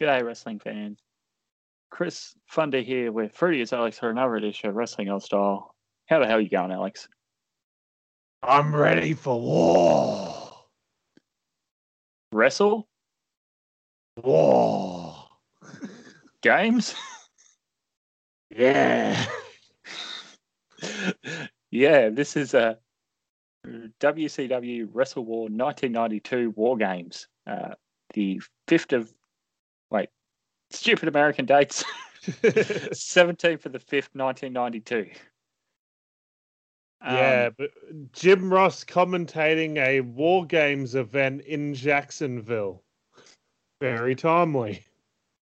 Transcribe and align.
G'day, 0.00 0.24
wrestling 0.24 0.58
fans. 0.58 0.98
Chris 1.90 2.34
Funder 2.50 2.82
here 2.82 3.12
with 3.12 3.34
Fruity 3.34 3.62
Alex 3.70 3.98
for 3.98 4.08
another 4.08 4.36
edition 4.36 4.70
of 4.70 4.74
Wrestling 4.74 5.10
Aus 5.10 5.26
Style. 5.26 5.74
How 6.06 6.20
the 6.20 6.26
hell 6.26 6.38
are 6.38 6.40
you 6.40 6.48
going, 6.48 6.72
Alex? 6.72 7.06
I'm 8.42 8.74
ready 8.74 9.12
for 9.12 9.38
war. 9.38 10.52
Wrestle? 12.32 12.88
War. 14.22 15.14
Games? 16.42 16.94
Yeah. 18.56 19.26
yeah, 21.70 22.08
this 22.08 22.36
is 22.36 22.54
a 22.54 22.78
WCW 23.66 24.88
Wrestle 24.92 25.24
War 25.24 25.42
1992 25.42 26.54
War 26.56 26.78
Games. 26.78 27.28
Uh, 27.46 27.74
the 28.14 28.40
5th 28.66 28.96
of, 28.96 29.12
wait, 29.90 30.08
stupid 30.70 31.08
American 31.08 31.46
dates. 31.46 31.84
17th 32.24 33.64
of 33.66 33.72
the 33.72 33.78
5th, 33.78 34.14
1992. 34.14 35.10
Um, 37.02 37.16
yeah, 37.16 37.48
but 37.56 37.70
Jim 38.12 38.52
Ross 38.52 38.84
commentating 38.84 39.78
a 39.78 40.02
War 40.02 40.44
Games 40.44 40.94
event 40.94 41.40
in 41.42 41.72
Jacksonville. 41.72 42.82
Very 43.80 44.14
timely. 44.14 44.84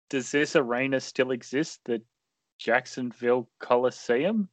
Does 0.09 0.31
this 0.31 0.55
arena 0.55 1.01
still 1.01 1.33
exist? 1.33 1.81
The 1.85 2.01
Jacksonville 2.59 3.49
Coliseum? 3.59 4.49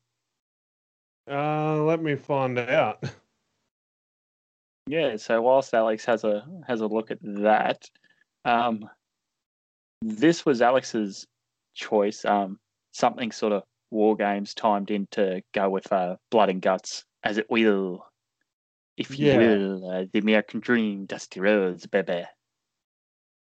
Uh, 1.30 1.83
let 1.83 2.02
me 2.02 2.15
find 2.15 2.57
out. 2.57 3.03
Yeah, 4.87 5.15
so 5.17 5.41
whilst 5.41 5.73
Alex 5.73 6.05
has 6.05 6.23
a 6.23 6.45
has 6.67 6.81
a 6.81 6.87
look 6.87 7.09
at 7.09 7.17
that, 7.21 7.89
um, 8.45 8.87
this 10.01 10.45
was 10.45 10.61
Alex's 10.61 11.25
choice. 11.73 12.25
Um, 12.25 12.59
something 12.91 13.31
sort 13.31 13.53
of 13.53 13.63
war 13.91 14.15
games 14.15 14.53
timed 14.53 14.91
in 14.91 15.07
to 15.11 15.41
go 15.53 15.69
with 15.69 15.91
uh, 15.91 16.17
blood 16.31 16.49
and 16.49 16.61
guts, 16.61 17.05
as 17.23 17.37
it 17.37 17.49
will, 17.49 18.05
if 18.97 19.17
you 19.19 19.27
Yeah. 19.27 19.37
will, 19.37 19.89
uh, 19.89 20.05
the 20.11 20.19
American 20.19 20.59
Dream, 20.59 21.05
Dusty 21.05 21.39
Rhodes, 21.39 21.85
baby. 21.87 22.23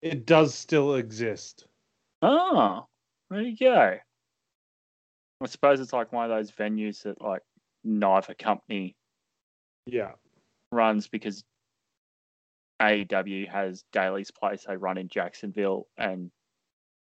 It 0.03 0.27
does 0.27 0.55
still 0.55 0.97
exist. 0.97 1.67
Oh, 2.23 2.87
there 3.31 3.41
you 3.43 3.57
go. 3.57 3.99
I 5.41 5.47
suppose 5.47 5.81
it's 5.81 5.93
like 5.93 6.13
one 6.13 6.31
of 6.31 6.37
those 6.37 6.51
venues 6.51 7.03
that 7.03 7.21
like 7.21 7.43
neither 7.83 8.35
company 8.35 8.97
Yeah. 9.87 10.13
runs 10.73 11.09
because 11.09 11.45
AEW 12.81 13.49
has 13.49 13.85
Daily's 13.93 14.31
Place 14.31 14.65
they 14.67 14.77
run 14.77 14.99
in 14.99 15.09
Jacksonville 15.09 15.87
and 15.97 16.31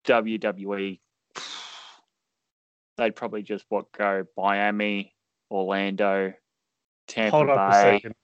WWE 0.06 1.00
they'd 2.96 3.16
probably 3.16 3.42
just 3.42 3.64
what 3.68 3.90
go 3.92 4.24
Miami, 4.36 5.14
Orlando, 5.50 6.32
Tampa 7.08 7.36
Hold 7.36 7.50
up 7.50 7.72
a 7.72 7.74
second. 7.74 8.14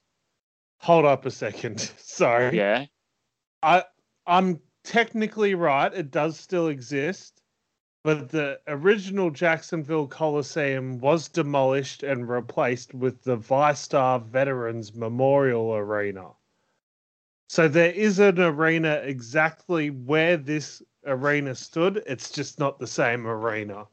Hold 0.80 1.04
up 1.04 1.26
a 1.26 1.30
second. 1.30 1.80
Sorry. 1.98 2.56
Yeah. 2.56 2.86
I 3.62 3.84
I'm 4.26 4.60
technically 4.84 5.54
right. 5.54 5.92
It 5.92 6.10
does 6.10 6.38
still 6.38 6.68
exist, 6.68 7.40
but 8.04 8.28
the 8.28 8.60
original 8.68 9.30
Jacksonville 9.30 10.06
Coliseum 10.06 10.98
was 10.98 11.28
demolished 11.28 12.02
and 12.02 12.28
replaced 12.28 12.94
with 12.94 13.22
the 13.24 13.36
VyStar 13.36 14.24
Veterans 14.24 14.94
Memorial 14.94 15.74
Arena. 15.74 16.28
So 17.48 17.66
there 17.66 17.90
is 17.90 18.18
an 18.18 18.38
arena 18.38 19.00
exactly 19.04 19.88
where 19.88 20.36
this 20.36 20.82
arena 21.06 21.54
stood. 21.54 22.02
It's 22.06 22.30
just 22.30 22.58
not 22.58 22.78
the 22.78 22.86
same 22.86 23.26
arena. 23.26 23.86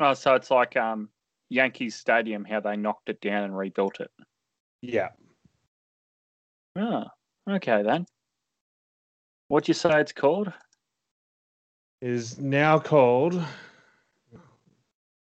Oh, 0.00 0.14
so 0.14 0.34
it's 0.34 0.50
like 0.50 0.74
um 0.76 1.10
Yankees 1.50 1.94
Stadium, 1.94 2.44
how 2.44 2.60
they 2.60 2.76
knocked 2.76 3.10
it 3.10 3.20
down 3.20 3.44
and 3.44 3.56
rebuilt 3.56 4.00
it. 4.00 4.10
Yeah. 4.80 5.10
Oh, 6.76 7.04
okay 7.48 7.82
then. 7.82 8.06
What'd 9.48 9.68
you 9.68 9.74
say 9.74 10.00
it's 10.00 10.12
called? 10.12 10.50
Is 12.00 12.38
now 12.38 12.78
called 12.78 13.42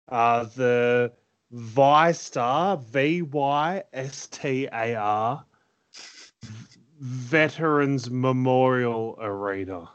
uh 0.09 0.45
the 0.57 1.13
VyStar 1.53 2.81
V 2.85 3.23
Y 3.23 3.83
S 3.93 4.29
T 4.29 4.69
A 4.73 4.95
R 4.95 5.45
Veterans 7.05 8.11
Memorial 8.11 9.19
Arena. 9.21 9.91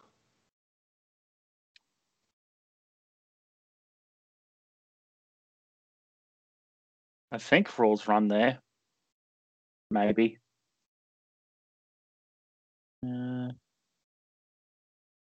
I 7.32 7.40
think 7.40 7.68
Rawls 7.70 8.08
run 8.08 8.28
there. 8.28 8.60
Maybe. 9.90 10.38
Uh, 13.04 13.50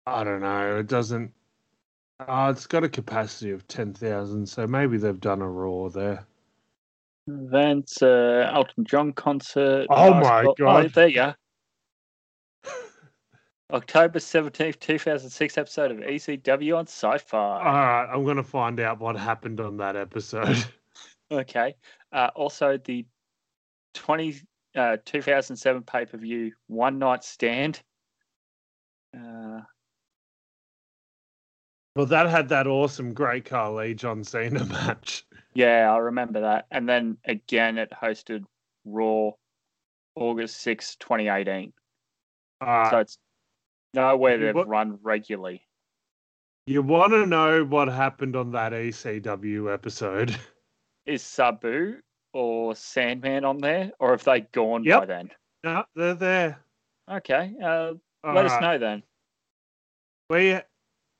I 0.06 0.24
don't 0.26 0.42
know. 0.42 0.78
It 0.78 0.88
doesn't. 0.88 1.32
Uh, 2.20 2.52
it's 2.54 2.68
got 2.68 2.84
a 2.84 2.90
capacity 2.90 3.52
of 3.52 3.66
ten 3.68 3.94
thousand, 3.94 4.48
so 4.48 4.68
maybe 4.68 4.98
they've 4.98 5.20
done 5.20 5.42
a 5.42 5.50
raw 5.50 5.88
there. 5.88 6.26
events, 7.28 8.02
uh, 8.02 8.52
Elton 8.54 8.84
John 8.84 9.14
concert. 9.14 9.88
Oh 9.90 10.14
my 10.16 10.44
Oh, 10.44 10.54
God. 10.58 10.92
there 10.94 11.08
you 11.08 11.16
go. 11.16 11.34
October 13.72 14.20
17th, 14.20 14.80
2006 14.80 15.58
episode 15.58 15.92
of 15.92 15.98
ECW 16.00 16.78
on 16.78 16.88
Sci 16.88 17.08
All 17.08 17.18
Fi. 17.18 17.64
right, 17.64 18.10
I'm 18.14 18.26
gonna 18.26 18.44
find 18.44 18.80
out 18.80 19.00
what 19.00 19.16
happened 19.18 19.60
on 19.60 19.78
that 19.78 19.96
episode. 19.96 20.58
Okay. 21.32 21.76
Uh, 22.12 22.30
also, 22.36 22.78
the 22.78 23.06
20, 23.94 24.36
uh, 24.76 24.98
2007 25.06 25.84
pay 25.84 26.06
per 26.06 26.18
view 26.18 26.52
One 26.68 27.00
Night 27.00 27.24
Stand. 27.24 27.82
Uh, 29.18 29.62
well, 31.96 32.06
that 32.08 32.28
had 32.28 32.50
that 32.50 32.68
awesome 32.68 33.14
Great 33.14 33.46
Khali 33.46 33.94
John 33.94 34.26
Cena 34.26 34.66
match. 34.86 35.26
yeah, 35.54 35.90
I 35.90 36.00
remember 36.00 36.42
that. 36.42 36.66
And 36.70 36.88
then 36.90 37.18
again, 37.24 37.78
it 37.78 37.92
hosted 37.92 38.44
Raw 38.84 39.32
August 40.16 40.58
6, 40.64 40.98
2018. 40.98 41.72
Uh, 42.60 42.90
so 42.90 42.98
it's 42.98 43.18
nowhere 43.94 44.38
you 44.38 44.46
they've 44.48 44.56
what- 44.56 44.68
run 44.68 45.00
regularly. 45.02 45.66
You 46.68 46.84
want 46.84 47.12
to 47.14 47.26
know 47.26 47.64
what 47.66 47.88
happened 47.88 48.36
on 48.36 48.52
that 48.52 48.72
ECW 48.72 49.74
episode? 49.74 50.36
is 51.06 51.24
Sabu 51.24 51.98
or 52.34 52.76
Sandman 52.76 53.44
on 53.44 53.58
there, 53.58 53.92
or 54.00 54.12
have 54.12 54.24
they 54.24 54.42
gone 54.42 54.84
by 54.88 55.06
then? 55.06 55.32
no, 55.64 55.84
they're 55.96 56.14
there. 56.14 56.60
Okay, 57.12 57.54
uh, 57.62 57.94
let 58.24 58.46
us 58.46 58.62
know 58.62 58.78
then. 58.78 59.04
We 60.30 60.60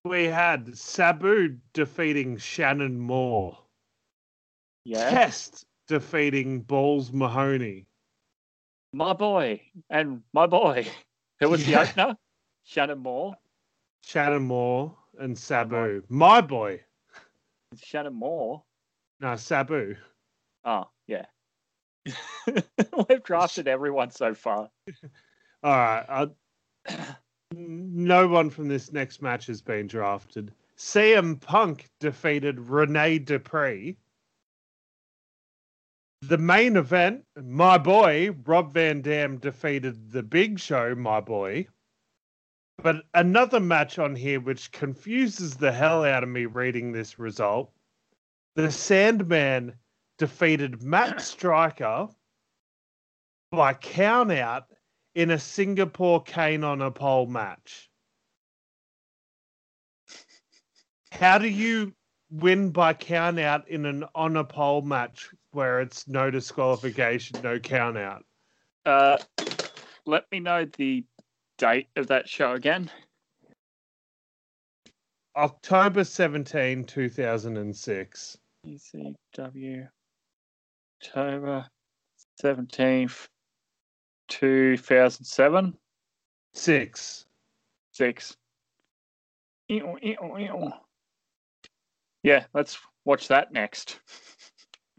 we 0.06 0.26
had 0.26 0.78
Sabu 0.78 1.58
defeating 1.74 2.38
Shannon 2.38 2.98
Moore. 3.00 3.58
Yeah, 4.86 5.10
Test 5.10 5.66
defeating 5.88 6.62
Balls 6.62 7.12
Mahoney. 7.12 7.88
my 8.94 9.14
boy 9.14 9.62
and 9.90 10.22
my 10.34 10.46
boy. 10.48 10.88
Who 11.40 11.50
was 11.50 11.68
Yeah. 11.68 11.84
the 11.86 11.90
opener? 12.04 12.18
Shannon 12.64 13.00
Moore. 13.00 13.36
Shannon 14.04 14.44
Moore 14.44 14.96
and 15.20 15.38
Sabu. 15.38 16.04
My 16.10 16.42
boy. 16.42 16.82
Shannon 17.76 18.14
Moore. 18.14 18.64
No, 19.20 19.36
Sabu. 19.36 19.96
Oh 20.66 20.86
yeah. 21.08 21.26
We've 23.10 23.24
drafted 23.24 23.68
everyone 23.68 24.12
so 24.12 24.34
far. 24.34 24.70
All 25.64 25.72
right. 25.72 26.06
Uh, 26.10 26.28
no 27.54 28.28
one 28.28 28.50
from 28.50 28.68
this 28.68 28.92
next 28.92 29.22
match 29.22 29.46
has 29.48 29.62
been 29.62 29.88
drafted. 29.88 30.54
CM 30.78 31.40
Punk 31.40 31.90
defeated 32.00 32.60
Rene 32.60 33.20
Dupree. 33.20 33.98
The 36.24 36.38
main 36.38 36.76
event, 36.78 37.24
my 37.36 37.78
boy, 37.78 38.32
Rob 38.46 38.74
Van 38.74 39.02
Dam 39.02 39.38
defeated 39.38 40.12
the 40.12 40.24
big 40.24 40.60
show, 40.60 40.96
my 40.96 41.20
boy. 41.20 41.68
But 42.84 43.04
another 43.14 43.60
match 43.60 44.00
on 44.00 44.16
here 44.16 44.40
which 44.40 44.72
confuses 44.72 45.56
the 45.56 45.72
hell 45.72 46.04
out 46.04 46.24
of 46.24 46.30
me 46.30 46.46
reading 46.46 46.92
this 46.92 47.20
result. 47.20 47.72
The 48.56 48.72
Sandman 48.72 49.74
defeated 50.18 50.82
Matt 50.82 51.22
Striker 51.22 52.08
by 53.52 53.74
count 53.74 54.32
out 54.32 54.66
in 55.14 55.32
a 55.32 55.40
Singapore 55.40 56.24
cane 56.24 56.64
on 56.64 56.82
a 56.82 56.90
pole 56.90 57.28
match. 57.28 57.90
How 61.12 61.38
do 61.38 61.48
you 61.48 61.94
win 62.32 62.72
by 62.72 62.94
count 62.94 63.40
out 63.40 63.68
in 63.68 63.86
an 63.86 64.06
on 64.16 64.38
a 64.38 64.44
pole 64.44 64.82
match 64.82 65.30
where 65.52 65.82
it's 65.82 66.08
no 66.08 66.32
disqualification, 66.32 67.42
no 67.44 67.60
count 67.60 67.98
out? 67.98 68.26
Uh, 68.86 69.18
let 70.06 70.26
me 70.32 70.40
know 70.40 70.66
the 70.78 71.04
date 71.62 71.88
of 71.96 72.08
that 72.08 72.28
show 72.28 72.54
again. 72.54 72.90
October 75.36 76.04
17, 76.04 76.84
2006. 76.84 78.38
ECW 78.68 79.88
October 81.04 81.66
17th, 82.44 83.28
2007. 84.28 85.78
Six. 86.54 87.26
Six. 87.92 88.36
Ew, 89.70 89.98
ew, 90.02 90.38
ew. 90.38 90.72
Yeah, 92.24 92.46
let's 92.56 92.80
watch 93.06 93.28
that 93.28 93.54
next. 93.54 94.00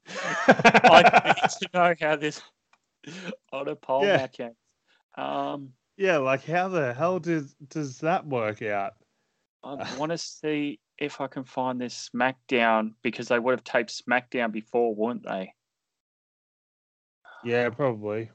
I 0.09 1.35
need 1.43 1.51
to 1.51 1.69
know 1.75 1.95
how 2.01 2.17
this 2.17 2.41
on 3.53 3.69
a 3.69 3.75
pole 3.75 4.05
Yeah. 4.05 4.17
match 4.17 4.41
ends. 4.41 4.57
Um, 5.17 5.73
yeah, 5.97 6.19
like 6.19 6.45
how 6.45 6.69
the 6.69 6.95
hell 6.95 7.19
does 7.19 7.55
does 7.69 7.99
that 7.99 8.27
work 8.27 8.63
out? 8.63 8.93
I 9.65 9.87
want 9.99 10.13
to 10.13 10.19
see 10.19 10.81
if 10.99 11.21
I 11.21 11.27
can 11.27 11.45
find 11.45 11.81
this 11.81 12.11
SmackDown 12.15 12.95
because 13.03 13.29
they 13.29 13.39
would 13.39 13.53
have 13.53 13.65
taped 13.65 13.91
SmackDown 13.91 14.53
before, 14.53 14.95
wouldn't 14.95 15.27
they? 15.27 15.53
Yeah, 17.45 17.71
probably. 17.71 18.31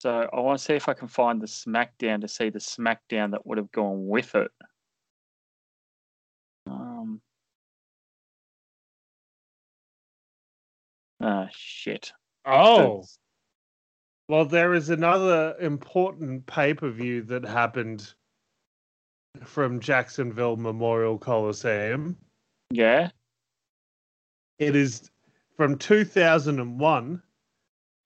So 0.00 0.28
I 0.32 0.40
want 0.40 0.58
to 0.58 0.64
see 0.64 0.74
if 0.74 0.88
I 0.88 0.94
can 0.94 1.06
find 1.06 1.40
the 1.40 1.46
SmackDown 1.46 2.22
to 2.22 2.28
see 2.28 2.50
the 2.50 2.58
SmackDown 2.58 3.30
that 3.30 3.46
would 3.46 3.58
have 3.58 3.70
gone 3.70 4.08
with 4.08 4.34
it. 4.34 4.50
Um. 6.66 7.20
Ah, 11.20 11.48
shit. 11.52 12.12
Oh, 12.44 13.04
well, 14.28 14.44
there 14.44 14.74
is 14.74 14.90
another 14.90 15.56
important 15.60 16.46
pay 16.46 16.74
per 16.74 16.90
view 16.90 17.22
that 17.22 17.44
happened 17.44 18.14
from 19.44 19.80
Jacksonville 19.80 20.56
Memorial 20.56 21.18
Coliseum. 21.18 22.16
Yeah. 22.70 23.10
It 24.58 24.76
is 24.76 25.10
from 25.56 25.78
2001. 25.78 27.22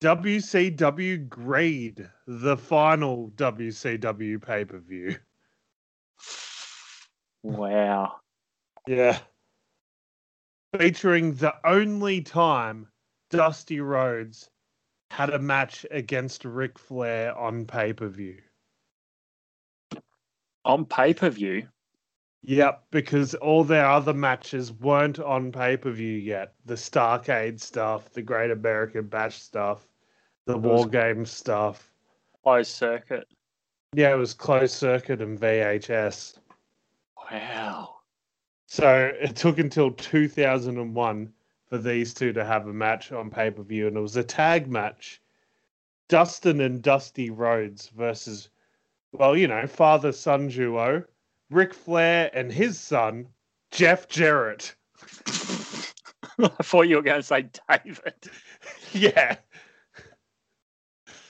WCW 0.02 1.28
Greed, 1.28 2.06
the 2.26 2.56
final 2.56 3.30
WCW 3.36 4.42
pay 4.42 4.64
per 4.64 4.78
view. 4.78 5.16
Wow. 7.42 8.16
Yeah. 8.86 9.18
Featuring 10.78 11.34
the 11.34 11.54
only 11.64 12.20
time 12.20 12.88
Dusty 13.30 13.80
Rhodes 13.80 14.50
had 15.10 15.30
a 15.30 15.38
match 15.38 15.86
against 15.90 16.44
Ric 16.44 16.78
Flair 16.78 17.36
on 17.36 17.64
pay 17.64 17.92
per 17.92 18.08
view. 18.08 18.38
On 20.64 20.84
pay 20.84 21.14
per 21.14 21.30
view. 21.30 21.68
Yep, 22.42 22.84
because 22.90 23.34
all 23.34 23.64
their 23.64 23.86
other 23.86 24.14
matches 24.14 24.72
weren't 24.72 25.18
on 25.18 25.50
pay 25.50 25.76
per 25.76 25.90
view 25.90 26.16
yet. 26.16 26.54
The 26.64 26.74
Starcade 26.74 27.60
stuff, 27.60 28.12
the 28.12 28.22
Great 28.22 28.50
American 28.50 29.06
Bash 29.06 29.40
stuff, 29.40 29.88
the 30.46 30.56
War 30.56 30.86
Games 30.86 31.30
stuff. 31.30 31.90
Closed 32.42 32.70
circuit. 32.70 33.26
Yeah, 33.94 34.12
it 34.12 34.18
was 34.18 34.34
closed 34.34 34.74
circuit 34.74 35.20
and 35.20 35.38
VHS. 35.38 36.38
Wow. 37.30 37.96
So 38.66 39.12
it 39.20 39.34
took 39.34 39.58
until 39.58 39.90
2001 39.90 41.32
for 41.68 41.78
these 41.78 42.14
two 42.14 42.32
to 42.32 42.44
have 42.44 42.66
a 42.66 42.72
match 42.72 43.12
on 43.12 43.30
pay 43.30 43.50
per 43.50 43.62
view, 43.62 43.88
and 43.88 43.96
it 43.96 44.00
was 44.00 44.16
a 44.16 44.24
tag 44.24 44.68
match. 44.68 45.20
Dustin 46.08 46.60
and 46.60 46.82
Dusty 46.82 47.30
Rhodes 47.30 47.88
versus, 47.88 48.48
well, 49.12 49.36
you 49.36 49.48
know, 49.48 49.66
father 49.66 50.12
son 50.12 50.48
duo, 50.48 51.04
Ric 51.50 51.74
Flair 51.74 52.30
and 52.32 52.52
his 52.52 52.78
son, 52.78 53.26
Jeff 53.72 54.08
Jarrett. 54.08 54.74
I 56.38 56.48
thought 56.62 56.82
you 56.82 56.96
were 56.96 57.02
going 57.02 57.20
to 57.20 57.26
say 57.26 57.48
David. 57.68 58.30
yeah. 58.92 59.36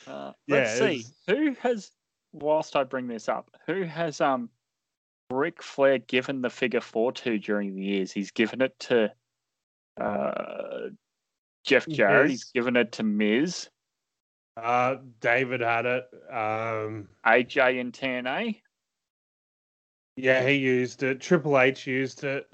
Uh, 0.06 0.33
let's 0.49 0.79
see. 0.79 1.05
Who 1.29 1.56
has, 1.61 1.91
whilst 2.33 2.77
I 2.77 2.85
bring 2.85 3.09
this 3.09 3.29
up, 3.29 3.50
who 3.67 3.85
has 3.85 4.21
um 4.21 4.50
Ric 5.31 5.62
Flair 5.62 5.99
given 5.99 6.43
the 6.43 6.50
figure 6.50 6.81
four 6.81 7.12
to 7.12 7.38
during 7.38 7.75
the 7.75 7.83
years? 7.83 8.12
He's 8.12 8.31
given 8.31 8.61
it 8.61 8.79
to 8.81 9.12
uh, 10.01 10.89
Jeff 11.65 11.87
Jarrett. 11.89 12.31
He's 12.31 12.45
given 12.45 12.77
it 12.77 12.93
to 12.93 13.03
Miz, 13.03 13.69
Uh, 14.57 14.97
David 15.21 15.61
had 15.61 15.85
it. 15.87 16.07
Um, 16.31 17.09
AJ, 17.27 17.81
and 17.81 17.93
TNA. 17.93 18.61
yeah, 20.17 20.47
he 20.47 20.55
used 20.55 21.03
it. 21.03 21.21
Triple 21.21 21.59
H 21.59 21.87
used 21.87 22.25
it. 22.25 22.49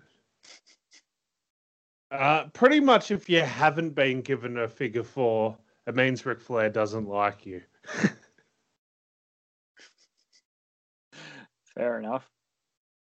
Uh, 2.11 2.47
pretty 2.49 2.81
much, 2.81 3.11
if 3.11 3.29
you 3.31 3.41
haven't 3.41 3.91
been 3.95 4.21
given 4.21 4.59
a 4.59 4.69
figure 4.69 5.03
four, 5.05 5.57
it 5.87 5.95
means 5.95 6.27
Ric 6.27 6.41
Flair 6.41 6.69
doesn't 6.69 7.09
like 7.09 7.47
you. 7.47 7.63
Fair 11.75 11.99
enough. 11.99 12.29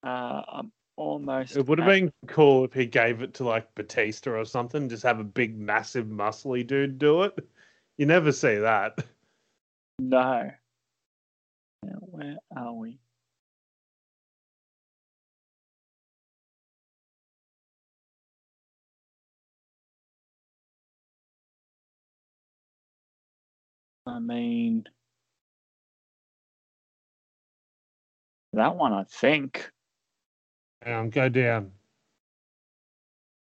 Uh, 0.02 0.42
I'm 0.48 0.72
almost. 1.02 1.56
It 1.56 1.66
would 1.66 1.78
have 1.78 1.88
been 1.88 2.12
cool 2.26 2.64
if 2.64 2.72
he 2.72 2.86
gave 2.86 3.22
it 3.22 3.34
to 3.34 3.44
like 3.44 3.74
Batista 3.74 4.30
or 4.30 4.44
something. 4.44 4.88
Just 4.88 5.02
have 5.02 5.20
a 5.20 5.24
big, 5.24 5.58
massive, 5.58 6.06
muscly 6.06 6.66
dude 6.66 6.98
do 6.98 7.22
it. 7.22 7.38
You 7.98 8.06
never 8.06 8.32
see 8.32 8.56
that. 8.56 9.04
No. 9.98 10.50
Now, 11.84 11.98
where 12.00 12.36
are 12.56 12.72
we? 12.72 12.98
I 24.06 24.18
mean, 24.18 24.84
that 28.52 28.74
one, 28.76 28.92
I 28.92 29.04
think. 29.04 29.70
Um, 30.84 31.10
go 31.10 31.28
down. 31.28 31.70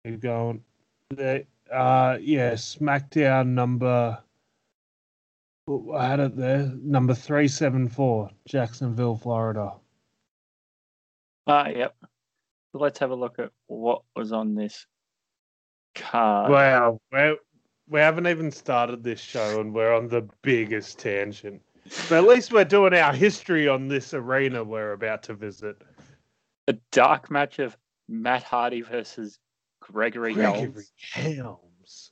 Keep 0.06 0.22
going. 0.22 0.64
The, 1.12 1.46
uh, 1.72 2.18
yeah, 2.22 2.54
SmackDown 2.54 3.48
number. 3.48 4.20
I 5.96 6.08
had 6.08 6.20
it 6.20 6.36
there. 6.36 6.72
Number 6.82 7.14
three 7.14 7.48
seven 7.48 7.88
four, 7.88 8.30
Jacksonville, 8.46 9.16
Florida. 9.16 9.74
Ah, 11.48 11.70
yep. 11.70 11.96
So 12.72 12.80
let's 12.80 13.00
have 13.00 13.12
a 13.12 13.16
look 13.16 13.40
at 13.40 13.52
what 13.68 14.02
was 14.16 14.34
on 14.34 14.56
this 14.56 14.86
card. 15.96 16.52
Wow, 16.52 17.00
we 17.14 17.38
we 17.88 18.00
haven't 18.00 18.28
even 18.28 18.52
started 18.52 19.04
this 19.04 19.22
show, 19.22 19.62
and 19.62 19.74
we're 19.74 19.94
on 19.94 20.10
the 20.10 20.28
biggest 20.42 21.00
tangent. 21.00 21.62
But 22.10 22.18
at 22.20 22.24
least 22.24 22.52
we're 22.52 22.66
doing 22.66 22.94
our 22.94 23.14
history 23.14 23.68
on 23.68 23.88
this 23.88 24.14
arena 24.14 24.64
we're 24.64 24.94
about 24.94 25.24
to 25.24 25.34
visit. 25.34 25.82
A 26.68 26.74
dark 26.92 27.30
match 27.32 27.60
of 27.60 27.78
Matt 28.08 28.44
Hardy 28.44 28.82
versus 28.82 29.40
Gregory, 29.82 30.34
Gregory 30.34 30.86
Helms. 31.12 32.12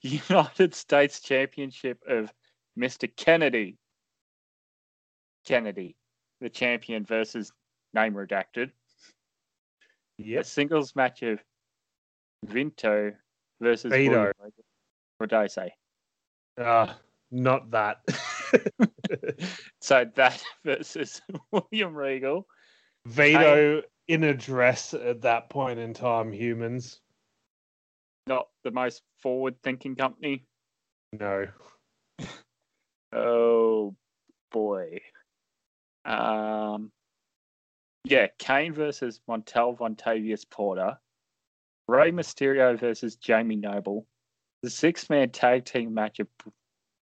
United 0.00 0.74
States 0.74 1.20
Championship 1.20 1.98
of 2.08 2.32
Mr. 2.78 3.10
Kennedy. 3.16 3.78
Kennedy, 5.46 5.96
the 6.40 6.50
champion 6.50 7.04
versus 7.04 7.52
name 7.94 8.14
redacted. 8.14 8.70
A 10.20 10.42
singles 10.42 10.96
match 10.96 11.22
of 11.22 11.40
Vinto 12.46 13.12
versus 13.60 13.92
Vito. 13.92 14.32
What 15.18 15.30
did 15.30 15.36
I 15.36 15.46
say? 15.46 15.72
Uh, 16.58 16.92
not 17.30 17.70
that. 17.70 18.00
So 19.86 20.04
that 20.16 20.42
versus 20.64 21.22
William 21.52 21.94
Regal. 21.94 22.46
Vito 23.06 23.82
in 24.08 24.24
a 24.24 24.34
dress 24.34 24.92
at 24.92 25.22
that 25.22 25.48
point 25.48 25.78
in 25.78 25.94
time, 25.94 26.32
humans. 26.32 27.00
Not 28.26 28.48
the 28.64 28.72
most 28.72 29.02
forward 29.22 29.54
thinking 29.62 29.96
company. 29.96 30.44
No. 31.12 31.46
Oh 33.12 33.94
boy. 34.50 35.00
Um 36.04 36.90
yeah, 38.04 38.26
Kane 38.38 38.74
versus 38.74 39.20
Montel 39.28 39.78
Vontavious 39.78 40.44
Porter. 40.50 40.98
Rey 41.88 42.10
Mysterio 42.10 42.78
versus 42.78 43.16
Jamie 43.16 43.56
Noble. 43.56 44.06
The 44.62 44.70
six 44.70 45.08
man 45.08 45.30
tag 45.30 45.64
team 45.64 45.94
match 45.94 46.18
of 46.18 46.28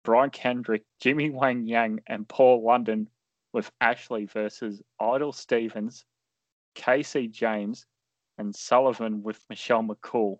Brian 0.04 0.30
Kendrick, 0.30 0.84
Jimmy 1.00 1.30
Wang 1.30 1.66
Yang, 1.66 2.00
and 2.06 2.26
Paul 2.26 2.64
London 2.64 3.08
with 3.52 3.70
Ashley 3.80 4.26
versus 4.26 4.82
Idol 5.00 5.32
Stevens, 5.32 6.04
KC 6.74 7.30
James, 7.30 7.86
and 8.38 8.54
Sullivan 8.54 9.22
with 9.22 9.44
Michelle 9.48 9.82
McCool. 9.82 10.38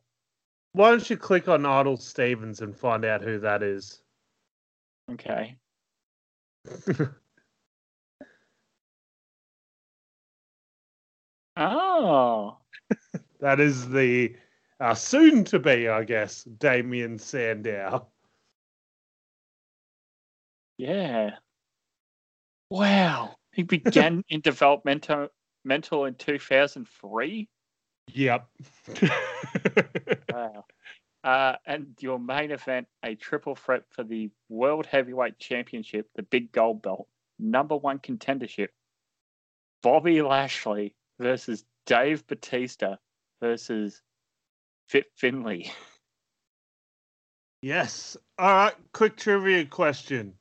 Why 0.73 0.91
don't 0.91 1.09
you 1.11 1.17
click 1.17 1.49
on 1.49 1.67
Idol 1.67 1.97
Stevens 1.97 2.61
and 2.61 2.77
find 2.77 3.05
out 3.05 3.23
who 3.23 3.39
that 3.41 3.63
is? 3.63 4.03
Okay. 5.11 5.57
Oh, 11.57 12.59
That 13.41 13.59
is 13.61 13.89
the 13.89 14.37
uh, 14.81 14.95
soon 14.95 15.45
to 15.45 15.59
be, 15.59 15.89
I 15.89 16.05
guess, 16.05 16.45
Damien 16.45 17.19
Sandow. 17.19 18.07
yeah. 20.77 21.31
Wow. 22.71 23.37
He 23.53 23.63
began 23.63 24.23
in 24.29 24.41
developmental 24.41 25.29
mental 25.65 26.05
in 26.05 26.15
2003. 26.15 27.49
Yep. 28.13 28.49
Wow. 30.33 30.65
Uh, 31.25 31.57
and 31.67 31.97
your 32.01 32.19
main 32.19 32.53
event, 32.53 32.87
a 33.03 33.15
triple 33.17 33.57
threat 33.57 33.83
for 33.91 34.05
the 34.05 34.31
World 34.49 34.87
Heavyweight 34.87 35.39
Championship, 35.39 36.09
the 36.15 36.23
Big 36.23 36.53
Gold 36.53 36.81
Belt, 36.83 37.09
number 37.39 37.77
one 37.77 37.99
contendership. 37.99 38.69
Bobby 39.83 40.23
Lashley 40.23 40.95
versus 41.19 41.65
Dave 41.87 42.27
Batista 42.27 42.97
versus 43.41 44.01
Fit 44.89 45.07
Finlay. 45.17 45.73
yes. 47.63 48.17
All 48.39 48.49
right. 48.49 48.75
Quick 48.93 49.17
trivia 49.17 49.65
question. 49.65 50.38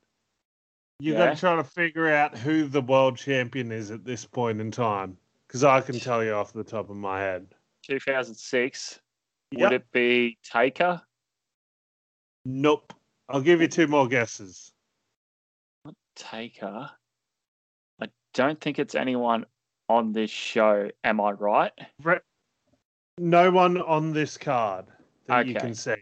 You 0.99 1.13
got 1.13 1.25
Yeah. 1.25 1.33
to 1.35 1.39
try 1.39 1.55
to 1.55 1.63
figure 1.63 2.09
out 2.09 2.37
who 2.37 2.67
the 2.67 2.81
world 2.81 3.17
champion 3.17 3.71
is 3.71 3.91
at 3.91 4.03
this 4.03 4.25
point 4.25 4.59
in 4.59 4.71
time, 4.71 5.17
because 5.47 5.63
I 5.63 5.81
can 5.81 5.99
tell 5.99 6.23
you 6.23 6.33
off 6.33 6.53
the 6.53 6.63
top 6.63 6.89
of 6.89 6.95
my 6.95 7.19
head. 7.19 7.53
2006. 7.83 8.99
Yep. 9.51 9.61
Would 9.61 9.73
it 9.81 9.91
be 9.91 10.37
Taker? 10.43 11.01
Nope. 12.45 12.93
I'll 13.29 13.41
give 13.41 13.61
you 13.61 13.67
two 13.67 13.87
more 13.87 14.07
guesses. 14.07 14.73
Taker. 16.15 16.89
I 18.01 18.07
don't 18.33 18.59
think 18.59 18.79
it's 18.79 18.95
anyone 18.95 19.45
on 19.89 20.13
this 20.13 20.31
show. 20.31 20.89
Am 21.03 21.21
I 21.21 21.31
right? 21.31 21.71
Re- 22.01 22.19
no 23.19 23.51
one 23.51 23.81
on 23.81 24.13
this 24.13 24.37
card 24.37 24.87
that 25.27 25.47
you 25.47 25.53
can 25.55 25.75
see. 25.75 25.95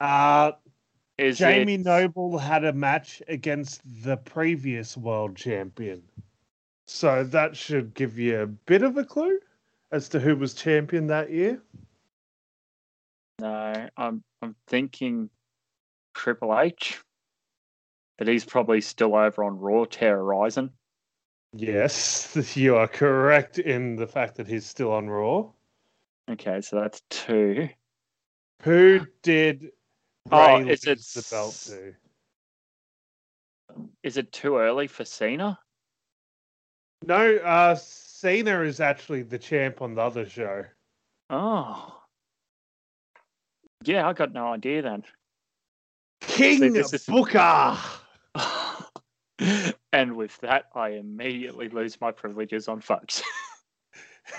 Uh, 0.00 0.52
Is 1.22 1.38
Jamie 1.38 1.74
it... 1.74 1.84
Noble 1.84 2.36
had 2.36 2.64
a 2.64 2.72
match 2.72 3.22
against 3.28 3.80
the 4.02 4.16
previous 4.16 4.96
world 4.96 5.36
champion. 5.36 6.02
So 6.86 7.22
that 7.24 7.56
should 7.56 7.94
give 7.94 8.18
you 8.18 8.40
a 8.40 8.46
bit 8.46 8.82
of 8.82 8.96
a 8.96 9.04
clue 9.04 9.38
as 9.92 10.08
to 10.10 10.20
who 10.20 10.34
was 10.34 10.52
champion 10.52 11.06
that 11.06 11.30
year. 11.30 11.62
No, 13.38 13.88
I'm 13.96 14.24
I'm 14.42 14.56
thinking 14.66 15.30
Triple 16.14 16.58
H, 16.58 17.00
but 18.18 18.26
he's 18.26 18.44
probably 18.44 18.80
still 18.80 19.14
over 19.14 19.44
on 19.44 19.58
Raw 19.58 19.84
terrorizing. 19.84 20.70
Yes, 21.54 22.56
you 22.56 22.76
are 22.76 22.88
correct 22.88 23.58
in 23.58 23.94
the 23.94 24.08
fact 24.08 24.36
that 24.36 24.48
he's 24.48 24.66
still 24.66 24.90
on 24.90 25.08
Raw. 25.08 25.50
Okay, 26.28 26.60
so 26.60 26.80
that's 26.80 27.00
two. 27.10 27.68
Who 28.62 29.06
did 29.22 29.70
Oh, 30.30 30.56
is 30.66 30.84
it 30.86 31.00
the 31.14 31.26
belt 31.30 31.54
to? 31.66 31.94
Is 34.02 34.16
it 34.16 34.32
too 34.32 34.56
early 34.56 34.86
for 34.86 35.04
Cena? 35.04 35.58
No, 37.04 37.36
uh, 37.36 37.74
Cena 37.74 38.60
is 38.62 38.80
actually 38.80 39.22
the 39.22 39.38
champ 39.38 39.82
on 39.82 39.94
the 39.94 40.02
other 40.02 40.28
show. 40.28 40.64
Oh, 41.30 42.02
yeah, 43.84 44.08
I 44.08 44.12
got 44.12 44.32
no 44.32 44.52
idea 44.52 44.82
then. 44.82 45.04
King 46.20 46.72
this 46.72 46.92
is- 46.92 47.04
Booker. 47.06 47.76
and 49.92 50.16
with 50.16 50.38
that, 50.38 50.66
I 50.74 50.90
immediately 50.90 51.68
lose 51.68 52.00
my 52.00 52.12
privileges 52.12 52.68
on 52.68 52.80
Fox. 52.80 53.22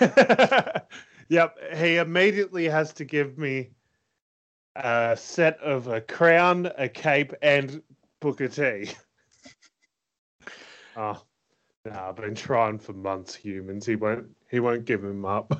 yep, 1.28 1.56
he 1.74 1.96
immediately 1.96 2.68
has 2.68 2.92
to 2.94 3.04
give 3.04 3.36
me 3.38 3.70
a 4.76 5.16
set 5.16 5.58
of 5.60 5.86
a 5.88 6.00
crown, 6.00 6.70
a 6.78 6.88
cape, 6.88 7.32
and 7.42 7.82
Booker 8.20 8.48
T. 8.48 8.90
oh, 10.96 11.22
no, 11.84 11.92
I've 11.92 12.16
been 12.16 12.34
trying 12.34 12.78
for 12.78 12.92
months. 12.92 13.34
Humans, 13.34 13.86
he 13.86 13.96
won't. 13.96 14.26
He 14.50 14.60
won't 14.60 14.84
give 14.84 15.02
him 15.02 15.24
up. 15.24 15.52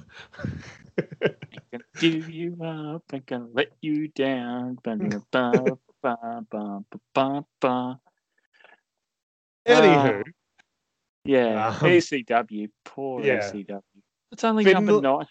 can 0.97 1.81
do 1.99 2.09
you 2.09 2.57
up, 2.63 3.03
I 3.13 3.19
can 3.21 3.49
let 3.53 3.69
you 3.81 4.09
down. 4.09 4.79
Ba-da-ba, 4.85 5.77
ba-ba-ba-ba-ba. 6.03 8.01
Anywho, 9.67 10.23
Yeah, 11.25 11.69
Um, 11.69 11.75
ECW, 11.75 12.69
poor 12.85 13.23
yeah. 13.25 13.51
ECW. 13.51 13.81
It's 14.31 14.45
only 14.45 14.65
Finlay- 14.65 14.85
number 14.85 15.01
nine. 15.01 15.27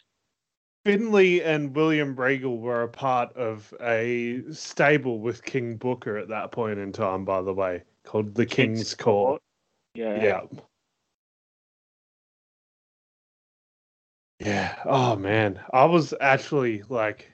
Finlay 0.85 1.41
and 1.41 1.73
William 1.75 2.15
Regal 2.15 2.57
were 2.57 2.83
a 2.83 2.89
part 2.89 3.35
of 3.37 3.73
a 3.81 4.41
stable 4.51 5.19
with 5.19 5.43
King 5.43 5.77
Booker 5.77 6.17
at 6.17 6.27
that 6.27 6.51
point 6.51 6.77
in 6.79 6.91
time. 6.91 7.23
By 7.23 7.41
the 7.41 7.53
way, 7.53 7.83
called 8.03 8.35
the 8.35 8.45
King's, 8.45 8.93
Court. 8.93 9.41
Yeah. 9.95 10.21
Yeah. 10.21 10.41
Yeah. 14.39 14.75
Oh 14.85 15.15
man, 15.15 15.59
I 15.71 15.85
was 15.85 16.13
actually 16.19 16.83
like, 16.89 17.31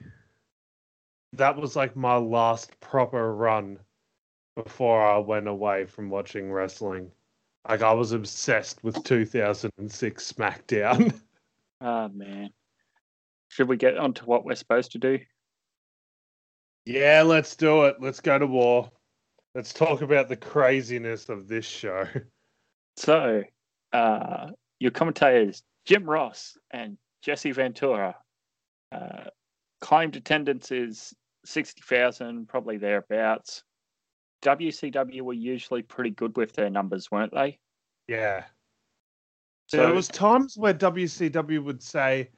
that 1.32 1.56
was 1.56 1.74
like 1.74 1.96
my 1.96 2.16
last 2.16 2.78
proper 2.78 3.34
run 3.34 3.78
before 4.54 5.04
I 5.04 5.18
went 5.18 5.48
away 5.48 5.86
from 5.86 6.08
watching 6.08 6.52
wrestling. 6.52 7.10
Like 7.68 7.82
I 7.82 7.92
was 7.92 8.12
obsessed 8.12 8.84
with 8.84 9.02
2006 9.02 10.32
SmackDown. 10.32 11.12
Oh 11.80 12.08
man. 12.14 12.50
Should 13.50 13.68
we 13.68 13.76
get 13.76 13.98
on 13.98 14.14
to 14.14 14.24
what 14.24 14.44
we're 14.44 14.54
supposed 14.54 14.92
to 14.92 14.98
do? 14.98 15.18
yeah, 16.86 17.22
let's 17.22 17.54
do 17.54 17.84
it. 17.84 17.96
Let's 18.00 18.20
go 18.20 18.38
to 18.38 18.46
war. 18.46 18.90
Let's 19.54 19.72
talk 19.72 20.02
about 20.02 20.28
the 20.28 20.36
craziness 20.36 21.28
of 21.28 21.48
this 21.48 21.66
show. 21.66 22.06
So, 22.96 23.44
uh, 23.94 24.50
your 24.78 24.90
commentators, 24.90 25.62
Jim 25.86 26.04
Ross 26.04 26.58
and 26.70 26.98
Jesse 27.22 27.52
Ventura, 27.52 28.14
uh, 28.92 29.24
claimed 29.80 30.16
attendance 30.16 30.70
is 30.70 31.14
60,000, 31.46 32.46
probably 32.46 32.76
thereabouts. 32.76 33.62
WCW 34.42 35.22
were 35.22 35.32
usually 35.32 35.80
pretty 35.80 36.10
good 36.10 36.36
with 36.36 36.52
their 36.52 36.68
numbers, 36.68 37.10
weren't 37.10 37.32
they? 37.32 37.58
Yeah. 38.06 38.44
So, 39.68 39.78
there 39.78 39.94
was 39.94 40.08
times 40.08 40.58
where 40.58 40.74
WCW 40.74 41.64
would 41.64 41.82
say, 41.82 42.28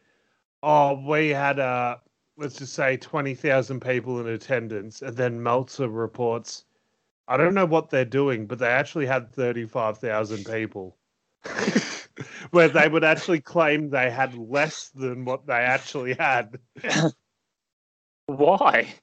"Oh, 0.62 0.95
we 1.09 1.31
had 1.31 1.59
uh 1.59 1.99
let's 2.37 2.57
just 2.59 2.75
say 2.75 2.97
twenty 2.97 3.35
thousand 3.35 3.81
people 3.81 4.21
in 4.21 4.26
attendance," 4.28 5.02
and 5.02 5.16
then 5.16 5.42
Meltzer 5.42 5.88
reports, 5.88 6.64
"I 7.28 7.37
don't 7.37 7.54
know 7.54 7.66
what 7.66 7.90
they're 7.90 8.04
doing, 8.04 8.47
but 8.47 8.59
they 8.59 8.69
actually 8.69 9.07
had 9.07 9.33
thirty-five 9.33 9.99
thousand 9.99 10.45
people." 10.47 10.97
where 12.50 12.69
they 12.69 12.88
would 12.88 13.04
actually 13.04 13.40
claim 13.40 13.90
they 13.90 14.11
had 14.11 14.35
less 14.37 14.88
than 14.90 15.25
what 15.25 15.47
they 15.47 15.54
actually 15.54 16.14
had. 16.14 16.59
why? 18.26 18.95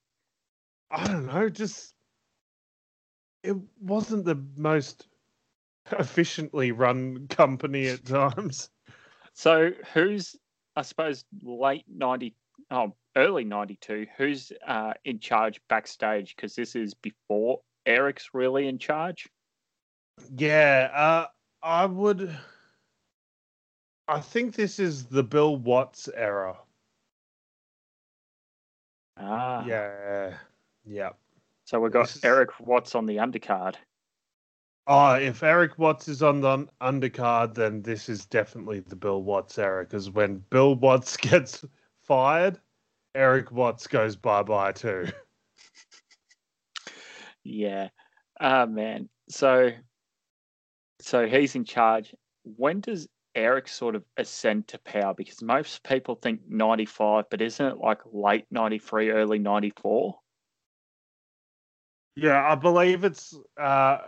I 0.92 1.08
don't 1.08 1.26
know, 1.28 1.50
just 1.50 1.94
it 3.44 3.56
wasn't 3.82 4.26
the 4.26 4.36
most 4.58 5.08
efficiently 5.92 6.72
run 6.72 7.28
company 7.28 7.88
at 7.88 8.06
times. 8.06 8.70
So, 9.34 9.72
who's, 9.94 10.36
I 10.80 10.82
suppose, 10.82 11.26
late 11.44 11.84
90, 11.94 12.34
oh, 12.72 12.94
early 13.18 13.44
92, 13.44 14.08
who's 14.16 14.54
uh, 14.66 14.94
in 15.04 15.20
charge 15.20 15.60
backstage? 15.68 16.38
Because 16.38 16.56
this 16.56 16.74
is 16.74 16.94
before 16.94 17.60
Eric's 17.86 18.30
really 18.34 18.70
in 18.70 18.78
charge. 18.80 19.28
Yeah, 20.38 20.90
uh, 20.96 21.26
I 21.62 21.86
would. 21.86 22.34
I 24.08 24.22
think 24.22 24.56
this 24.56 24.80
is 24.80 25.04
the 25.04 25.22
Bill 25.22 25.58
Watts 25.58 26.08
era. 26.16 26.56
Ah. 29.18 29.66
Yeah, 29.66 30.38
yeah. 30.86 31.10
So 31.66 31.82
we've 31.82 31.92
got 31.92 32.08
This 32.08 32.24
Eric 32.24 32.58
Watts 32.62 32.96
on 32.96 33.06
the 33.06 33.18
undercard. 33.18 33.76
Oh, 34.92 35.14
if 35.14 35.44
Eric 35.44 35.78
Watts 35.78 36.08
is 36.08 36.24
on 36.24 36.42
the 36.42 36.68
undercard, 36.82 37.54
then 37.54 37.84
this 37.84 38.10
is 38.10 38.26
definitely 38.26 38.80
the 38.80 38.96
Bill 38.96 39.22
Watts 39.22 39.60
era. 39.60 39.84
Because 39.84 40.10
when 40.10 40.44
Bill 40.50 40.74
Watts 40.74 41.16
gets 41.18 41.64
fired, 42.02 42.60
Eric 43.14 43.52
Watts 43.52 43.86
goes 43.86 44.16
bye 44.16 44.44
bye 44.44 44.72
too. 44.72 45.06
Yeah. 47.44 47.90
Ah 48.40 48.66
man. 48.66 49.10
So 49.30 49.72
so 51.02 51.26
he's 51.26 51.56
in 51.56 51.64
charge. 51.64 52.14
When 52.44 52.82
does 52.82 53.08
Eric 53.34 53.68
sort 53.68 53.96
of 53.96 54.04
ascend 54.18 54.68
to 54.70 54.78
power? 54.80 55.14
Because 55.14 55.42
most 55.42 55.84
people 55.84 56.16
think 56.16 56.42
95, 56.48 57.26
but 57.32 57.42
isn't 57.42 57.66
it 57.66 57.78
like 57.78 58.02
late 58.12 58.46
93, 58.52 59.12
early 59.12 59.40
94? 59.40 60.20
Yeah, 62.16 62.52
I 62.52 62.56
believe 62.56 63.04
it's 63.06 63.34
uh, 63.58 64.00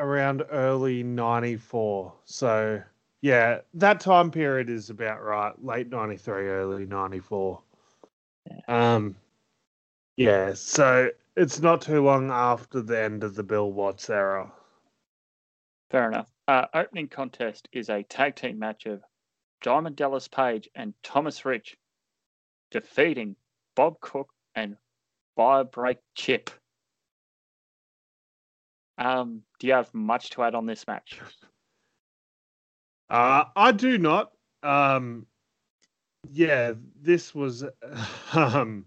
around 0.00 0.42
early 0.50 1.02
'94. 1.02 2.12
So 2.24 2.82
Yeah, 3.22 3.60
that 3.74 4.00
time 4.00 4.30
period 4.30 4.70
is 4.70 4.90
about 4.90 5.22
right. 5.22 5.52
Late 5.62 5.90
'93, 5.90 6.48
early 6.48 6.86
'94. 6.86 7.60
Um, 8.66 9.14
yeah, 10.16 10.54
so 10.54 11.10
it's 11.36 11.60
not 11.60 11.82
too 11.82 12.02
long 12.02 12.30
after 12.30 12.80
the 12.80 13.00
end 13.00 13.22
of 13.22 13.34
the 13.34 13.42
Bill 13.42 13.70
Watts 13.72 14.10
era. 14.10 14.50
Fair 15.90 16.08
enough. 16.08 16.30
Uh, 16.48 16.66
opening 16.74 17.08
contest 17.08 17.68
is 17.72 17.90
a 17.90 18.02
tag 18.04 18.36
team 18.36 18.58
match 18.58 18.86
of 18.86 19.02
Diamond 19.62 19.96
Dallas 19.96 20.28
Page 20.28 20.68
and 20.74 20.94
Thomas 21.02 21.44
Rich 21.44 21.76
defeating 22.70 23.36
Bob 23.74 24.00
Cook 24.00 24.28
and 24.54 24.76
Firebreak 25.36 25.98
Chip. 26.14 26.50
Um, 29.00 29.42
do 29.58 29.66
you 29.66 29.72
have 29.72 29.92
much 29.94 30.30
to 30.30 30.42
add 30.42 30.54
on 30.54 30.66
this 30.66 30.86
match? 30.86 31.20
Uh, 33.08 33.44
I 33.56 33.72
do 33.72 33.96
not. 33.96 34.32
Um, 34.62 35.26
yeah, 36.30 36.74
this 37.00 37.34
was 37.34 37.64
um, 38.34 38.84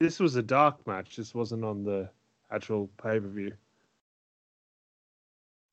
this 0.00 0.18
was 0.18 0.34
a 0.34 0.42
dark 0.42 0.84
match. 0.86 1.16
This 1.16 1.34
wasn't 1.34 1.64
on 1.64 1.84
the 1.84 2.10
actual 2.50 2.90
pay 3.00 3.20
per 3.20 3.28
view. 3.28 3.52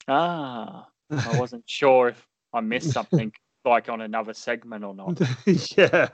Ah, 0.07 0.87
I 1.09 1.39
wasn't 1.39 1.67
sure 1.67 2.09
if 2.09 2.27
I 2.53 2.61
missed 2.61 2.91
something 2.91 3.33
like 3.65 3.89
on 3.89 4.01
another 4.01 4.33
segment 4.33 4.83
or 4.83 4.93
not. 4.93 5.19
yeah. 5.77 6.09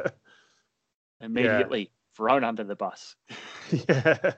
Immediately 1.21 1.81
yeah. 1.81 2.15
thrown 2.15 2.43
under 2.45 2.63
the 2.63 2.75
bus. 2.75 3.15
yeah 3.89 4.33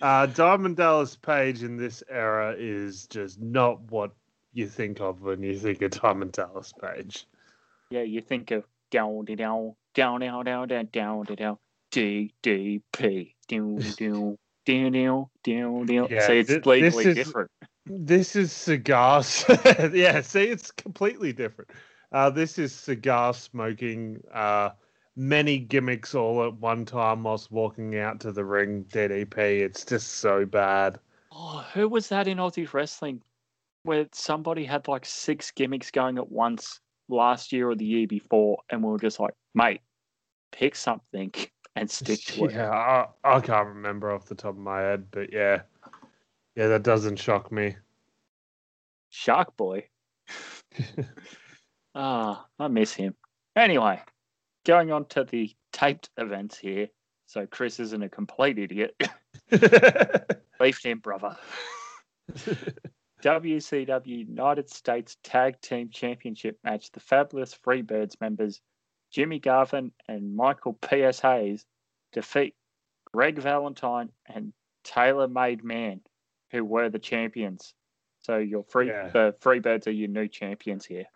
uh, 0.00 0.26
Diamond 0.26 0.76
Dallas 0.76 1.16
Page 1.16 1.62
in 1.62 1.76
this 1.76 2.02
era 2.08 2.54
is 2.56 3.06
just 3.06 3.40
not 3.40 3.80
what 3.90 4.12
you 4.52 4.68
think 4.68 5.00
of 5.00 5.22
when 5.22 5.42
you 5.42 5.58
think 5.58 5.82
of 5.82 5.90
Diamond 5.92 6.32
Dallas 6.32 6.72
Page. 6.80 7.26
Yeah, 7.90 8.02
you 8.02 8.20
think 8.20 8.50
of 8.50 8.64
down 8.90 9.24
down 9.24 9.74
down 9.94 10.20
down 10.20 10.44
down 10.44 10.68
down 10.68 10.88
down 10.92 11.24
down 11.24 11.58
D 11.90 12.32
D 12.42 12.82
P 12.92 13.34
down 13.48 13.78
down 13.98 14.38
down 14.66 15.26
down 15.42 15.86
down. 15.86 16.08
Yeah, 16.10 16.26
so 16.26 16.32
it's 16.32 16.48
th- 16.48 16.62
completely 16.62 17.04
is, 17.06 17.14
different. 17.14 17.50
This 17.86 18.36
is 18.36 18.52
cigars. 18.52 19.44
yeah, 19.92 20.20
see, 20.20 20.44
it's 20.44 20.70
completely 20.70 21.32
different. 21.32 21.70
Uh, 22.12 22.30
this 22.30 22.58
is 22.58 22.74
cigar 22.74 23.34
smoking. 23.34 24.20
Uh, 24.32 24.70
many 25.18 25.58
gimmicks 25.58 26.14
all 26.14 26.44
at 26.44 26.54
one 26.54 26.84
time 26.84 27.24
whilst 27.24 27.50
walking 27.50 27.98
out 27.98 28.20
to 28.20 28.32
the 28.32 28.44
ring. 28.44 28.84
DDP. 28.84 29.60
It's 29.60 29.84
just 29.84 30.18
so 30.18 30.46
bad. 30.46 30.98
Oh, 31.32 31.66
who 31.74 31.88
was 31.88 32.08
that 32.08 32.28
in 32.28 32.38
Aussie 32.38 32.72
wrestling 32.72 33.20
where 33.82 34.06
somebody 34.12 34.64
had 34.64 34.88
like 34.88 35.04
six 35.04 35.50
gimmicks 35.50 35.90
going 35.90 36.18
at 36.18 36.30
once 36.30 36.80
last 37.08 37.52
year 37.52 37.68
or 37.68 37.74
the 37.74 37.84
year 37.84 38.06
before, 38.06 38.58
and 38.70 38.82
we 38.82 38.90
were 38.90 38.98
just 38.98 39.18
like, 39.18 39.34
mate, 39.54 39.80
pick 40.52 40.76
something 40.76 41.32
and 41.76 41.90
stick 41.90 42.20
to 42.20 42.46
it. 42.46 42.52
Yeah, 42.52 42.70
I, 42.70 43.06
I 43.24 43.40
can't 43.40 43.68
remember 43.68 44.12
off 44.12 44.26
the 44.26 44.34
top 44.34 44.50
of 44.50 44.58
my 44.58 44.80
head, 44.80 45.06
but 45.10 45.32
yeah, 45.32 45.62
yeah, 46.54 46.68
that 46.68 46.82
doesn't 46.82 47.16
shock 47.16 47.50
me. 47.50 47.76
Shark 49.10 49.56
Boy. 49.56 49.84
Ah, 51.94 52.46
oh, 52.60 52.64
I 52.64 52.68
miss 52.68 52.92
him. 52.92 53.14
Anyway, 53.56 54.00
going 54.64 54.92
on 54.92 55.06
to 55.06 55.24
the 55.24 55.54
taped 55.72 56.10
events 56.16 56.58
here. 56.58 56.88
So 57.26 57.46
Chris 57.46 57.78
isn't 57.80 58.02
a 58.02 58.08
complete 58.08 58.58
idiot. 58.58 58.94
Leave 60.60 60.78
him, 60.82 60.98
brother. 60.98 61.36
WCW 63.22 64.28
United 64.28 64.70
States 64.70 65.16
Tag 65.22 65.60
Team 65.60 65.90
Championship 65.90 66.58
match. 66.64 66.90
The 66.92 67.00
Fabulous 67.00 67.54
Freebirds 67.54 68.20
members 68.20 68.60
Jimmy 69.10 69.38
Garvin 69.38 69.92
and 70.08 70.36
Michael 70.36 70.74
P.S. 70.74 71.20
Hayes 71.20 71.64
defeat 72.12 72.54
Greg 73.12 73.38
Valentine 73.38 74.10
and 74.26 74.52
Taylor 74.84 75.28
Made 75.28 75.64
Man, 75.64 76.00
who 76.50 76.64
were 76.64 76.88
the 76.88 76.98
champions. 76.98 77.74
So 78.20 78.38
your 78.38 78.64
free 78.64 78.88
yeah. 78.88 79.08
the 79.08 79.34
Freebirds 79.40 79.86
are 79.86 79.92
your 79.92 80.08
new 80.08 80.28
champions 80.28 80.84
here. 80.84 81.06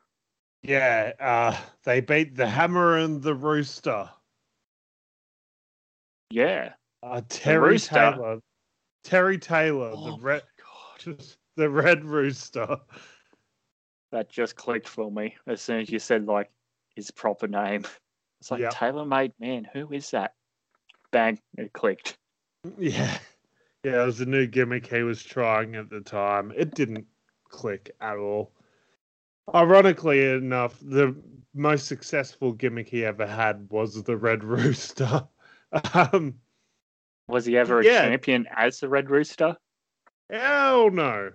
Yeah, 0.62 1.12
uh, 1.18 1.56
they 1.84 2.00
beat 2.00 2.36
the 2.36 2.46
Hammer 2.46 2.98
and 2.98 3.22
the 3.22 3.34
Rooster. 3.34 4.08
Yeah, 6.30 6.72
uh, 7.02 7.22
Terry 7.28 7.78
Taylor. 7.78 8.40
Terry 9.04 9.38
Taylor, 9.38 9.92
oh 9.94 10.16
the 10.16 10.22
red, 10.22 10.42
the 11.56 11.68
Red 11.68 12.04
Rooster. 12.04 12.78
That 14.12 14.28
just 14.28 14.56
clicked 14.56 14.88
for 14.88 15.10
me 15.10 15.36
as 15.46 15.60
soon 15.60 15.80
as 15.80 15.90
you 15.90 15.98
said 15.98 16.26
like 16.26 16.50
his 16.94 17.10
proper 17.10 17.48
name. 17.48 17.84
It's 18.40 18.50
like 18.50 18.60
yep. 18.60 18.72
Taylor 18.72 19.04
Made 19.04 19.32
Man. 19.40 19.66
Who 19.72 19.90
is 19.92 20.10
that? 20.10 20.34
Bang! 21.10 21.38
It 21.56 21.72
clicked. 21.72 22.18
Yeah. 22.78 23.18
Yeah, 23.84 24.02
it 24.02 24.06
was 24.06 24.20
a 24.20 24.26
new 24.26 24.46
gimmick 24.46 24.86
he 24.86 25.02
was 25.02 25.24
trying 25.24 25.74
at 25.74 25.90
the 25.90 26.00
time. 26.00 26.52
It 26.56 26.74
didn't 26.74 27.04
click 27.48 27.90
at 28.00 28.16
all. 28.16 28.52
Ironically 29.54 30.24
enough, 30.24 30.78
the 30.80 31.16
most 31.54 31.86
successful 31.86 32.52
gimmick 32.52 32.88
he 32.88 33.04
ever 33.04 33.26
had 33.26 33.68
was 33.70 34.02
the 34.02 34.16
Red 34.16 34.44
Rooster. 34.44 35.26
um, 35.94 36.34
was 37.28 37.46
he 37.46 37.56
ever 37.56 37.80
a 37.80 37.84
yeah. 37.84 38.02
champion 38.08 38.46
as 38.54 38.80
the 38.80 38.88
Red 38.88 39.10
Rooster? 39.10 39.56
Hell 40.30 40.90
no. 40.90 41.32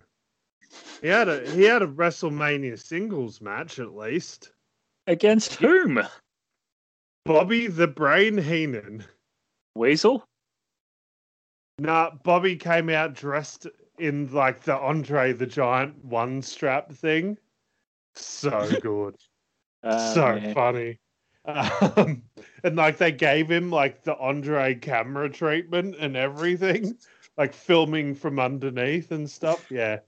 He 1.01 1.07
had 1.07 1.29
a 1.29 1.49
he 1.51 1.63
had 1.63 1.81
a 1.81 1.87
WrestleMania 1.87 2.79
singles 2.79 3.41
match 3.41 3.79
at 3.79 3.95
least. 3.95 4.51
Against 5.05 5.55
whom? 5.55 6.01
Bobby 7.25 7.67
the 7.67 7.87
Brain 7.87 8.37
Heenan. 8.37 9.05
Weasel? 9.75 10.27
Nah, 11.79 12.11
Bobby 12.23 12.55
came 12.55 12.89
out 12.89 13.13
dressed 13.13 13.67
in 13.99 14.31
like 14.33 14.61
the 14.63 14.75
Andre 14.75 15.33
the 15.33 15.45
Giant 15.45 16.03
one 16.03 16.41
strap 16.41 16.91
thing. 16.91 17.37
So 18.17 18.69
good. 18.81 19.15
Uh, 19.83 19.97
so 20.13 20.35
man. 20.35 20.53
funny. 20.53 20.99
Um, 21.45 22.23
and 22.63 22.75
like 22.75 22.97
they 22.97 23.11
gave 23.11 23.49
him 23.49 23.71
like 23.71 24.03
the 24.03 24.17
Andre 24.17 24.75
camera 24.75 25.29
treatment 25.29 25.95
and 25.99 26.17
everything, 26.17 26.97
like 27.37 27.53
filming 27.53 28.15
from 28.15 28.39
underneath 28.39 29.11
and 29.11 29.29
stuff. 29.29 29.65
Yeah. 29.71 29.99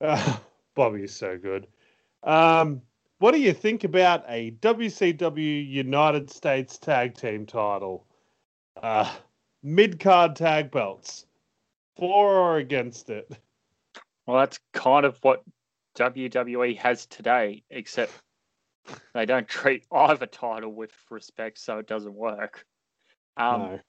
Uh, 0.00 0.36
Bobby's 0.74 1.14
so 1.14 1.38
good. 1.38 1.66
Um, 2.22 2.82
what 3.18 3.32
do 3.32 3.40
you 3.40 3.52
think 3.52 3.84
about 3.84 4.24
a 4.28 4.52
WCW 4.60 5.68
United 5.68 6.30
States 6.30 6.78
Tag 6.78 7.14
Team 7.14 7.46
title? 7.46 8.06
Uh, 8.82 9.10
Mid 9.62 10.00
card 10.00 10.36
tag 10.36 10.70
belts. 10.70 11.26
For 11.96 12.30
or 12.30 12.56
against 12.56 13.10
it? 13.10 13.30
Well, 14.26 14.38
that's 14.38 14.58
kind 14.72 15.04
of 15.04 15.18
what 15.22 15.42
WWE 15.96 16.76
has 16.78 17.06
today, 17.06 17.62
except 17.70 18.12
they 19.14 19.26
don't 19.26 19.48
treat 19.48 19.84
either 19.92 20.26
title 20.26 20.72
with 20.72 20.92
respect, 21.10 21.58
so 21.58 21.78
it 21.78 21.86
doesn't 21.86 22.14
work. 22.14 22.64
Um, 23.36 23.60
no. 23.60 23.80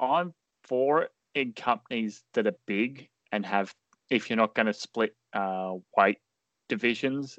I'm 0.00 0.34
for 0.64 1.02
it 1.02 1.10
in 1.34 1.52
companies 1.52 2.22
that 2.34 2.46
are 2.46 2.56
big 2.66 3.08
and 3.32 3.44
have, 3.46 3.74
if 4.10 4.28
you're 4.28 4.36
not 4.36 4.54
going 4.54 4.66
to 4.66 4.72
split 4.72 5.14
uh, 5.32 5.74
weight 5.96 6.18
divisions 6.68 7.38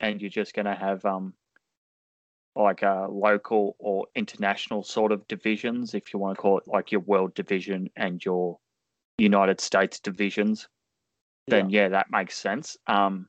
and 0.00 0.20
you're 0.20 0.30
just 0.30 0.54
going 0.54 0.66
to 0.66 0.74
have 0.74 1.04
um, 1.04 1.34
like 2.56 2.82
a 2.82 3.06
local 3.10 3.76
or 3.78 4.06
international 4.14 4.82
sort 4.82 5.12
of 5.12 5.26
divisions, 5.28 5.94
if 5.94 6.12
you 6.12 6.18
want 6.18 6.36
to 6.36 6.40
call 6.40 6.58
it 6.58 6.66
like 6.66 6.90
your 6.90 7.02
world 7.02 7.34
division 7.34 7.88
and 7.96 8.24
your 8.24 8.58
United 9.18 9.60
States 9.60 10.00
divisions, 10.00 10.68
then 11.50 11.70
yeah, 11.70 11.82
yeah 11.82 11.88
that 11.90 12.10
makes 12.10 12.36
sense. 12.36 12.76
Um, 12.86 13.28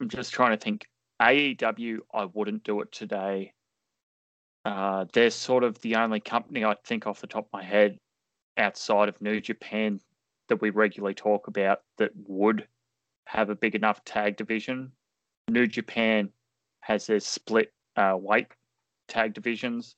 I'm 0.00 0.08
just 0.08 0.32
trying 0.32 0.52
to 0.52 0.62
think. 0.62 0.86
AEW, 1.20 1.98
I 2.12 2.24
wouldn't 2.24 2.64
do 2.64 2.80
it 2.80 2.90
today. 2.90 3.52
Uh, 4.64 5.04
they're 5.12 5.30
sort 5.30 5.62
of 5.62 5.80
the 5.80 5.94
only 5.94 6.18
company 6.18 6.64
I 6.64 6.74
think 6.84 7.06
off 7.06 7.20
the 7.20 7.28
top 7.28 7.46
of 7.46 7.52
my 7.52 7.62
head 7.62 7.98
outside 8.56 9.08
of 9.08 9.20
New 9.20 9.40
Japan 9.40 10.00
that 10.48 10.60
we 10.60 10.70
regularly 10.70 11.14
talk 11.14 11.46
about 11.46 11.82
that 11.98 12.10
would 12.26 12.66
have 13.26 13.50
a 13.50 13.54
big 13.54 13.74
enough 13.74 14.04
tag 14.04 14.36
division. 14.36 14.92
New 15.48 15.66
Japan 15.66 16.30
has 16.80 17.06
their 17.06 17.20
split 17.20 17.72
uh, 17.96 18.16
weight 18.18 18.48
tag 19.08 19.34
divisions, 19.34 19.96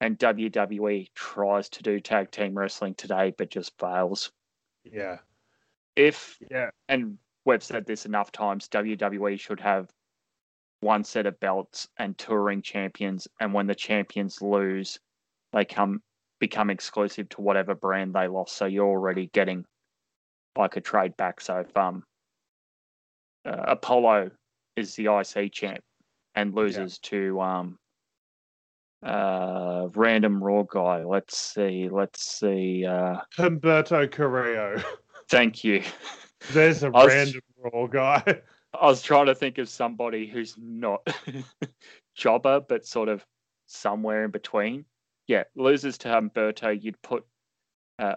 and 0.00 0.18
WWE 0.18 1.08
tries 1.14 1.68
to 1.70 1.82
do 1.82 2.00
tag 2.00 2.30
team 2.30 2.56
wrestling 2.56 2.94
today, 2.94 3.32
but 3.36 3.50
just 3.50 3.78
fails. 3.78 4.32
Yeah. 4.84 5.18
If 5.96 6.36
yeah, 6.50 6.70
and 6.88 7.18
we've 7.44 7.62
said 7.62 7.86
this 7.86 8.06
enough 8.06 8.30
times, 8.30 8.68
WWE 8.68 9.40
should 9.40 9.60
have 9.60 9.88
one 10.80 11.04
set 11.04 11.26
of 11.26 11.40
belts 11.40 11.88
and 11.98 12.16
touring 12.18 12.62
champions, 12.62 13.26
and 13.40 13.52
when 13.52 13.66
the 13.66 13.74
champions 13.74 14.42
lose, 14.42 14.98
they 15.52 15.64
come 15.64 16.02
become 16.38 16.70
exclusive 16.70 17.28
to 17.30 17.40
whatever 17.40 17.74
brand 17.74 18.14
they 18.14 18.28
lost. 18.28 18.56
So 18.56 18.66
you're 18.66 18.86
already 18.86 19.30
getting 19.32 19.64
like 20.56 20.76
a 20.76 20.80
trade 20.80 21.16
back. 21.16 21.40
So 21.40 21.60
if 21.60 21.76
um 21.76 22.02
uh, 23.44 23.62
Apollo 23.68 24.30
is 24.76 24.94
the 24.96 25.06
IC 25.06 25.52
champ 25.52 25.80
and 26.34 26.54
loses 26.54 26.98
yeah. 27.02 27.10
to 27.10 27.40
um 27.40 27.78
uh 29.04 29.88
random 29.94 30.42
raw 30.42 30.62
guy. 30.62 31.04
Let's 31.04 31.36
see, 31.38 31.88
let's 31.90 32.38
see. 32.38 32.84
Uh 32.84 33.18
Humberto 33.38 34.10
Carrillo. 34.10 34.82
Thank 35.28 35.64
you. 35.64 35.82
There's 36.52 36.82
a 36.82 36.90
was, 36.92 37.08
random 37.08 37.40
raw 37.58 37.86
guy. 37.86 38.22
I 38.80 38.86
was 38.86 39.02
trying 39.02 39.26
to 39.26 39.34
think 39.34 39.58
of 39.58 39.68
somebody 39.68 40.26
who's 40.26 40.54
not 40.58 41.06
jobber, 42.14 42.60
but 42.60 42.86
sort 42.86 43.08
of 43.08 43.24
somewhere 43.66 44.24
in 44.24 44.30
between. 44.30 44.84
Yeah, 45.26 45.44
losers 45.56 45.98
to 45.98 46.08
Humberto, 46.08 46.80
you'd 46.80 47.00
put 47.02 47.24
uh, 47.98 48.16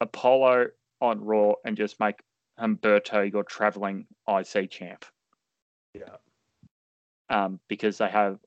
Apollo 0.00 0.68
on 1.00 1.20
Raw 1.24 1.54
and 1.64 1.76
just 1.76 1.98
make 1.98 2.16
Humberto 2.60 3.30
your 3.30 3.42
traveling 3.42 4.06
IC 4.28 4.70
champ. 4.70 5.04
Yeah. 5.94 6.16
Um, 7.30 7.58
because 7.68 7.98
they 7.98 8.08
have 8.08 8.38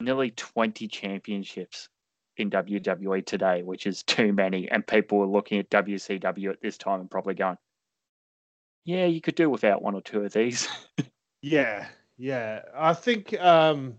nearly 0.00 0.30
20 0.30 0.86
championships 0.88 1.88
in 2.36 2.50
WWE 2.50 3.24
today, 3.24 3.62
which 3.62 3.86
is 3.86 4.02
too 4.02 4.32
many. 4.32 4.70
And 4.70 4.86
people 4.86 5.20
are 5.22 5.26
looking 5.26 5.58
at 5.58 5.70
WCW 5.70 6.50
at 6.50 6.60
this 6.60 6.78
time 6.78 7.00
and 7.00 7.10
probably 7.10 7.34
going, 7.34 7.58
yeah, 8.84 9.06
you 9.06 9.20
could 9.20 9.34
do 9.34 9.50
without 9.50 9.82
one 9.82 9.94
or 9.94 10.00
two 10.00 10.22
of 10.22 10.32
these. 10.32 10.68
yeah, 11.42 11.86
yeah. 12.16 12.62
I 12.74 12.94
think 12.94 13.38
um, 13.40 13.94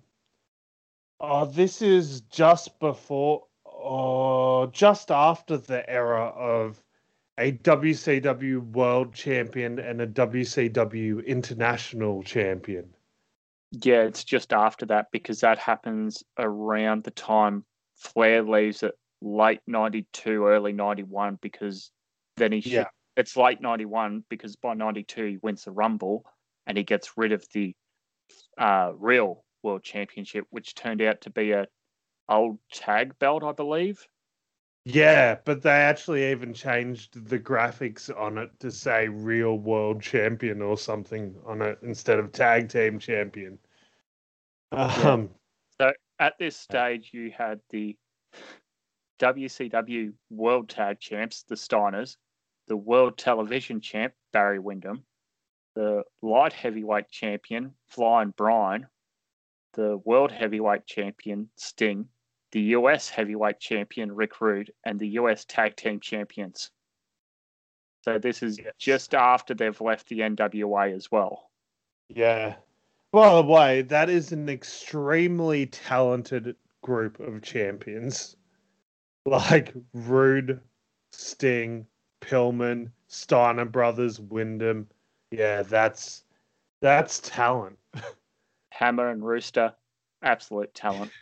oh, 1.19 1.45
this 1.45 1.82
is 1.82 2.21
just 2.21 2.80
before 2.80 3.43
or 3.65 4.67
just 4.67 5.12
after 5.12 5.58
the 5.58 5.88
era 5.89 6.26
of 6.28 6.82
a 7.38 7.52
WCW 7.52 8.71
World 8.71 9.13
Champion 9.13 9.78
and 9.78 10.02
a 10.02 10.08
WCW 10.08 11.26
International 11.26 12.23
Champion. 12.23 12.89
Yeah, 13.71 14.04
it's 14.04 14.23
just 14.23 14.54
after 14.54 14.86
that 14.88 15.08
because 15.12 15.41
that 15.41 15.60
happens 15.60 16.23
around 16.38 17.04
the 17.04 17.12
time 17.12 17.65
Flair 17.98 18.44
leaves 18.44 18.84
at 18.84 18.94
late 19.22 19.62
92, 19.68 20.46
early 20.46 20.74
91 20.74 21.40
because 21.42 21.92
then 22.38 22.52
he 22.52 22.60
yeah. 22.60 22.86
it's 23.16 23.36
late 23.36 23.62
91 23.62 24.24
because 24.30 24.56
by 24.56 24.74
92 24.74 25.26
he 25.26 25.38
wins 25.42 25.66
the 25.66 25.72
Rumble 25.72 26.24
and 26.68 26.78
he 26.78 26.84
gets 26.84 27.18
rid 27.18 27.32
of 27.32 27.46
the 27.54 27.76
uh, 28.58 28.92
real 28.96 29.44
World 29.64 29.84
Championship, 29.84 30.46
which 30.50 30.76
turned 30.76 31.02
out 31.02 31.22
to 31.22 31.30
be 31.30 31.52
a 31.52 31.68
old 32.30 32.60
tag 32.72 33.18
belt, 33.20 33.44
I 33.44 33.54
believe. 33.54 34.06
Yeah, 34.86 35.38
but 35.44 35.62
they 35.62 35.70
actually 35.70 36.32
even 36.32 36.54
changed 36.54 37.28
the 37.28 37.40
graphics 37.40 38.10
on 38.16 38.38
it 38.38 38.52
to 38.62 38.72
say 38.72 39.10
real 39.10 39.58
world 39.58 40.02
champion 40.02 40.62
or 40.62 40.78
something 40.78 41.36
on 41.46 41.62
it 41.62 41.80
instead 41.82 42.20
of 42.20 42.32
tag 42.32 42.70
team 42.70 42.98
champion. 42.98 43.60
Um, 44.72 45.30
at 46.19 46.38
this 46.39 46.58
stage, 46.58 47.12
you 47.13 47.32
had 47.36 47.60
the 47.69 47.95
WCW 49.19 50.13
World 50.30 50.69
Tag 50.69 50.99
Champs, 50.99 51.43
the 51.43 51.56
Steiners, 51.56 52.17
the 52.67 52.77
World 52.77 53.17
Television 53.17 53.82
Champ, 53.82 54.13
Barry 54.34 54.60
Windham, 54.60 55.03
the 55.75 56.03
Light 56.21 56.53
Heavyweight 56.53 57.10
Champion, 57.10 57.73
Flying 57.88 58.34
Brian, 58.36 58.88
the 59.73 59.97
World 60.06 60.32
Heavyweight 60.32 60.86
Champion, 60.86 61.49
Sting, 61.56 62.08
the 62.51 62.62
US 62.62 63.10
Heavyweight 63.10 63.60
Champion 63.60 64.13
Rick 64.13 64.41
Rude, 64.41 64.71
and 64.86 64.99
the 64.99 65.10
US 65.10 65.45
Tag 65.45 65.75
Team 65.75 65.99
Champions. 65.99 66.71
So 68.03 68.17
this 68.17 68.41
is 68.41 68.58
yes. 68.58 68.73
just 68.80 69.13
after 69.13 69.53
they've 69.53 69.82
left 69.82 70.08
the 70.08 70.19
NWA 70.19 70.95
as 70.95 71.12
well. 71.12 71.51
Yeah. 72.10 72.56
By 73.17 73.34
the 73.34 73.47
way, 73.47 73.82
that 73.82 74.12
is 74.12 74.32
an 74.32 74.47
extremely 74.47 75.65
talented 75.65 76.56
group 76.84 77.19
of 77.19 77.41
champions. 77.41 78.36
Like 79.25 79.73
Rude, 79.91 80.62
Sting, 81.12 81.88
Pillman, 82.21 82.91
Steiner 83.08 83.65
brothers, 83.65 84.19
Windham. 84.19 84.88
Yeah, 85.32 85.63
that's 85.63 86.25
that's 86.80 87.17
talent. 87.21 87.80
Hammer 88.69 89.10
and 89.10 89.25
Rooster, 89.25 89.73
absolute 90.21 90.75
talent. 90.75 91.12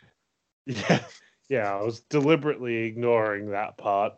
Yeah, 0.66 1.02
yeah, 1.48 1.74
I 1.74 1.82
was 1.82 2.00
deliberately 2.00 2.84
ignoring 2.84 3.50
that 3.52 3.78
part. 3.78 4.16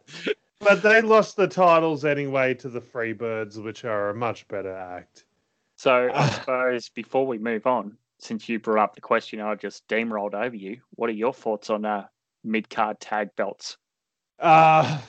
But 0.58 0.82
they 0.82 1.00
lost 1.00 1.36
the 1.36 1.46
titles 1.46 2.04
anyway 2.04 2.54
to 2.54 2.68
the 2.68 2.80
Freebirds, 2.80 3.62
which 3.62 3.84
are 3.84 4.10
a 4.10 4.14
much 4.14 4.48
better 4.48 4.74
act. 4.74 5.26
So 5.78 6.10
I 6.14 6.28
suppose 6.28 6.90
before 6.90 7.26
we 7.26 7.38
move 7.38 7.66
on, 7.66 7.96
since 8.18 8.48
you 8.48 8.58
brought 8.58 8.82
up 8.82 8.94
the 8.94 9.00
question, 9.00 9.40
I 9.40 9.54
just 9.54 9.88
steamrolled 9.88 10.34
over 10.34 10.56
you. 10.56 10.80
What 10.96 11.08
are 11.08 11.14
your 11.14 11.32
thoughts 11.32 11.70
on 11.70 11.86
uh, 11.86 12.06
mid 12.44 12.68
card 12.68 13.00
tag 13.00 13.30
belts? 13.36 13.78
Uh 14.38 15.00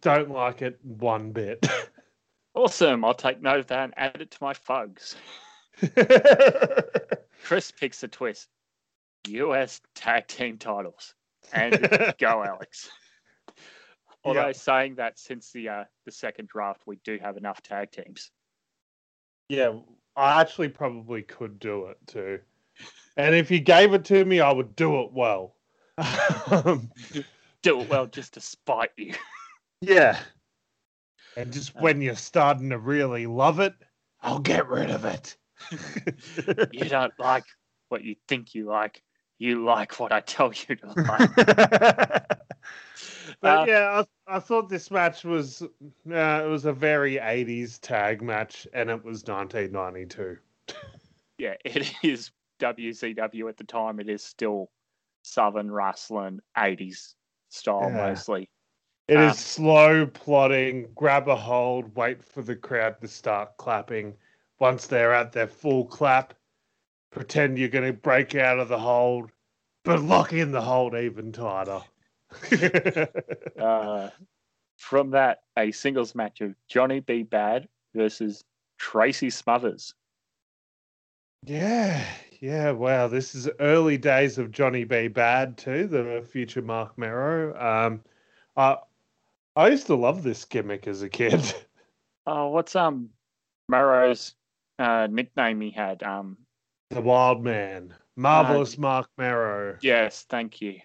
don't 0.00 0.30
like 0.30 0.62
it 0.62 0.78
one 0.82 1.32
bit. 1.32 1.66
awesome. 2.54 3.04
I'll 3.04 3.14
take 3.14 3.42
note 3.42 3.60
of 3.60 3.66
that 3.68 3.84
and 3.84 3.94
add 3.96 4.20
it 4.20 4.30
to 4.30 4.38
my 4.40 4.54
fugs. 4.54 5.16
Chris 7.44 7.72
picks 7.72 8.02
a 8.02 8.08
twist. 8.08 8.48
US 9.28 9.80
tag 9.94 10.28
team 10.28 10.58
titles. 10.58 11.14
And 11.52 12.14
go, 12.18 12.44
Alex. 12.44 12.88
Although 14.22 14.46
yeah. 14.46 14.52
saying 14.52 14.96
that 14.96 15.18
since 15.18 15.50
the 15.50 15.68
uh, 15.68 15.84
the 16.04 16.12
second 16.12 16.48
draft, 16.48 16.82
we 16.86 17.00
do 17.04 17.18
have 17.20 17.36
enough 17.36 17.62
tag 17.62 17.90
teams. 17.90 18.30
Yeah, 19.50 19.72
I 20.14 20.40
actually 20.40 20.68
probably 20.68 21.22
could 21.22 21.58
do 21.58 21.86
it 21.86 21.98
too. 22.06 22.38
And 23.16 23.34
if 23.34 23.50
you 23.50 23.58
gave 23.58 23.94
it 23.94 24.04
to 24.04 24.24
me, 24.24 24.38
I 24.38 24.52
would 24.52 24.76
do 24.76 25.00
it 25.00 25.12
well. 25.12 25.56
do 27.62 27.80
it 27.80 27.88
well 27.88 28.06
just 28.06 28.34
to 28.34 28.40
spite 28.40 28.92
you. 28.96 29.12
Yeah. 29.80 30.20
And 31.36 31.52
just 31.52 31.74
uh, 31.76 31.80
when 31.80 32.00
you're 32.00 32.14
starting 32.14 32.70
to 32.70 32.78
really 32.78 33.26
love 33.26 33.58
it, 33.58 33.74
I'll 34.22 34.38
get 34.38 34.68
rid 34.68 34.88
of 34.88 35.04
it. 35.04 35.36
you 36.72 36.88
don't 36.88 37.12
like 37.18 37.44
what 37.88 38.04
you 38.04 38.14
think 38.28 38.54
you 38.54 38.66
like 38.66 39.02
you 39.40 39.64
like 39.64 39.98
what 39.98 40.12
I 40.12 40.20
tell 40.20 40.52
you 40.52 40.76
to 40.76 40.94
like. 40.96 42.26
but 43.40 43.60
uh, 43.60 43.64
yeah, 43.66 44.04
I, 44.28 44.36
I, 44.36 44.38
thought 44.38 44.68
this 44.68 44.90
match 44.90 45.24
was 45.24 45.62
uh, 45.62 46.42
it 46.44 46.48
was 46.48 46.66
a 46.66 46.72
very 46.72 47.14
'80s 47.16 47.78
tag 47.80 48.22
match, 48.22 48.66
and 48.74 48.90
it 48.90 49.04
was 49.04 49.24
1992. 49.24 50.36
yeah, 51.38 51.54
it 51.64 51.92
is 52.02 52.30
WCW 52.60 53.48
at 53.48 53.56
the 53.56 53.64
time. 53.64 53.98
It 53.98 54.08
is 54.08 54.22
still 54.22 54.70
Southern 55.22 55.70
wrestling 55.70 56.40
'80s 56.56 57.14
style 57.48 57.90
yeah. 57.90 58.08
mostly. 58.08 58.50
It 59.08 59.16
um, 59.16 59.30
is 59.30 59.38
slow 59.38 60.06
plotting, 60.06 60.88
grab 60.94 61.26
a 61.28 61.34
hold, 61.34 61.96
wait 61.96 62.22
for 62.22 62.42
the 62.42 62.56
crowd 62.56 63.00
to 63.00 63.08
start 63.08 63.56
clapping. 63.56 64.14
Once 64.58 64.86
they're 64.86 65.14
at 65.14 65.32
their 65.32 65.48
full 65.48 65.86
clap, 65.86 66.34
pretend 67.10 67.58
you're 67.58 67.68
going 67.68 67.90
to 67.90 67.98
break 67.98 68.34
out 68.34 68.60
of 68.60 68.68
the 68.68 68.78
hold, 68.78 69.32
but 69.84 70.02
lock 70.02 70.32
in 70.32 70.52
the 70.52 70.60
hold 70.60 70.94
even 70.94 71.32
tighter. 71.32 71.80
uh, 73.60 74.10
from 74.76 75.10
that, 75.10 75.42
a 75.56 75.70
singles 75.72 76.14
match 76.14 76.40
of 76.40 76.54
Johnny 76.68 77.00
B. 77.00 77.22
Bad 77.22 77.68
versus 77.94 78.44
Tracy 78.78 79.30
Smothers. 79.30 79.94
Yeah, 81.44 82.04
yeah, 82.40 82.70
wow. 82.70 83.08
This 83.08 83.34
is 83.34 83.48
early 83.60 83.96
days 83.96 84.38
of 84.38 84.50
Johnny 84.50 84.84
B. 84.84 85.08
Bad 85.08 85.56
too, 85.56 85.86
the 85.86 86.26
future 86.30 86.62
Marc 86.62 86.96
Mero. 86.98 87.58
Um, 87.58 88.02
I 88.56 88.76
I 89.56 89.68
used 89.68 89.86
to 89.86 89.94
love 89.94 90.22
this 90.22 90.44
gimmick 90.44 90.86
as 90.86 91.02
a 91.02 91.08
kid. 91.08 91.54
Oh, 92.26 92.48
what's 92.48 92.76
um 92.76 93.08
Mero's 93.68 94.34
uh, 94.78 95.08
nickname 95.10 95.60
he 95.62 95.70
had? 95.70 96.02
Um, 96.02 96.36
the 96.90 97.00
Wild 97.00 97.42
Man. 97.42 97.94
Marvelous 98.14 98.76
uh, 98.76 98.80
Marc 98.82 99.08
Mero. 99.16 99.78
Yes, 99.80 100.26
thank 100.28 100.60
you. 100.60 100.80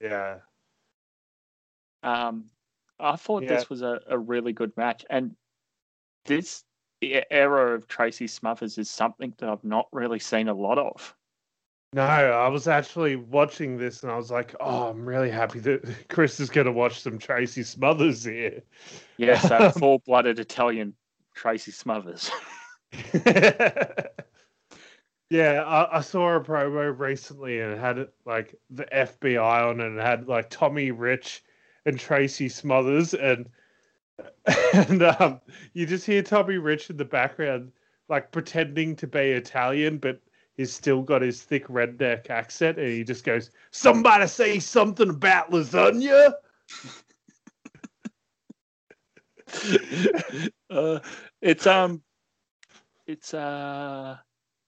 Yeah. 0.00 0.36
Um, 2.02 2.46
I 2.98 3.16
thought 3.16 3.44
yeah. 3.44 3.50
this 3.50 3.70
was 3.70 3.82
a, 3.82 4.00
a 4.08 4.18
really 4.18 4.52
good 4.52 4.76
match, 4.76 5.04
and 5.10 5.34
this 6.24 6.64
era 7.00 7.74
of 7.74 7.86
Tracy 7.86 8.26
Smothers 8.26 8.78
is 8.78 8.90
something 8.90 9.32
that 9.38 9.48
I've 9.48 9.64
not 9.64 9.88
really 9.92 10.18
seen 10.18 10.48
a 10.48 10.54
lot 10.54 10.78
of. 10.78 11.14
No, 11.94 12.02
I 12.02 12.48
was 12.48 12.68
actually 12.68 13.16
watching 13.16 13.78
this 13.78 14.02
and 14.02 14.12
I 14.12 14.16
was 14.16 14.30
like, 14.30 14.54
oh, 14.60 14.88
I'm 14.88 15.06
really 15.06 15.30
happy 15.30 15.58
that 15.60 15.86
Chris 16.08 16.38
is 16.38 16.50
going 16.50 16.66
to 16.66 16.72
watch 16.72 17.00
some 17.00 17.18
Tracy 17.18 17.62
Smothers 17.62 18.24
here. 18.24 18.62
Yes, 19.16 19.48
that 19.48 19.74
full 19.74 20.00
blooded 20.00 20.38
Italian 20.38 20.92
Tracy 21.34 21.70
Smothers. 21.70 22.30
Yeah, 25.30 25.62
I, 25.64 25.98
I, 25.98 26.00
saw 26.00 26.36
a 26.36 26.40
promo 26.40 26.98
recently 26.98 27.60
and 27.60 27.74
it 27.74 27.78
had 27.78 28.08
like 28.24 28.54
the 28.70 28.86
FBI 28.86 29.68
on 29.68 29.80
it 29.80 29.86
and 29.86 29.98
it 29.98 30.02
had 30.02 30.26
like 30.26 30.48
Tommy 30.48 30.90
Rich 30.90 31.44
and 31.86 31.98
Tracy 31.98 32.48
Smothers 32.48 33.14
and 33.14 33.48
and 34.74 35.02
um, 35.02 35.40
you 35.74 35.86
just 35.86 36.04
hear 36.04 36.22
Tommy 36.22 36.58
Rich 36.58 36.90
in 36.90 36.96
the 36.96 37.04
background 37.04 37.70
like 38.08 38.32
pretending 38.32 38.96
to 38.96 39.06
be 39.06 39.20
Italian, 39.20 39.98
but 39.98 40.20
he's 40.56 40.72
still 40.72 41.02
got 41.02 41.22
his 41.22 41.42
thick 41.42 41.68
redneck 41.68 42.30
accent, 42.30 42.78
and 42.78 42.88
he 42.88 43.04
just 43.04 43.24
goes, 43.24 43.50
"Somebody 43.70 44.26
say 44.26 44.58
something 44.58 45.10
about 45.10 45.50
lasagna." 45.50 46.32
uh, 50.70 50.98
it's 51.40 51.66
um, 51.66 52.02
it's 53.06 53.34
uh, 53.34 54.16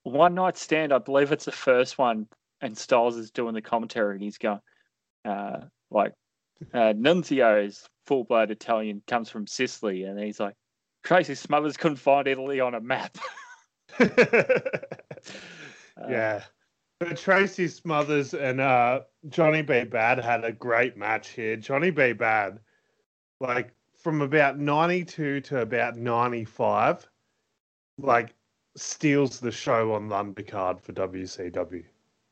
one 0.04 0.34
night 0.34 0.56
stand. 0.56 0.92
I 0.92 0.98
believe 0.98 1.32
it's 1.32 1.44
the 1.44 1.52
first 1.52 1.98
one, 1.98 2.26
and 2.60 2.76
Styles 2.76 3.16
is 3.16 3.30
doing 3.30 3.54
the 3.54 3.62
commentary, 3.62 4.14
and 4.14 4.22
he's 4.22 4.38
going, 4.38 4.60
uh, 5.24 5.60
like, 5.90 6.12
uh, 6.72 6.92
Nunzio 6.94 7.64
is 7.66 7.88
full 8.06 8.24
blood 8.24 8.50
Italian, 8.50 9.02
comes 9.06 9.30
from 9.30 9.46
Sicily, 9.46 10.04
and 10.04 10.18
he's 10.18 10.40
like, 10.40 10.54
Tracy 11.02 11.34
Smothers 11.34 11.76
couldn't 11.76 11.96
find 11.96 12.26
Italy 12.26 12.60
on 12.60 12.74
a 12.74 12.80
map. 12.80 13.16
yeah. 16.08 16.42
But 16.98 17.16
Tracy 17.16 17.66
Smothers 17.68 18.34
and 18.34 18.60
uh, 18.60 19.00
Johnny 19.28 19.62
B. 19.62 19.84
Bad 19.84 20.18
had 20.18 20.44
a 20.44 20.52
great 20.52 20.96
match 20.98 21.30
here. 21.30 21.56
Johnny 21.56 21.90
B. 21.90 22.12
Bad, 22.12 22.58
like 23.40 23.72
from 23.96 24.20
about 24.20 24.58
92 24.58 25.40
to 25.40 25.60
about 25.60 25.96
95, 25.96 27.08
like 27.98 28.34
steals 28.76 29.40
the 29.40 29.50
show 29.50 29.94
on 29.94 30.08
the 30.08 30.14
undercard 30.14 30.80
for 30.80 30.92
WCW 30.92 31.84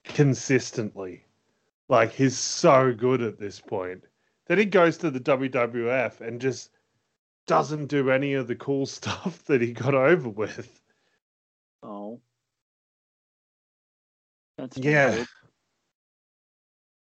consistently. 0.05 1.25
Like 1.89 2.13
he's 2.13 2.37
so 2.37 2.93
good 2.93 3.23
at 3.23 3.39
this 3.39 3.61
point. 3.61 4.05
Then 4.49 4.59
he 4.59 4.65
goes 4.65 4.97
to 4.99 5.11
the 5.11 5.21
WWF 5.21 6.21
and 6.21 6.41
just 6.41 6.71
doesn't 7.47 7.87
do 7.87 8.11
any 8.11 8.35
of 8.35 8.49
the 8.49 8.57
cool 8.57 8.87
stuff 8.99 9.45
that 9.45 9.61
he 9.61 9.73
got 9.73 9.95
over 9.95 10.29
with. 10.29 10.81
Oh. 11.83 12.21
That's 14.57 14.77
yeah. 14.77 15.25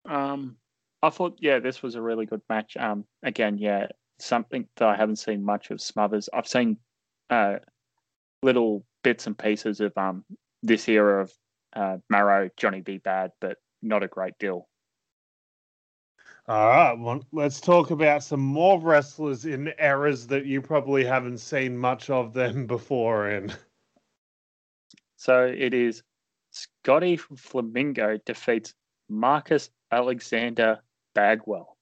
Um, 0.06 0.56
I 1.02 1.10
thought, 1.10 1.38
yeah, 1.40 1.58
this 1.58 1.82
was 1.82 1.94
a 1.94 2.02
really 2.02 2.26
good 2.26 2.42
match. 2.48 2.76
Um, 2.76 3.04
again, 3.22 3.56
yeah, 3.56 3.86
something 4.18 4.66
that 4.76 4.88
I 4.88 4.96
haven't 4.96 5.16
seen 5.16 5.42
much 5.42 5.70
of 5.70 5.80
Smothers. 5.80 6.28
I've 6.34 6.48
seen 6.48 6.76
uh, 7.30 7.56
little 8.42 8.84
bits 9.02 9.26
and 9.26 9.38
pieces 9.38 9.80
of 9.80 9.96
um 9.96 10.24
this 10.62 10.88
era 10.88 11.22
of 11.22 11.32
uh, 11.74 11.96
Mero, 12.10 12.50
Johnny 12.56 12.82
B. 12.82 12.98
Bad, 12.98 13.32
but 13.40 13.56
not 13.82 14.02
a 14.02 14.08
great 14.08 14.34
deal. 14.38 14.68
All 16.48 16.68
right, 16.68 16.98
well, 16.98 17.24
let's 17.32 17.60
talk 17.60 17.90
about 17.90 18.24
some 18.24 18.40
more 18.40 18.80
wrestlers 18.80 19.44
in 19.44 19.72
eras 19.78 20.26
that 20.28 20.46
you 20.46 20.60
probably 20.60 21.04
haven't 21.04 21.38
seen 21.38 21.76
much 21.76 22.10
of 22.10 22.32
them 22.32 22.66
before 22.66 23.30
in. 23.30 23.52
So 25.16 25.44
it 25.44 25.74
is 25.74 26.02
Scotty 26.50 27.16
Flamingo 27.16 28.18
defeats 28.24 28.74
Marcus 29.08 29.70
Alexander 29.92 30.80
Bagwell. 31.14 31.76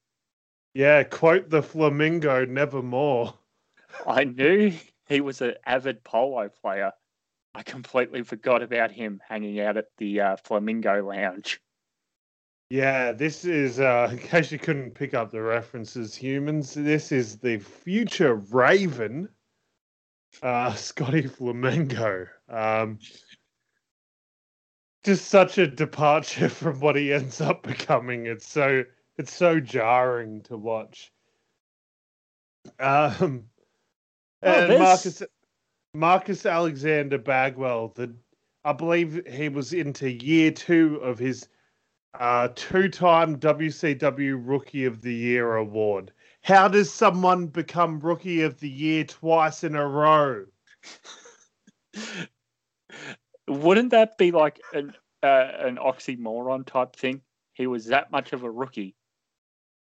Yeah, 0.74 1.02
quote 1.04 1.48
the 1.48 1.62
Flamingo, 1.62 2.44
nevermore. 2.44 3.34
I 4.06 4.24
knew 4.24 4.72
he 5.08 5.20
was 5.20 5.40
an 5.40 5.54
avid 5.66 6.04
polo 6.04 6.48
player. 6.48 6.92
I 7.54 7.62
completely 7.62 8.22
forgot 8.22 8.62
about 8.62 8.90
him 8.90 9.20
hanging 9.26 9.60
out 9.60 9.76
at 9.76 9.86
the 9.96 10.20
uh, 10.20 10.36
Flamingo 10.36 11.02
Lounge. 11.04 11.60
Yeah, 12.70 13.12
this 13.12 13.44
is, 13.44 13.80
uh, 13.80 14.08
in 14.12 14.18
case 14.18 14.52
you 14.52 14.58
couldn't 14.58 14.92
pick 14.92 15.14
up 15.14 15.30
the 15.30 15.42
references, 15.42 16.14
humans, 16.14 16.74
this 16.74 17.12
is 17.12 17.38
the 17.38 17.58
future 17.58 18.34
Raven, 18.36 19.28
uh, 20.42 20.74
Scotty 20.74 21.22
Flamingo. 21.26 22.26
Um, 22.48 22.98
just 25.04 25.28
such 25.28 25.58
a 25.58 25.66
departure 25.66 26.48
from 26.50 26.80
what 26.80 26.96
he 26.96 27.12
ends 27.12 27.40
up 27.40 27.62
becoming. 27.62 28.26
It's 28.26 28.46
so 28.46 28.84
it's 29.16 29.32
so 29.32 29.58
jarring 29.58 30.42
to 30.42 30.56
watch. 30.56 31.12
Um, 32.78 33.44
Oh, 34.40 34.52
and 34.52 34.70
this- 34.70 34.78
Marcus 34.78 35.22
Marcus 35.94 36.46
Alexander 36.46 37.18
Bagwell, 37.18 37.88
the 37.96 38.14
I 38.64 38.72
believe 38.72 39.26
he 39.26 39.48
was 39.48 39.72
into 39.72 40.10
year 40.10 40.50
two 40.52 40.96
of 41.02 41.18
his 41.18 41.48
uh, 42.14 42.48
two-time 42.54 43.38
WCW 43.38 44.40
Rookie 44.42 44.84
of 44.84 45.00
the 45.02 45.14
Year 45.14 45.56
award. 45.56 46.12
How 46.42 46.68
does 46.68 46.92
someone 46.92 47.46
become 47.46 48.00
Rookie 48.00 48.42
of 48.42 48.58
the 48.60 48.70
Year 48.70 49.04
twice 49.04 49.64
in 49.64 49.74
a 49.74 49.86
row? 49.86 50.46
Wouldn't 53.48 53.90
that 53.90 54.18
be 54.18 54.30
like 54.30 54.60
an 54.72 54.94
uh, 55.22 55.52
an 55.58 55.76
oxymoron 55.76 56.66
type 56.66 56.94
thing? 56.94 57.20
He 57.54 57.66
was 57.66 57.86
that 57.86 58.12
much 58.12 58.32
of 58.32 58.44
a 58.44 58.50
rookie. 58.50 58.94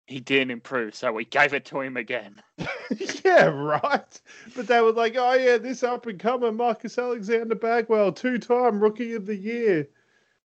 He 0.07 0.19
didn't 0.19 0.51
improve, 0.51 0.93
so 0.95 1.11
we 1.11 1.25
gave 1.25 1.53
it 1.53 1.65
to 1.65 1.81
him 1.81 1.97
again. 1.97 2.41
yeah, 3.25 3.45
right. 3.45 4.21
But 4.55 4.67
they 4.67 4.79
were 4.81 4.91
like, 4.91 5.15
oh 5.17 5.33
yeah, 5.33 5.57
this 5.57 5.81
up 5.83 6.05
and 6.05 6.19
comer 6.19 6.51
Marcus 6.51 6.97
Alexander 6.97 7.55
Bagwell, 7.55 8.11
two 8.11 8.37
time 8.37 8.79
rookie 8.79 9.13
of 9.13 9.25
the 9.25 9.35
year. 9.35 9.89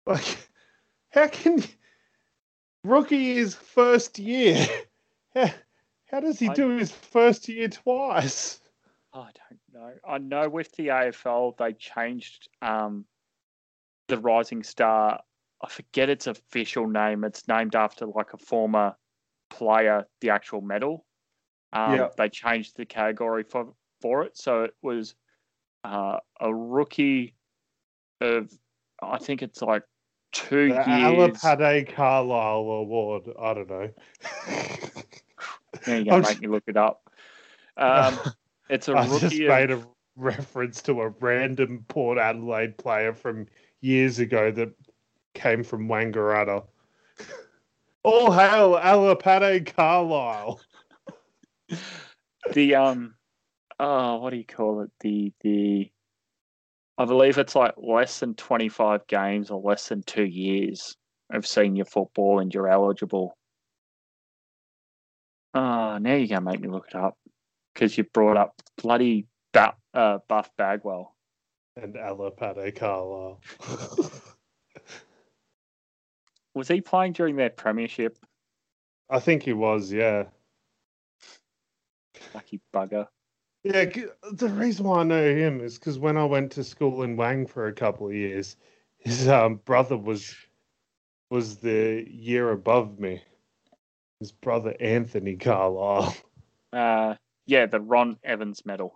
Like, 0.06 0.47
how 1.10 1.28
can 1.28 1.62
rookie 2.84 3.38
is 3.38 3.54
first 3.54 4.18
year? 4.18 4.66
How, 5.34 5.50
how 6.10 6.20
does 6.20 6.38
he 6.38 6.48
I- 6.48 6.54
do 6.54 6.70
his 6.70 6.90
first 6.90 7.48
year 7.48 7.68
twice? 7.68 8.60
I 9.12 9.30
don't 9.50 9.60
know. 9.72 9.92
I 10.06 10.18
know 10.18 10.48
with 10.48 10.70
the 10.76 10.88
AFL 10.88 11.56
they 11.56 11.72
changed 11.72 12.48
um, 12.62 13.04
the 14.08 14.18
Rising 14.18 14.62
Star. 14.62 15.20
I 15.62 15.68
forget 15.68 16.08
its 16.08 16.26
official 16.26 16.86
name. 16.86 17.24
It's 17.24 17.48
named 17.48 17.74
after 17.74 18.06
like 18.06 18.32
a 18.32 18.38
former 18.38 18.94
player, 19.50 20.06
the 20.20 20.30
actual 20.30 20.60
medal. 20.60 21.04
Um, 21.72 21.94
Yeah. 21.96 22.08
They 22.16 22.28
changed 22.28 22.76
the 22.76 22.86
category 22.86 23.42
for 23.44 23.74
for 24.00 24.22
it, 24.22 24.36
so 24.36 24.64
it 24.64 24.74
was 24.82 25.14
uh, 25.84 26.18
a 26.40 26.54
rookie 26.54 27.34
of 28.20 28.52
I 29.02 29.18
think 29.18 29.42
it's 29.42 29.62
like 29.62 29.82
two 30.32 30.68
The 30.68 30.74
years. 30.74 31.38
Alipate 31.40 31.94
Carlile 31.94 32.58
Award. 32.58 33.24
I 33.40 33.54
don't 33.54 33.68
know. 33.70 33.90
There 35.84 35.98
you 35.98 36.04
go, 36.06 36.16
I'm 36.16 36.22
make 36.22 36.40
me 36.40 36.48
look 36.48 36.64
it 36.66 36.76
up. 36.76 37.10
Um, 37.76 38.18
it's 38.68 38.88
a 38.88 38.96
I 38.96 39.06
just 39.06 39.22
rookie. 39.22 39.48
made 39.48 39.70
Of, 39.70 39.82
a 39.82 39.86
reference 40.16 40.82
to 40.82 41.00
a 41.02 41.08
random 41.08 41.84
Port 41.88 42.18
Adelaide 42.18 42.76
player 42.76 43.14
from 43.14 43.46
years 43.80 44.18
ago 44.18 44.50
that 44.50 44.70
came 45.34 45.62
from 45.62 45.88
Wangaratta. 45.88 46.64
All 48.02 48.32
hail 48.32 48.72
Alipate 48.74 49.74
Carlile. 49.74 50.60
the 52.52 52.74
um, 52.74 53.14
oh, 53.78 54.16
what 54.16 54.30
do 54.30 54.36
you 54.36 54.44
call 54.44 54.82
it? 54.82 54.90
The 55.00 55.32
the, 55.40 55.90
I 56.98 57.04
believe 57.04 57.38
it's 57.38 57.54
like 57.54 57.74
less 57.76 58.18
than 58.18 58.34
twenty 58.34 58.68
five 58.68 59.06
games 59.06 59.50
or 59.50 59.62
less 59.62 59.88
than 59.88 60.02
two 60.02 60.24
years 60.24 60.96
of 61.32 61.46
senior 61.46 61.84
football, 61.84 62.40
and 62.40 62.52
you're 62.52 62.68
eligible. 62.68 63.36
Oh, 65.54 65.98
now 65.98 66.14
you're 66.14 66.26
gonna 66.26 66.40
make 66.40 66.60
me 66.60 66.68
look 66.68 66.88
it 66.88 66.96
up 66.96 67.16
because 67.72 67.96
you 67.96 68.04
brought 68.04 68.36
up 68.36 68.54
bloody 68.82 69.26
ba- 69.52 69.76
uh, 69.94 70.18
Buff 70.28 70.50
Bagwell. 70.58 71.14
And 71.76 71.94
Alipate 71.94 72.74
Carlile. 72.74 73.40
Was 76.54 76.66
he 76.66 76.80
playing 76.80 77.12
during 77.12 77.36
their 77.36 77.50
premiership? 77.50 78.18
I 79.08 79.20
think 79.20 79.44
he 79.44 79.52
was, 79.52 79.92
yeah. 79.92 80.24
Lucky 82.34 82.60
bugger. 82.74 83.06
Yeah, 83.68 83.84
the 84.32 84.48
reason 84.48 84.86
why 84.86 85.00
I 85.00 85.02
know 85.02 85.22
him 85.22 85.60
is 85.60 85.78
because 85.78 85.98
when 85.98 86.16
I 86.16 86.24
went 86.24 86.52
to 86.52 86.64
school 86.64 87.02
in 87.02 87.18
Wang 87.18 87.46
for 87.46 87.66
a 87.66 87.72
couple 87.74 88.06
of 88.06 88.14
years, 88.14 88.56
his 88.96 89.28
um, 89.28 89.56
brother 89.56 89.94
was 89.94 90.34
was 91.30 91.58
the 91.58 92.02
year 92.08 92.50
above 92.50 92.98
me. 92.98 93.20
His 94.20 94.32
brother 94.32 94.74
Anthony 94.80 95.36
Carlile. 95.36 96.16
Uh, 96.72 97.16
yeah, 97.46 97.66
the 97.66 97.80
Ron 97.80 98.16
Evans 98.24 98.64
Medal, 98.64 98.94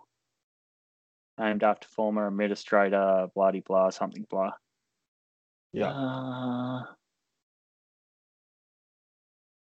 named 1.39 1.63
after 1.63 1.87
former 1.87 2.27
administrator, 2.27 3.27
bloody 3.35 3.59
blah, 3.59 3.91
something 3.91 4.25
blah. 4.27 4.53
Yeah. 5.71 5.89
Uh, 5.91 6.83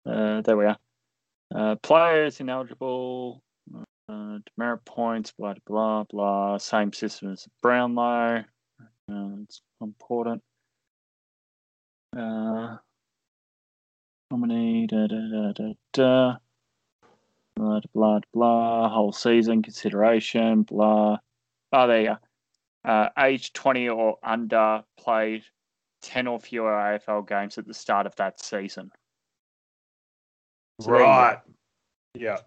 uh, 0.06 0.40
there 0.40 0.56
we 0.56 0.64
are. 0.64 0.78
Uh, 1.54 1.76
players 1.76 2.40
ineligible. 2.40 3.42
Uh, 4.08 4.38
demerit 4.56 4.84
points. 4.84 5.32
Blah 5.32 5.54
blah 5.66 6.04
blah. 6.04 6.58
Same 6.58 6.92
system 6.92 7.32
as 7.32 7.46
Brownlow. 7.62 8.44
Uh, 9.10 9.28
it's 9.42 9.60
important. 9.80 10.42
Uh, 12.16 12.76
nominee. 14.30 14.86
Da, 14.86 15.06
da, 15.08 15.16
da, 15.30 15.52
da, 15.52 15.72
da. 15.92 16.36
Blah 17.56 17.80
blah 17.94 18.20
blah. 18.32 18.88
Whole 18.88 19.12
season 19.12 19.62
consideration. 19.62 20.62
Blah. 20.62 21.18
Oh, 21.72 21.86
there 21.88 22.00
you 22.00 22.06
go. 22.06 22.16
uh, 22.90 23.08
age 23.18 23.52
20 23.52 23.88
or 23.88 24.18
under 24.22 24.84
played 24.96 25.42
10 26.02 26.28
or 26.28 26.38
fewer 26.38 26.70
AFL 26.70 27.26
games 27.26 27.58
at 27.58 27.66
the 27.66 27.74
start 27.74 28.06
of 28.06 28.14
that 28.16 28.40
season. 28.40 28.90
So 30.80 30.92
right. 30.92 31.38
Yeah. 32.14 32.38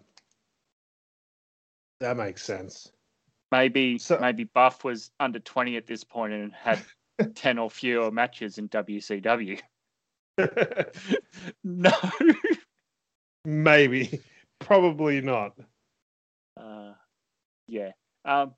That 2.00 2.16
makes 2.16 2.42
sense. 2.42 2.90
Maybe 3.52 3.98
So- 3.98 4.18
maybe 4.18 4.44
Buff 4.44 4.84
was 4.84 5.10
under 5.20 5.38
20 5.38 5.76
at 5.76 5.86
this 5.86 6.04
point 6.04 6.32
and 6.32 6.52
had 6.52 6.80
10 7.34 7.58
or 7.58 7.70
fewer 7.70 8.10
matches 8.10 8.58
in 8.58 8.68
WCW. 8.68 9.60
no. 11.64 11.92
Maybe. 13.44 14.20
Probably 14.60 15.20
not. 15.20 15.58
Uh, 16.56 16.92
yeah. 17.66 17.92
Um, 18.24 18.54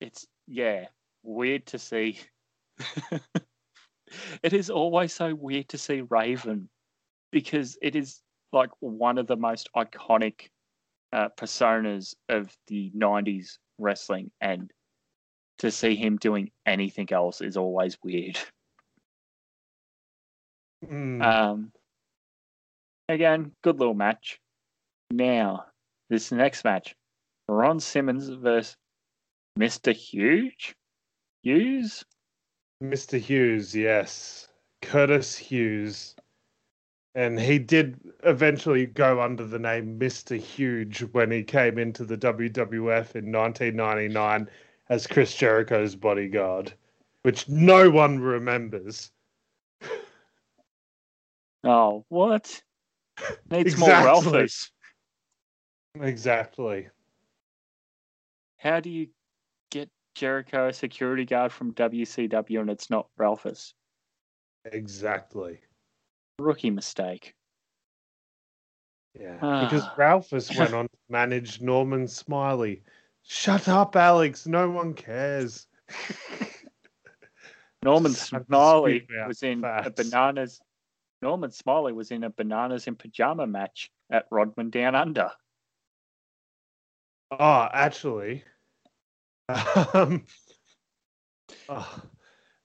it's 0.00 0.26
yeah 0.46 0.86
weird 1.22 1.66
to 1.66 1.78
see. 1.78 2.18
it 4.42 4.52
is 4.52 4.70
always 4.70 5.12
so 5.12 5.34
weird 5.34 5.68
to 5.70 5.78
see 5.78 6.02
Raven 6.02 6.68
because 7.32 7.78
it 7.82 7.96
is 7.96 8.20
like 8.52 8.70
one 8.80 9.18
of 9.18 9.26
the 9.26 9.36
most 9.36 9.68
iconic 9.74 10.48
uh, 11.12 11.28
personas 11.36 12.14
of 12.28 12.54
the 12.66 12.90
'90s 12.96 13.58
wrestling, 13.78 14.30
and 14.40 14.70
to 15.58 15.70
see 15.70 15.96
him 15.96 16.16
doing 16.16 16.50
anything 16.66 17.12
else 17.12 17.40
is 17.40 17.56
always 17.56 17.98
weird. 18.02 18.38
Mm. 20.86 21.20
Um, 21.20 21.72
again, 23.08 23.50
good 23.62 23.80
little 23.80 23.94
match. 23.94 24.40
Now, 25.10 25.66
this 26.08 26.30
next 26.30 26.64
match, 26.64 26.94
Ron 27.48 27.80
Simmons 27.80 28.28
versus 28.28 28.76
Mr. 29.58 29.92
Huge. 29.92 30.76
Hughes? 31.42 32.04
Mr. 32.82 33.18
Hughes, 33.18 33.74
yes. 33.74 34.48
Curtis 34.82 35.36
Hughes. 35.36 36.14
And 37.18 37.40
he 37.40 37.58
did 37.58 37.98
eventually 38.22 38.86
go 38.86 39.20
under 39.20 39.44
the 39.44 39.58
name 39.58 39.98
Mr. 39.98 40.38
Huge 40.38 41.00
when 41.00 41.32
he 41.32 41.42
came 41.42 41.76
into 41.76 42.04
the 42.04 42.16
WWF 42.16 43.16
in 43.16 43.32
1999 43.32 44.48
as 44.88 45.08
Chris 45.08 45.34
Jericho's 45.34 45.96
bodyguard, 45.96 46.72
which 47.22 47.48
no 47.48 47.90
one 47.90 48.20
remembers. 48.20 49.10
Oh, 51.64 52.04
what? 52.08 52.62
Needs 53.50 53.72
Exactly. 53.72 53.88
more 53.88 54.04
Ralphus. 54.04 54.70
Exactly. 56.00 56.88
How 58.58 58.78
do 58.78 58.90
you 58.90 59.08
get 59.72 59.90
Jericho 60.14 60.68
a 60.68 60.72
security 60.72 61.24
guard 61.24 61.50
from 61.50 61.74
WCW 61.74 62.60
and 62.60 62.70
it's 62.70 62.90
not 62.90 63.08
Ralphus? 63.16 63.74
Exactly. 64.66 65.58
Rookie 66.38 66.70
mistake. 66.70 67.34
Yeah. 69.18 69.34
Because 69.34 69.82
Ah. 69.84 69.94
Ralphus 69.96 70.56
went 70.56 70.74
on 70.74 70.84
to 70.86 70.98
manage 71.08 71.60
Norman 71.60 72.06
Smiley. 72.06 72.82
Shut 73.24 73.68
up, 73.68 73.96
Alex. 73.96 74.46
No 74.46 74.70
one 74.70 74.94
cares. 74.94 75.66
Norman 77.82 78.12
Just 78.12 78.30
have 78.30 78.42
to 78.42 78.46
Smiley 78.46 79.06
was 79.26 79.42
in 79.42 79.64
a 79.64 79.90
bananas. 79.90 80.60
Norman 81.22 81.50
Smiley 81.50 81.92
was 81.92 82.10
in 82.10 82.24
a 82.24 82.30
bananas 82.30 82.86
in 82.86 82.94
pajama 82.96 83.46
match 83.46 83.90
at 84.10 84.26
Rodman 84.30 84.70
Down 84.70 84.94
Under. 84.94 85.30
Oh, 87.30 87.68
actually, 87.72 88.42
um, 89.94 90.24
oh, 91.68 92.02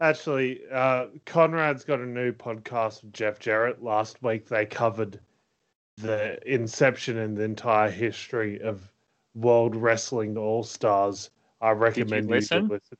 actually, 0.04 0.62
uh, 0.72 1.08
Conrad's 1.26 1.84
got 1.84 2.00
a 2.00 2.06
new 2.06 2.32
podcast 2.34 3.04
with 3.04 3.14
Jeff 3.14 3.40
Jarrett. 3.40 3.82
Last 3.82 4.22
week 4.22 4.48
they 4.48 4.66
covered 4.66 5.20
the 5.98 6.38
inception 6.52 7.18
and 7.18 7.38
the 7.38 7.44
entire 7.44 7.90
history 7.90 8.62
of 8.62 8.92
World 9.34 9.76
Wrestling 9.76 10.38
All 10.38 10.64
Stars. 10.64 11.32
I 11.62 11.72
recommend 11.72 12.28
you, 12.28 12.36
listen? 12.36 12.68
to 12.68 12.74
listen. 12.74 12.98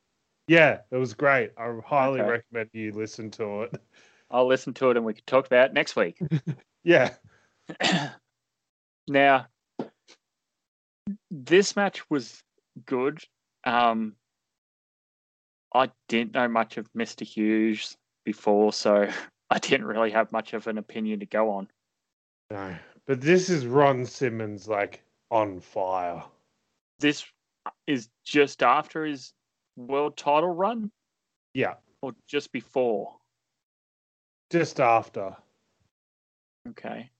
Yeah, 0.48 0.80
it 0.90 0.96
was 0.96 1.14
great. 1.14 1.52
I 1.58 1.72
highly 1.84 2.20
Okay. 2.20 2.30
recommend 2.30 2.70
you 2.72 2.92
listen 2.92 3.30
to 3.32 3.62
it. 3.62 3.80
I'll 4.30 4.46
listen 4.46 4.72
to 4.74 4.90
it 4.90 4.96
and 4.96 5.04
we 5.04 5.14
can 5.14 5.24
talk 5.26 5.46
about 5.46 5.70
it 5.70 5.74
next 5.74 5.96
week. 5.96 6.18
Yeah, 6.86 7.14
now, 9.08 9.46
this 11.30 11.76
match 11.76 12.10
was 12.10 12.42
good. 12.84 13.20
Um, 13.64 14.16
I 15.74 15.90
didn't 16.08 16.34
know 16.34 16.48
much 16.48 16.76
of 16.76 16.88
Mr. 16.96 17.24
Hughes 17.26 17.96
before, 18.24 18.72
so 18.72 19.08
I 19.50 19.58
didn't 19.58 19.86
really 19.86 20.10
have 20.12 20.30
much 20.32 20.54
of 20.54 20.66
an 20.66 20.78
opinion 20.78 21.20
to 21.20 21.26
go 21.26 21.50
on. 21.50 21.68
no, 22.50 22.76
but 23.06 23.20
this 23.20 23.50
is 23.50 23.66
Ron 23.66 24.06
Simmons 24.06 24.68
like 24.68 25.02
on 25.30 25.60
fire. 25.60 26.22
This 27.00 27.24
is 27.86 28.08
just 28.24 28.62
after 28.62 29.04
his 29.04 29.32
world 29.76 30.16
title 30.16 30.50
run 30.50 30.90
Yeah, 31.54 31.74
or 32.02 32.12
just 32.28 32.52
before? 32.52 33.16
just 34.50 34.78
after. 34.80 35.36
Okay. 36.68 37.10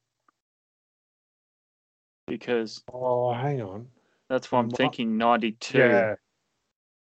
Because 2.27 2.83
Oh, 2.93 3.33
hang 3.33 3.61
on. 3.61 3.89
that's 4.29 4.51
what 4.53 4.61
I'm 4.61 4.69
Mi- 4.69 4.75
thinking 4.75 5.17
92. 5.19 5.79
Yeah. 5.79 6.15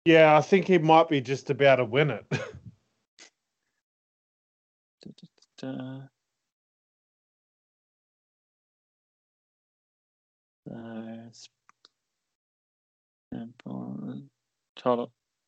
Yeah, 0.05 0.37
I 0.37 0.43
think 0.43 0.67
he 0.67 0.77
might 0.79 1.09
be 1.09 1.21
just 1.21 1.49
about 1.51 1.77
to 1.77 1.85
win 1.85 2.11
it. 2.11 2.27
Uh, 10.71 11.29
sp- 11.33 11.53
sample- 13.33 14.23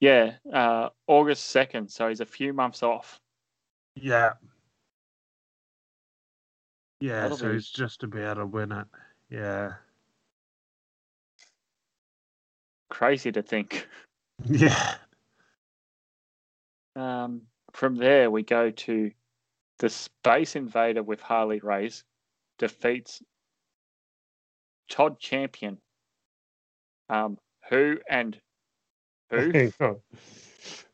Yeah, 0.01 0.37
uh, 0.53 0.91
August 1.07 1.55
2nd, 1.55 1.91
so 1.91 2.09
he's 2.09 2.21
a 2.21 2.27
few 2.27 2.53
months 2.53 2.83
off. 2.83 3.21
yeah. 3.95 4.35
Yeah, 7.01 7.23
That'll 7.23 7.37
so 7.37 7.49
be- 7.49 7.55
he's 7.55 7.69
just 7.69 8.03
about 8.03 8.35
to 8.35 8.47
win 8.47 8.73
it. 8.73 8.87
Yeah. 9.29 9.75
Crazy 12.89 13.33
to 13.33 13.43
think. 13.43 13.87
Yeah. 14.45 14.95
Um, 16.95 17.43
from 17.73 17.97
there, 17.97 18.31
we 18.31 18.43
go 18.43 18.71
to 18.71 19.11
the 19.79 19.89
Space 19.89 20.57
Invader 20.57 21.03
with 21.03 21.21
Harley 21.21 21.61
Race 21.61 22.05
defeats 22.59 23.23
Todd 24.89 25.19
Champion. 25.19 25.79
Um, 27.09 27.39
who 27.69 27.99
and 28.09 28.41
who? 29.31 29.51
Hang 29.53 29.73
on. 29.81 29.97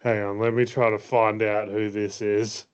Hang 0.01 0.23
on, 0.23 0.39
let 0.39 0.55
me 0.55 0.65
try 0.65 0.91
to 0.91 0.99
find 0.99 1.43
out 1.43 1.69
who 1.69 1.91
this 1.91 2.21
is. 2.21 2.67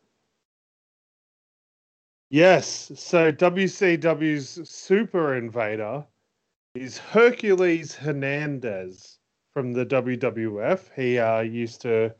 Yes, 2.30 2.92
so 2.94 3.32
WCW's 3.32 4.68
Super 4.68 5.36
Invader 5.36 6.04
is 6.74 6.98
Hercules 6.98 7.94
Hernandez 7.94 9.17
from 9.58 9.72
the 9.72 9.84
WWF. 9.84 10.82
He 10.94 11.18
uh, 11.18 11.40
used 11.40 11.80
to 11.80 12.14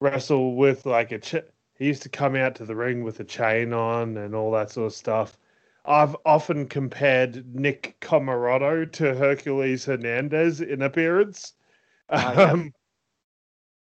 wrestle 0.00 0.56
with 0.56 0.86
like 0.86 1.12
a 1.12 1.18
ch- 1.18 1.44
he 1.74 1.84
used 1.84 2.02
to 2.04 2.08
come 2.08 2.34
out 2.36 2.54
to 2.54 2.64
the 2.64 2.74
ring 2.74 3.04
with 3.04 3.20
a 3.20 3.24
chain 3.24 3.74
on 3.74 4.16
and 4.16 4.34
all 4.34 4.50
that 4.52 4.70
sort 4.70 4.86
of 4.86 4.94
stuff. 4.94 5.36
I've 5.84 6.16
often 6.24 6.66
compared 6.66 7.54
Nick 7.54 7.98
Comoroto 8.00 8.90
to 8.92 9.14
Hercules 9.14 9.84
Hernandez 9.84 10.62
in 10.62 10.80
appearance. 10.80 11.52
Yeah. 12.10 12.30
Um, 12.30 12.72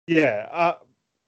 yeah, 0.07 0.49
uh, 0.51 0.75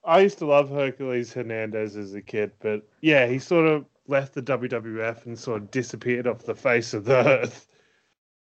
I 0.03 0.21
used 0.21 0.39
to 0.39 0.47
love 0.47 0.71
Hercules 0.71 1.33
Hernandez 1.33 1.95
as 1.95 2.15
a 2.15 2.21
kid, 2.23 2.51
but 2.61 2.81
yeah, 3.01 3.27
he 3.27 3.37
sort 3.37 3.67
of 3.67 3.85
left 4.07 4.33
the 4.33 4.41
WWF 4.41 5.27
and 5.27 5.37
sort 5.37 5.61
of 5.61 5.69
disappeared 5.69 6.25
off 6.25 6.45
the 6.45 6.55
face 6.55 6.95
of 6.95 7.05
the 7.05 7.15
earth. 7.27 7.67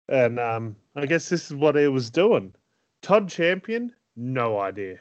And 0.09 0.41
um, 0.41 0.77
I 0.97 1.05
guess 1.05 1.29
this 1.29 1.51
is 1.51 1.55
what 1.55 1.77
he 1.77 1.89
was 1.89 2.09
doing. 2.09 2.55
Todd 3.03 3.29
Champion, 3.29 3.93
no 4.17 4.59
idea. 4.61 4.99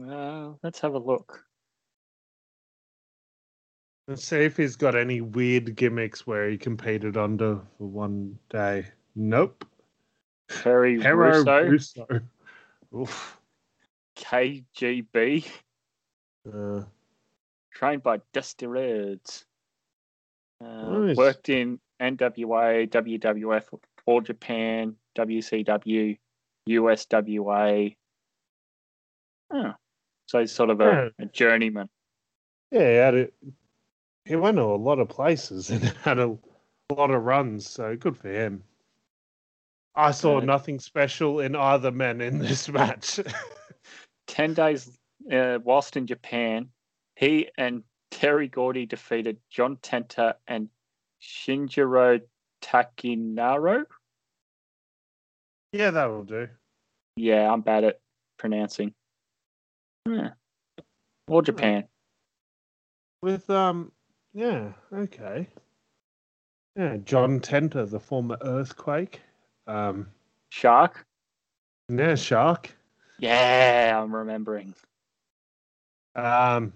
Uh, 0.00 0.52
let's 0.62 0.80
have 0.80 0.94
a 0.94 0.98
look. 0.98 1.44
Let's 4.08 4.24
see 4.24 4.38
if 4.38 4.56
he's 4.56 4.76
got 4.76 4.94
any 4.96 5.20
weird 5.20 5.76
gimmicks 5.76 6.26
where 6.26 6.48
he 6.48 6.56
competed 6.58 7.16
under 7.16 7.60
for 7.78 7.86
one 7.86 8.38
day. 8.48 8.86
Nope. 9.14 9.64
Terry 10.48 11.00
Hero 11.00 11.28
Russo, 11.44 11.62
Russo. 11.62 12.06
Oof. 12.96 13.38
KGB, 14.16 15.46
Uh, 16.52 16.82
trained 17.72 18.02
by 18.02 18.20
Dusty 18.32 18.66
Rhodes. 18.66 19.44
Uh, 20.64 20.88
Nice. 20.98 21.16
Worked 21.16 21.48
in 21.50 21.78
NWA, 22.00 22.88
WWF, 22.88 23.64
All 24.06 24.20
Japan, 24.20 24.96
WCW, 25.16 26.18
USWA. 26.68 27.96
Oh, 29.52 29.72
so 30.26 30.40
he's 30.40 30.52
sort 30.52 30.70
of 30.70 30.80
a, 30.80 30.84
Yeah. 31.18 31.24
a 31.24 31.26
journeyman. 31.26 31.88
Yeah, 32.70 32.88
he 32.90 32.96
had 32.96 33.14
it. 33.14 33.34
He 34.24 34.36
went 34.36 34.56
to 34.58 34.62
a 34.62 34.76
lot 34.76 34.98
of 35.00 35.08
places 35.08 35.70
and 35.70 35.82
had 36.04 36.18
a 36.18 36.36
lot 36.90 37.10
of 37.10 37.24
runs, 37.24 37.68
so 37.68 37.96
good 37.96 38.16
for 38.16 38.28
him. 38.28 38.62
I 39.96 40.12
saw 40.12 40.38
nothing 40.38 40.78
special 40.78 41.40
in 41.40 41.56
either 41.56 41.90
men 41.90 42.20
in 42.20 42.38
this 42.38 42.68
match. 42.72 43.18
10 44.28 44.54
days 44.54 44.96
uh, 45.32 45.58
whilst 45.64 45.96
in 45.96 46.06
Japan, 46.06 46.68
he 47.16 47.48
and 47.58 47.82
Terry 48.12 48.46
Gordy 48.46 48.86
defeated 48.86 49.38
John 49.50 49.76
Tenta 49.78 50.34
and 50.46 50.68
Shinjiro 51.20 52.20
Takinaro. 52.62 53.84
yeah, 55.72 55.90
that 55.90 56.06
will 56.06 56.24
do. 56.24 56.48
Yeah, 57.16 57.50
I'm 57.52 57.60
bad 57.60 57.84
at 57.84 58.00
pronouncing. 58.38 58.94
Yeah. 60.08 60.30
Or 61.28 61.42
Japan. 61.42 61.84
With 63.22 63.48
um, 63.50 63.92
yeah, 64.32 64.72
okay. 64.92 65.46
Yeah, 66.76 66.96
John 67.04 67.40
Tenta, 67.40 67.88
the 67.88 68.00
former 68.00 68.38
Earthquake. 68.42 69.20
Um, 69.66 70.08
Shark. 70.50 71.04
yeah, 71.88 72.14
Shark. 72.14 72.74
Yeah, 73.18 74.00
I'm 74.02 74.14
remembering. 74.14 74.74
Um, 76.16 76.72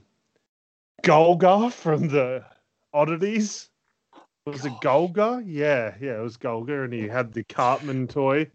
Golga 1.03 1.73
from 1.73 2.09
the 2.09 2.45
Oddities. 2.93 3.71
Was 4.47 4.67
it 4.67 4.73
Golga? 4.83 5.43
Yeah, 5.47 5.95
yeah, 6.01 6.19
it 6.19 6.23
was 6.23 6.37
Golga, 6.37 6.85
and 6.85 6.93
he 6.93 7.09
had 7.09 7.33
the 7.33 7.45
Cartman 7.45 8.07
toy. 8.09 8.51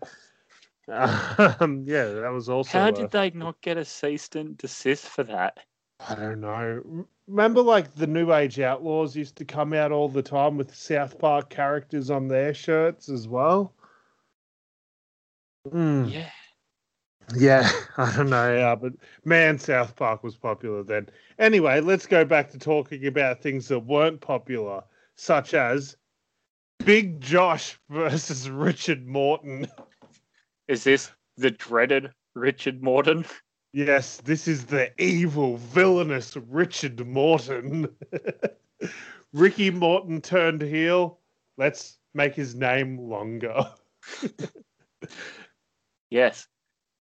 Um, 0.88 1.84
yeah, 1.88 2.06
that 2.06 2.32
was 2.32 2.48
also. 2.50 2.78
How 2.80 2.90
a- 2.90 2.92
did 2.92 3.12
they 3.12 3.32
not 3.32 3.60
get 3.62 3.78
a 3.78 3.86
cease 3.86 4.30
and 4.36 4.58
desist 4.58 5.08
for 5.08 5.24
that? 5.24 5.60
I 6.08 6.16
don't 6.16 6.42
know. 6.42 7.06
Remember, 7.28 7.62
like 7.62 7.94
the 7.96 8.08
New 8.08 8.34
Age 8.34 8.60
Outlaws 8.60 9.16
used 9.16 9.36
to 9.38 9.46
come 9.46 9.74
out 9.74 9.92
all 9.92 10.10
the 10.10 10.22
time 10.24 10.58
with 10.58 10.74
South 10.74 11.18
Park 11.20 11.50
characters 11.50 12.10
on 12.10 12.28
their 12.28 12.54
shirts 12.54 13.10
as 13.10 13.28
well. 13.28 13.74
Mm. 15.68 16.12
Yeah. 16.14 16.30
Yeah, 17.36 17.70
I 17.98 18.16
don't 18.16 18.30
know, 18.30 18.56
yeah, 18.56 18.76
but 18.76 18.94
man, 19.26 19.60
South 19.60 19.96
Park 19.96 20.24
was 20.24 20.36
popular 20.36 20.84
then. 20.84 21.10
Anyway, 21.38 21.80
let's 21.82 22.08
go 22.08 22.26
back 22.26 22.50
to 22.52 22.58
talking 22.58 23.06
about 23.06 23.42
things 23.42 23.68
that 23.68 23.80
weren't 23.80 24.22
popular, 24.22 24.84
such 25.20 25.54
as 25.54 25.98
Big 26.86 27.20
Josh 27.20 27.78
versus 27.90 28.50
Richard 28.50 29.06
Morton. 29.06 29.68
Is 30.68 30.84
this 30.84 31.12
the 31.38 31.52
dreaded 31.52 32.12
Richard 32.36 32.82
Morton? 32.82 33.26
Yes, 33.74 34.18
this 34.18 34.48
is 34.48 34.66
the 34.66 34.92
evil, 35.02 35.58
villainous 35.58 36.36
Richard 36.36 37.06
Morton. 37.06 37.88
Ricky 39.34 39.70
Morton 39.70 40.22
turned 40.22 40.62
heel. 40.62 41.20
Let's 41.58 41.98
make 42.14 42.34
his 42.34 42.56
name 42.56 42.98
longer. 42.98 43.72
Yes. 46.10 46.48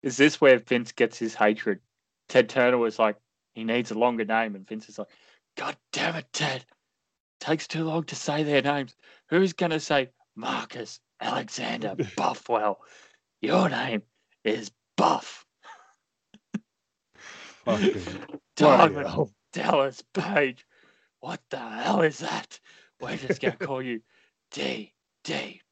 Is 0.02 0.18
this 0.18 0.42
where 0.42 0.60
Vince 0.60 0.92
gets 0.92 1.18
his 1.18 1.36
hatred? 1.36 1.80
Ted 2.30 2.50
Turner 2.50 2.78
was 2.78 2.98
like, 2.98 3.18
he 3.54 3.64
needs 3.64 3.92
a 3.92 3.98
longer 3.98 4.26
name, 4.26 4.56
and 4.56 4.68
Vince 4.68 4.90
is 4.90 4.98
like, 4.98 5.10
God 5.56 5.78
damn 5.92 6.16
it, 6.16 6.26
Ted. 6.34 6.66
Takes 7.40 7.68
too 7.68 7.84
long 7.84 8.04
to 8.06 8.16
say 8.16 8.44
their 8.44 8.62
names. 8.62 8.96
Who's 9.30 9.54
gonna 9.54 9.80
say 9.80 10.10
Marcus 10.36 11.00
Alexander 11.22 11.96
Bagwell? 12.18 12.80
Your 13.42 13.70
name 13.70 14.02
is 14.44 14.72
Buff. 14.96 15.46
Diamond. 18.56 19.30
Dallas 19.54 20.04
Page. 20.14 20.66
What 21.20 21.42
the 21.50 21.58
hell 21.58 22.02
is 22.02 22.20
that? 22.20 22.60
We're 23.02 23.18
just 23.18 23.42
gonna 23.42 23.56
call 23.58 23.82
you 23.82 24.02
DDP. 24.54 24.92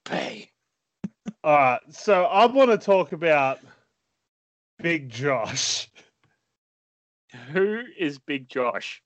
All 1.43 1.55
right, 1.55 1.80
so 1.89 2.24
I 2.26 2.45
want 2.47 2.72
to 2.72 2.78
talk 2.78 3.11
about 3.11 3.59
Big 4.82 5.09
Josh. 5.09 5.89
Who 7.51 7.84
is 7.97 8.20
Big 8.20 8.49
Josh? 8.49 9.01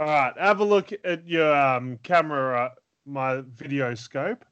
All 0.00 0.06
right, 0.06 0.32
have 0.38 0.60
a 0.60 0.64
look 0.64 0.92
at 1.04 1.28
your 1.28 1.54
um, 1.54 1.98
camera, 2.02 2.58
uh, 2.58 2.68
my 3.04 3.42
video 3.42 3.94
scope. 3.94 4.46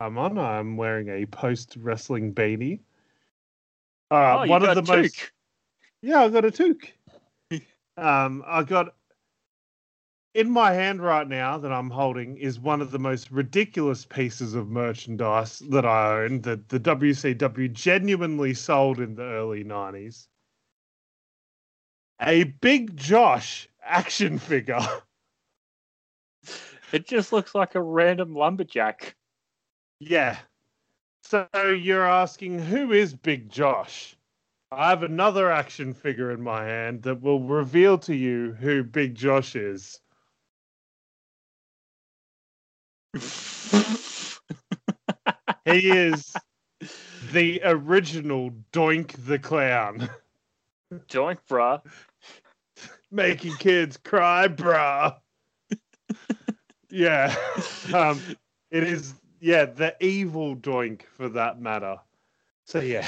I'm 0.00 0.16
on. 0.16 0.38
I'm 0.38 0.78
wearing 0.78 1.10
a 1.10 1.26
post 1.26 1.76
wrestling 1.78 2.32
beanie. 2.32 2.80
All 4.10 4.18
right, 4.18 4.48
oh, 4.48 4.50
one 4.50 4.64
of 4.64 4.74
the 4.74 4.96
most. 4.96 5.30
Yeah, 6.00 6.22
I 6.22 6.30
got 6.30 6.46
a 6.46 6.50
toque. 6.50 6.90
um, 7.98 8.42
I 8.46 8.62
got 8.62 8.94
in 10.32 10.50
my 10.50 10.72
hand 10.72 11.02
right 11.02 11.28
now 11.28 11.58
that 11.58 11.70
I'm 11.70 11.90
holding 11.90 12.38
is 12.38 12.58
one 12.58 12.80
of 12.80 12.90
the 12.90 12.98
most 12.98 13.30
ridiculous 13.30 14.06
pieces 14.06 14.54
of 14.54 14.70
merchandise 14.70 15.58
that 15.68 15.84
I 15.84 16.22
own 16.22 16.40
that 16.42 16.70
the 16.70 16.80
WCW 16.80 17.70
genuinely 17.74 18.54
sold 18.54 19.00
in 19.00 19.14
the 19.16 19.24
early 19.24 19.64
90s. 19.64 20.28
A 22.20 22.44
Big 22.44 22.96
Josh 22.96 23.68
action 23.82 24.38
figure. 24.38 24.78
It 26.92 27.06
just 27.06 27.32
looks 27.32 27.54
like 27.54 27.74
a 27.74 27.82
random 27.82 28.34
lumberjack. 28.34 29.16
yeah. 29.98 30.38
So 31.22 31.48
you're 31.54 32.06
asking 32.06 32.60
who 32.60 32.92
is 32.92 33.14
Big 33.14 33.48
Josh? 33.48 34.16
I 34.70 34.90
have 34.90 35.02
another 35.02 35.50
action 35.50 35.94
figure 35.94 36.30
in 36.30 36.42
my 36.42 36.64
hand 36.64 37.02
that 37.02 37.22
will 37.22 37.40
reveal 37.40 37.98
to 37.98 38.14
you 38.14 38.52
who 38.60 38.84
Big 38.84 39.14
Josh 39.14 39.56
is. 39.56 40.00
He 45.64 45.90
is 45.90 46.34
the 47.32 47.60
original 47.64 48.50
Doink 48.72 49.26
the 49.26 49.38
Clown, 49.38 50.10
Doink, 51.08 51.38
bruh. 51.48 51.80
making 53.10 53.54
kids 53.56 53.96
cry, 53.96 54.48
bruh. 54.48 55.16
yeah, 56.90 57.34
um, 57.94 58.20
it 58.70 58.82
is. 58.84 59.14
Yeah, 59.40 59.66
the 59.66 59.94
evil 60.00 60.56
Doink 60.56 61.02
for 61.02 61.28
that 61.28 61.60
matter. 61.60 61.98
So 62.64 62.80
yeah, 62.80 63.06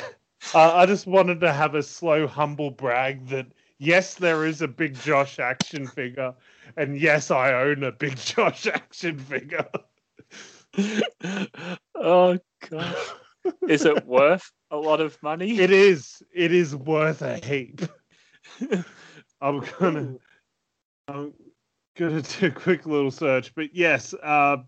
uh, 0.54 0.74
I 0.74 0.86
just 0.86 1.06
wanted 1.06 1.40
to 1.40 1.52
have 1.52 1.74
a 1.74 1.82
slow, 1.82 2.26
humble 2.26 2.70
brag 2.70 3.26
that 3.28 3.46
yes, 3.78 4.14
there 4.14 4.44
is 4.44 4.62
a 4.62 4.68
Big 4.68 4.94
Josh 5.00 5.38
action 5.38 5.86
figure, 5.86 6.34
and 6.76 7.00
yes, 7.00 7.30
I 7.30 7.52
own 7.54 7.82
a 7.84 7.92
Big 7.92 8.16
Josh 8.16 8.66
action 8.66 9.18
figure. 9.18 9.66
oh 11.94 12.38
gosh. 12.68 12.96
Is 13.68 13.84
it 13.84 14.06
worth 14.06 14.50
a 14.70 14.76
lot 14.76 15.00
of 15.00 15.20
money? 15.22 15.58
It 15.58 15.70
is. 15.70 16.22
It 16.34 16.52
is 16.52 16.74
worth 16.74 17.22
a 17.22 17.36
heap. 17.36 17.82
I'm 19.40 19.64
gonna. 19.78 20.14
I'm 21.08 21.32
gonna 21.96 22.22
do 22.22 22.46
a 22.46 22.50
quick 22.50 22.86
little 22.86 23.10
search, 23.10 23.54
but 23.54 23.74
yes, 23.74 24.14
uh, 24.22 24.58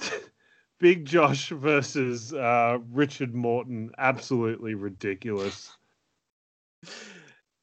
Big 0.80 1.04
Josh 1.04 1.48
versus 1.50 2.32
uh, 2.32 2.78
Richard 2.92 3.34
Morton, 3.34 3.90
absolutely 3.98 4.74
ridiculous. 4.74 5.70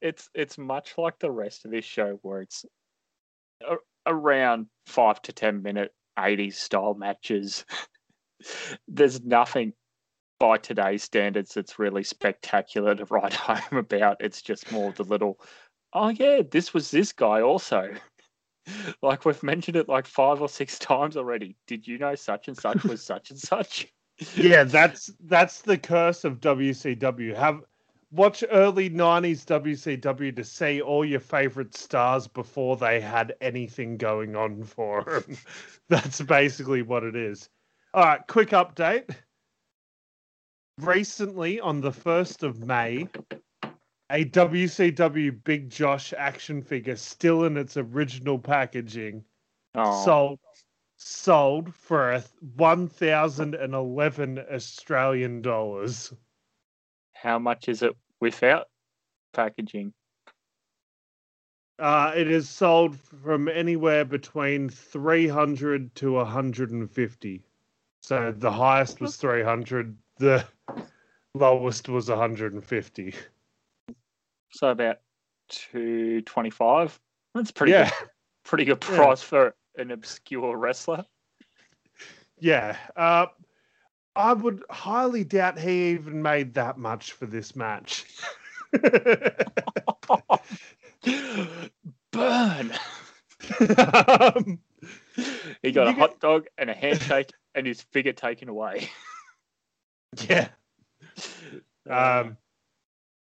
It's 0.02 0.28
it's 0.34 0.58
much 0.58 0.98
like 0.98 1.18
the 1.18 1.30
rest 1.30 1.64
of 1.64 1.70
this 1.70 1.84
show 1.84 2.18
where 2.22 2.42
it's 2.42 2.64
a, 3.66 3.76
around 4.06 4.66
five 4.86 5.22
to 5.22 5.32
ten 5.32 5.62
minute 5.62 5.92
80s 6.18 6.54
style 6.54 6.94
matches. 6.94 7.64
There's 8.88 9.22
nothing 9.22 9.72
by 10.38 10.58
today's 10.58 11.02
standards 11.02 11.56
it's 11.56 11.78
really 11.78 12.04
spectacular 12.04 12.94
to 12.94 13.04
write 13.06 13.34
home 13.34 13.78
about. 13.78 14.16
It's 14.20 14.42
just 14.42 14.70
more 14.72 14.92
the 14.92 15.04
little, 15.04 15.40
oh 15.92 16.08
yeah, 16.08 16.42
this 16.50 16.74
was 16.74 16.90
this 16.90 17.12
guy 17.12 17.40
also. 17.40 17.94
like 19.02 19.24
we've 19.24 19.42
mentioned 19.42 19.76
it 19.76 19.88
like 19.88 20.06
five 20.06 20.40
or 20.40 20.48
six 20.48 20.78
times 20.78 21.16
already. 21.16 21.56
Did 21.66 21.86
you 21.86 21.98
know 21.98 22.14
such 22.14 22.48
and 22.48 22.56
such 22.56 22.82
was 22.84 23.02
such 23.04 23.30
and 23.30 23.38
such? 23.38 23.88
Yeah, 24.34 24.64
that's 24.64 25.12
that's 25.24 25.60
the 25.60 25.78
curse 25.78 26.24
of 26.24 26.40
WCW. 26.40 27.34
Have 27.36 27.60
watch 28.10 28.42
early 28.50 28.88
'90s 28.88 29.44
WCW 29.44 30.34
to 30.34 30.44
see 30.44 30.80
all 30.80 31.04
your 31.04 31.20
favorite 31.20 31.76
stars 31.76 32.26
before 32.26 32.76
they 32.76 33.00
had 33.00 33.34
anything 33.40 33.98
going 33.98 34.34
on 34.34 34.64
for 34.64 35.04
them. 35.04 35.36
that's 35.88 36.22
basically 36.22 36.82
what 36.82 37.04
it 37.04 37.14
is. 37.14 37.50
All 37.92 38.04
right, 38.04 38.26
quick 38.26 38.50
update. 38.50 39.14
Recently, 40.80 41.58
on 41.60 41.80
the 41.80 41.92
first 41.92 42.42
of 42.42 42.60
May, 42.60 43.08
a 44.10 44.24
WCW 44.26 45.42
Big 45.44 45.70
Josh 45.70 46.12
action 46.16 46.62
figure, 46.62 46.96
still 46.96 47.44
in 47.44 47.56
its 47.56 47.76
original 47.76 48.38
packaging, 48.38 49.24
Oh, 49.74 50.04
sold 50.04 50.38
sold 50.96 51.74
for 51.74 52.12
a 52.12 52.24
one 52.56 52.88
thousand 52.88 53.54
and 53.54 53.74
eleven 53.74 54.38
Australian 54.50 55.42
dollars. 55.42 56.12
How 57.12 57.38
much 57.38 57.68
is 57.68 57.82
it 57.82 57.96
without 58.20 58.68
packaging? 59.32 59.92
Uh, 61.78 62.12
it 62.16 62.30
is 62.30 62.48
sold 62.48 62.98
from 62.98 63.48
anywhere 63.48 64.04
between 64.04 64.70
300 64.70 65.94
to 65.96 66.12
150. 66.12 67.42
So 68.00 68.32
the 68.32 68.50
highest 68.50 69.00
was 69.00 69.16
300, 69.16 69.96
the 70.18 70.44
lowest 71.34 71.88
was 71.88 72.08
150. 72.08 73.14
So 74.50 74.68
about 74.70 74.98
two 75.48 76.22
twenty-five. 76.22 76.98
That's 77.34 77.50
pretty 77.50 77.72
Yeah. 77.72 77.90
good, 77.98 78.08
pretty 78.44 78.64
good 78.64 78.82
Yeah. 78.88 78.96
price 78.96 79.22
for 79.22 79.54
an 79.76 79.90
obscure 79.90 80.56
wrestler. 80.56 81.04
Yeah. 82.38 82.76
Uh, 82.96 83.26
I 84.14 84.32
would 84.32 84.62
highly 84.70 85.24
doubt 85.24 85.58
he 85.58 85.90
even 85.90 86.22
made 86.22 86.54
that 86.54 86.78
much 86.78 87.12
for 87.12 87.26
this 87.26 87.54
match. 87.54 88.04
Burn. 92.12 92.72
um, 93.98 94.58
He 95.62 95.72
got 95.72 95.88
a 95.88 95.92
hot 95.92 96.20
dog 96.20 96.46
and 96.58 96.70
a 96.70 96.74
handshake 96.74 97.30
and 97.54 97.66
his 97.66 97.82
figure 97.82 98.12
taken 98.12 98.48
away. 98.48 98.88
yeah. 100.28 100.48
Um, 101.88 102.36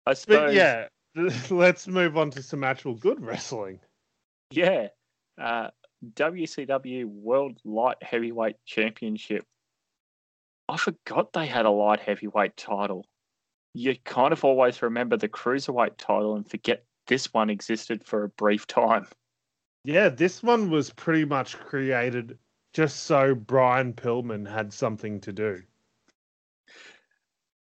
I 0.07 0.15
suppose. 0.15 0.55
yeah, 0.55 0.89
let's 1.51 1.87
move 1.87 2.17
on 2.17 2.31
to 2.33 2.43
some 2.43 2.65
actual 2.65 2.95
good 2.95 3.25
wrestling. 3.25 3.81
Yeah. 4.51 4.89
Uh, 5.41 5.69
WCW 6.15 7.07
World 7.07 7.59
Light 7.65 7.97
Heavyweight 8.03 8.57
Championship. 8.65 9.45
I 10.69 10.77
forgot 10.77 11.33
they 11.33 11.47
had 11.47 11.67
a 11.67 11.71
light 11.71 12.01
heavyweight 12.01 12.57
title. 12.57 13.07
You 13.75 13.97
kind 14.05 14.33
of 14.33 14.45
always 14.45 14.83
remember 14.83 15.17
the 15.17 15.29
cruiserweight 15.29 15.97
title 15.97 16.37
and 16.37 16.49
forget 16.49 16.85
this 17.07 17.33
one 17.33 17.51
existed 17.51 18.05
for 18.05 18.25
a 18.25 18.29
brief 18.29 18.67
time. 18.67 19.07
Yeah, 19.85 20.09
this 20.09 20.43
one 20.43 20.71
was 20.71 20.91
pretty 20.91 21.25
much 21.25 21.59
created 21.59 22.39
just 22.75 23.05
so 23.05 23.35
Brian 23.35 23.95
Pillman 23.95 24.49
had 24.49 24.73
something 24.73 25.21
to 25.23 25.33
do. 25.33 25.63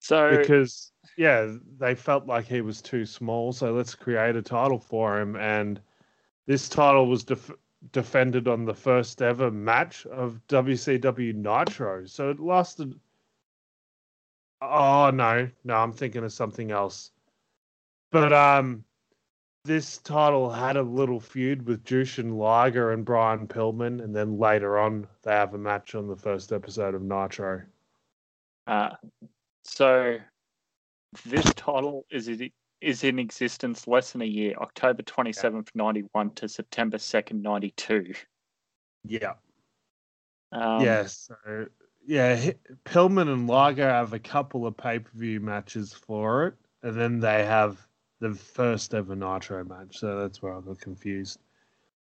So 0.04 0.36
because 0.36 0.92
yeah, 1.16 1.50
they 1.78 1.94
felt 1.94 2.26
like 2.26 2.44
he 2.44 2.60
was 2.60 2.82
too 2.82 3.06
small, 3.06 3.54
so 3.54 3.72
let's 3.72 3.94
create 3.94 4.36
a 4.36 4.42
title 4.42 4.78
for 4.78 5.18
him. 5.18 5.34
And 5.34 5.80
this 6.44 6.68
title 6.68 7.06
was 7.06 7.24
def- 7.24 7.50
defended 7.90 8.46
on 8.46 8.66
the 8.66 8.74
first 8.74 9.22
ever 9.22 9.50
match 9.50 10.04
of 10.04 10.42
WCW 10.48 11.34
Nitro, 11.34 12.04
so 12.04 12.28
it 12.28 12.38
lasted. 12.38 13.00
Oh 14.60 15.08
no, 15.08 15.48
no, 15.64 15.74
I'm 15.74 15.94
thinking 15.94 16.22
of 16.22 16.34
something 16.34 16.70
else. 16.70 17.10
But 18.10 18.34
um, 18.34 18.84
this 19.64 19.96
title 19.96 20.50
had 20.50 20.76
a 20.76 20.82
little 20.82 21.18
feud 21.18 21.64
with 21.64 21.82
Jushin 21.82 22.36
Liger 22.36 22.92
and 22.92 23.06
Brian 23.06 23.48
Pillman, 23.48 24.04
and 24.04 24.14
then 24.14 24.38
later 24.38 24.76
on 24.76 25.06
they 25.22 25.32
have 25.32 25.54
a 25.54 25.58
match 25.58 25.94
on 25.94 26.08
the 26.08 26.16
first 26.16 26.52
episode 26.52 26.94
of 26.94 27.00
Nitro. 27.00 27.62
Uh, 28.66 28.90
so 29.64 30.18
this 31.26 31.44
title 31.54 32.04
is 32.10 32.28
it 32.28 32.52
is 32.80 33.02
in 33.02 33.18
existence 33.18 33.86
less 33.86 34.12
than 34.12 34.22
a 34.22 34.26
year, 34.26 34.54
October 34.60 35.02
twenty 35.02 35.32
seventh, 35.32 35.70
ninety 35.74 36.04
one 36.12 36.30
to 36.30 36.48
September 36.48 36.98
second, 36.98 37.42
ninety 37.42 37.72
two. 37.76 38.12
Yeah. 39.04 39.34
Um, 40.52 40.82
yes. 40.82 41.28
So, 41.28 41.66
yeah, 42.06 42.50
Pillman 42.84 43.32
and 43.32 43.48
Liger 43.48 43.88
have 43.88 44.12
a 44.12 44.18
couple 44.18 44.66
of 44.66 44.76
pay 44.76 44.98
per 44.98 45.10
view 45.14 45.40
matches 45.40 45.92
for 45.92 46.48
it, 46.48 46.54
and 46.82 46.94
then 46.94 47.18
they 47.20 47.44
have 47.44 47.78
the 48.20 48.34
first 48.34 48.94
ever 48.94 49.16
Nitro 49.16 49.64
match. 49.64 49.98
So 49.98 50.20
that's 50.20 50.42
where 50.42 50.56
I 50.56 50.60
got 50.60 50.80
confused. 50.80 51.38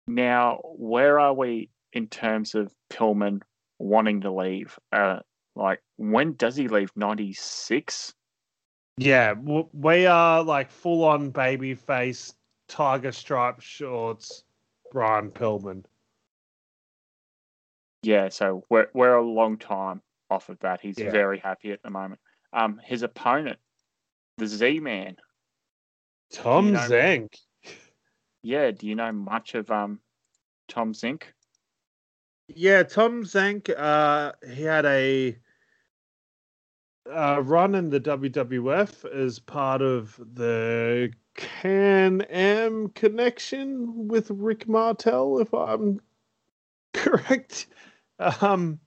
Now, 0.07 0.61
where 0.63 1.19
are 1.19 1.33
we 1.33 1.69
in 1.93 2.07
terms 2.07 2.55
of 2.55 2.73
Pillman 2.89 3.41
wanting 3.79 4.21
to 4.21 4.31
leave? 4.31 4.77
Uh, 4.91 5.19
like, 5.55 5.81
when 5.97 6.33
does 6.33 6.55
he 6.55 6.67
leave? 6.67 6.91
Ninety 6.95 7.33
six. 7.33 8.13
Yeah, 8.97 9.33
we 9.33 10.05
are 10.05 10.43
like 10.43 10.69
full 10.69 11.03
on 11.05 11.29
baby 11.31 11.73
face, 11.75 12.33
tiger 12.67 13.11
stripe 13.11 13.59
shorts, 13.61 14.43
Brian 14.91 15.31
Pillman. 15.31 15.85
Yeah, 18.03 18.29
so 18.29 18.63
we're 18.69 18.87
we're 18.93 19.15
a 19.15 19.21
long 19.25 19.57
time 19.57 20.01
off 20.29 20.49
of 20.49 20.59
that. 20.59 20.81
He's 20.81 20.97
Yeah. 20.97 21.11
very 21.11 21.39
happy 21.39 21.71
at 21.71 21.81
the 21.83 21.89
moment. 21.89 22.19
Um, 22.53 22.79
his 22.83 23.03
opponent, 23.03 23.59
the 24.37 24.47
Z 24.47 24.79
Man. 24.79 25.17
Tom 26.31 26.71
know- 26.71 26.87
Zank. 26.87 27.37
Yeah, 28.43 28.71
do 28.71 28.87
you 28.87 28.95
know 28.95 29.11
much 29.11 29.55
of 29.55 29.69
um 29.69 29.99
Tom 30.67 30.93
Zenk? 30.93 31.23
Yeah, 32.47 32.83
Tom 32.83 33.23
Zenk. 33.23 33.69
Uh, 33.75 34.33
he 34.51 34.63
had 34.63 34.85
a 34.85 35.37
uh, 37.09 37.41
run 37.43 37.75
in 37.75 37.89
the 37.89 37.99
WWF 37.99 39.05
as 39.13 39.39
part 39.39 39.81
of 39.81 40.19
the 40.33 41.11
Can 41.35 42.21
Am 42.23 42.89
connection 42.89 44.07
with 44.07 44.29
Rick 44.31 44.67
Martel, 44.67 45.39
if 45.39 45.53
I'm 45.53 45.99
correct. 46.93 47.67
Um, 48.19 48.79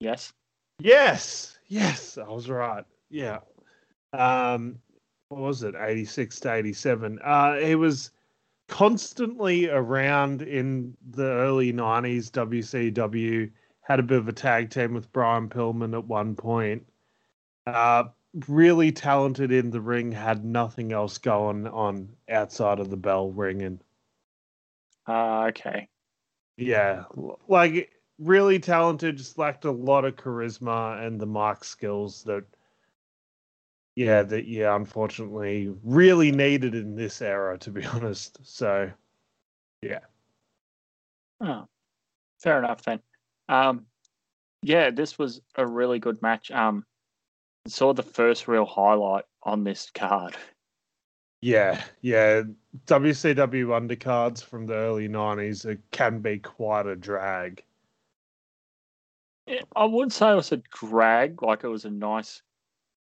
Yes. 0.00 0.32
yes, 0.80 1.58
yes, 1.68 2.18
I 2.18 2.28
was 2.28 2.50
right. 2.50 2.84
Yeah. 3.08 3.38
Um, 4.12 4.78
what 5.28 5.40
was 5.40 5.62
it? 5.62 5.74
86 5.78 6.40
to 6.40 6.52
87. 6.52 7.18
Uh, 7.24 7.54
he 7.56 7.74
was 7.74 8.10
constantly 8.68 9.68
around 9.68 10.42
in 10.42 10.96
the 11.10 11.24
early 11.24 11.72
90s 11.72 12.30
WCW. 12.30 13.50
Had 13.82 14.00
a 14.00 14.02
bit 14.02 14.18
of 14.18 14.28
a 14.28 14.32
tag 14.32 14.70
team 14.70 14.94
with 14.94 15.12
Brian 15.12 15.48
Pillman 15.48 15.96
at 15.96 16.06
one 16.06 16.34
point. 16.34 16.84
Uh, 17.66 18.04
really 18.48 18.92
talented 18.92 19.52
in 19.52 19.70
the 19.70 19.80
ring, 19.80 20.12
had 20.12 20.44
nothing 20.44 20.92
else 20.92 21.18
going 21.18 21.66
on 21.66 22.08
outside 22.28 22.78
of 22.80 22.90
the 22.90 22.96
bell 22.96 23.30
ringing. 23.30 23.80
Uh, 25.06 25.44
okay. 25.48 25.88
Yeah, 26.56 27.04
like 27.48 27.90
really 28.18 28.58
talented, 28.58 29.16
just 29.16 29.38
lacked 29.38 29.64
a 29.64 29.70
lot 29.70 30.04
of 30.04 30.16
charisma 30.16 31.04
and 31.04 31.20
the 31.20 31.26
mic 31.26 31.64
skills 31.64 32.22
that, 32.24 32.44
yeah, 33.96 34.22
that 34.22 34.46
yeah, 34.46 34.74
unfortunately, 34.74 35.74
really 35.82 36.30
needed 36.30 36.74
in 36.74 36.94
this 36.94 37.20
era, 37.22 37.58
to 37.58 37.70
be 37.70 37.84
honest. 37.86 38.38
So, 38.42 38.90
yeah. 39.82 40.00
Oh, 41.40 41.66
fair 42.38 42.58
enough 42.58 42.82
then. 42.82 43.00
Um, 43.48 43.86
yeah, 44.62 44.90
this 44.90 45.18
was 45.18 45.40
a 45.56 45.66
really 45.66 45.98
good 45.98 46.22
match. 46.22 46.50
Um, 46.50 46.86
saw 47.66 47.92
the 47.92 48.02
first 48.02 48.46
real 48.48 48.66
highlight 48.66 49.24
on 49.42 49.64
this 49.64 49.90
card. 49.94 50.36
yeah, 51.40 51.82
yeah, 52.02 52.42
WCW 52.86 53.66
undercards 53.68 54.42
from 54.42 54.66
the 54.66 54.74
early 54.74 55.08
'90s 55.08 55.64
it 55.66 55.80
can 55.90 56.20
be 56.20 56.38
quite 56.38 56.86
a 56.86 56.96
drag. 56.96 57.62
I 59.76 59.84
wouldn't 59.84 60.12
say 60.14 60.30
it 60.32 60.34
was 60.36 60.52
a 60.52 60.62
drag, 60.72 61.42
like 61.42 61.64
it 61.64 61.68
was 61.68 61.84
a 61.84 61.90
nice 61.90 62.42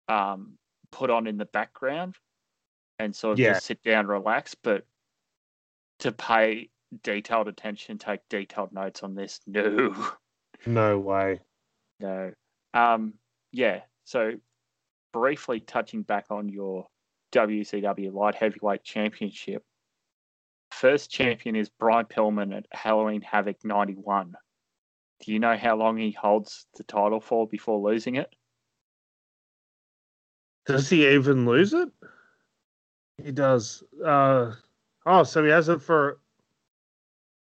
um 0.07 0.57
put 0.91 1.09
on 1.09 1.27
in 1.27 1.37
the 1.37 1.45
background 1.45 2.15
and 2.99 3.15
sort 3.15 3.33
of 3.33 3.39
Yeah. 3.39 3.53
just 3.53 3.65
sit 3.65 3.81
down, 3.83 4.07
relax, 4.07 4.55
but 4.55 4.85
to 5.99 6.11
pay 6.11 6.69
detailed 7.03 7.47
attention, 7.47 7.97
take 7.97 8.21
detailed 8.29 8.71
notes 8.73 9.03
on 9.03 9.15
this, 9.15 9.39
no. 9.47 9.95
No 10.65 10.97
way. 10.99 11.39
No. 11.99 12.31
Um, 12.73 13.13
yeah. 13.51 13.81
So, 14.05 14.33
briefly 15.15 15.61
touching 15.61 16.03
back 16.03 16.25
on 16.29 16.49
your 16.49 16.85
WCW 17.31 18.13
Light 18.13 18.35
Heavyweight 18.35 18.83
Championship, 18.83 19.63
first 20.71 21.09
champion 21.09 21.55
is 21.55 21.69
Brian 21.69 22.05
Pillman 22.05 22.55
at 22.55 22.65
Halloween 22.73 23.21
Havoc 23.21 23.55
91. 23.63 24.33
Do 25.21 25.31
you 25.31 25.39
know 25.39 25.55
how 25.55 25.77
long 25.77 25.95
he 25.95 26.11
holds 26.11 26.67
the 26.75 26.83
title 26.83 27.21
for 27.21 27.47
before 27.47 27.79
losing 27.79 28.15
it? 28.15 28.35
Does 30.65 30.89
he 30.89 31.07
even 31.07 31.45
lose 31.45 31.73
it? 31.73 31.87
He 33.23 33.31
does. 33.31 33.83
Uh, 34.05 34.51
oh, 35.05 35.23
so 35.23 35.45
he 35.45 35.49
has 35.49 35.69
it 35.69 35.81
for 35.81 36.19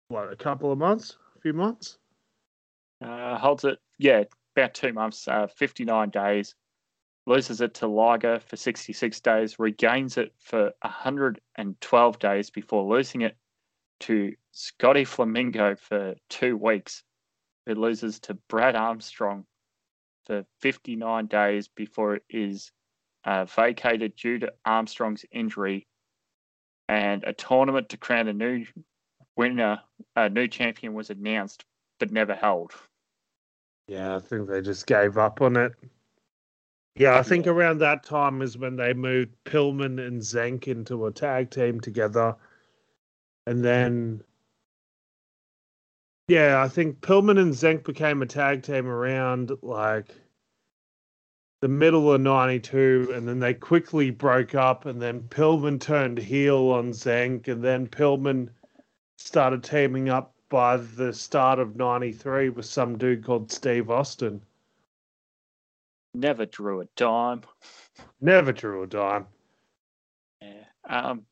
what? 0.09 0.31
A 0.31 0.37
couple 0.37 0.71
of 0.71 0.77
months? 0.77 1.17
A 1.39 1.41
few 1.41 1.55
months? 1.55 1.97
Uh, 3.03 3.39
holds 3.39 3.65
it, 3.65 3.79
yeah, 3.99 4.25
about 4.55 4.75
two 4.75 4.93
months, 4.93 5.27
uh, 5.27 5.47
59 5.47 6.11
days. 6.11 6.55
Loses 7.27 7.61
it 7.61 7.75
to 7.75 7.89
Liger 7.89 8.39
for 8.39 8.57
66 8.57 9.21
days, 9.21 9.59
regains 9.59 10.17
it 10.17 10.33
for 10.39 10.73
112 10.83 12.19
days 12.19 12.51
before 12.51 12.85
losing 12.85 13.23
it 13.23 13.37
to 14.01 14.33
Scotty 14.53 15.05
Flamingo 15.05 15.75
for 15.75 16.15
two 16.29 16.57
weeks. 16.57 17.03
It 17.67 17.77
loses 17.77 18.21
to 18.21 18.35
Brad 18.49 18.77
Armstrong 18.77 19.45
for 20.27 20.45
59 20.61 21.27
days 21.27 21.69
before 21.69 22.15
it 22.15 22.23
is 22.31 22.71
uh, 23.25 23.45
vacated 23.45 24.15
due 24.17 24.39
to 24.39 24.53
Armstrong's 24.65 25.25
injury, 25.33 25.87
and 26.89 27.25
a 27.25 27.33
tournament 27.33 27.89
to 27.89 27.97
crown 27.97 28.29
a 28.29 28.33
new 28.33 28.65
winner, 29.37 29.81
a 30.15 30.29
new 30.29 30.47
champion 30.47 30.95
was 30.95 31.11
announced 31.11 31.65
but 31.99 32.13
never 32.13 32.35
held. 32.35 32.73
Yeah, 33.89 34.17
I 34.17 34.21
think 34.21 34.49
they 34.49 34.61
just 34.61 34.87
gave 34.87 35.19
up 35.19 35.41
on 35.41 35.57
it. 35.57 35.73
Yeah, 36.99 37.19
I 37.19 37.23
think 37.23 37.47
around 37.47 37.79
that 37.79 38.05
time 38.05 38.41
is 38.41 38.57
when 38.57 38.77
they 38.77 38.95
moved 38.95 39.35
Pillman 39.45 40.05
and 40.05 40.23
Zenk 40.23 40.67
into 40.67 41.05
a 41.05 41.13
tag 41.13 41.51
team 41.51 41.79
together. 41.79 42.35
And 43.47 43.63
then, 43.63 44.23
yeah, 46.27 46.63
I 46.63 46.69
think 46.69 47.03
Pillman 47.03 47.39
and 47.39 47.53
Zenk 47.53 47.85
became 47.85 48.23
a 48.23 48.27
tag 48.27 48.63
team 48.63 48.87
around 48.87 49.53
like 49.61 50.15
the 51.61 51.69
middle 51.69 52.11
of 52.11 52.23
92. 52.23 53.13
And 53.15 53.29
then 53.29 53.41
they 53.41 53.53
quickly 53.53 54.11
broke 54.11 54.55
up. 54.55 54.87
And 54.87 55.01
then 55.01 55.21
Pillman 55.29 55.79
turned 55.79 56.17
heel 56.17 56.71
on 56.71 56.93
Zenk. 56.93 57.47
And 57.47 57.63
then 57.63 57.89
Pillman 57.89 58.49
started 59.19 59.63
teaming 59.63 60.09
up 60.09 60.33
by 60.49 60.79
the 60.79 61.13
start 61.13 61.59
of 61.59 61.77
93 61.77 62.49
with 62.49 62.65
some 62.65 62.97
dude 62.97 63.23
called 63.23 63.53
Steve 63.53 63.91
Austin. 63.91 64.41
Never 66.17 66.47
drew 66.47 66.81
a 66.81 66.87
dime. 66.97 67.43
Never 68.23 68.51
drew 68.51 68.83
a 68.83 68.87
dime. 68.87 69.27
Yeah. 70.41 70.65
Um. 70.89 71.27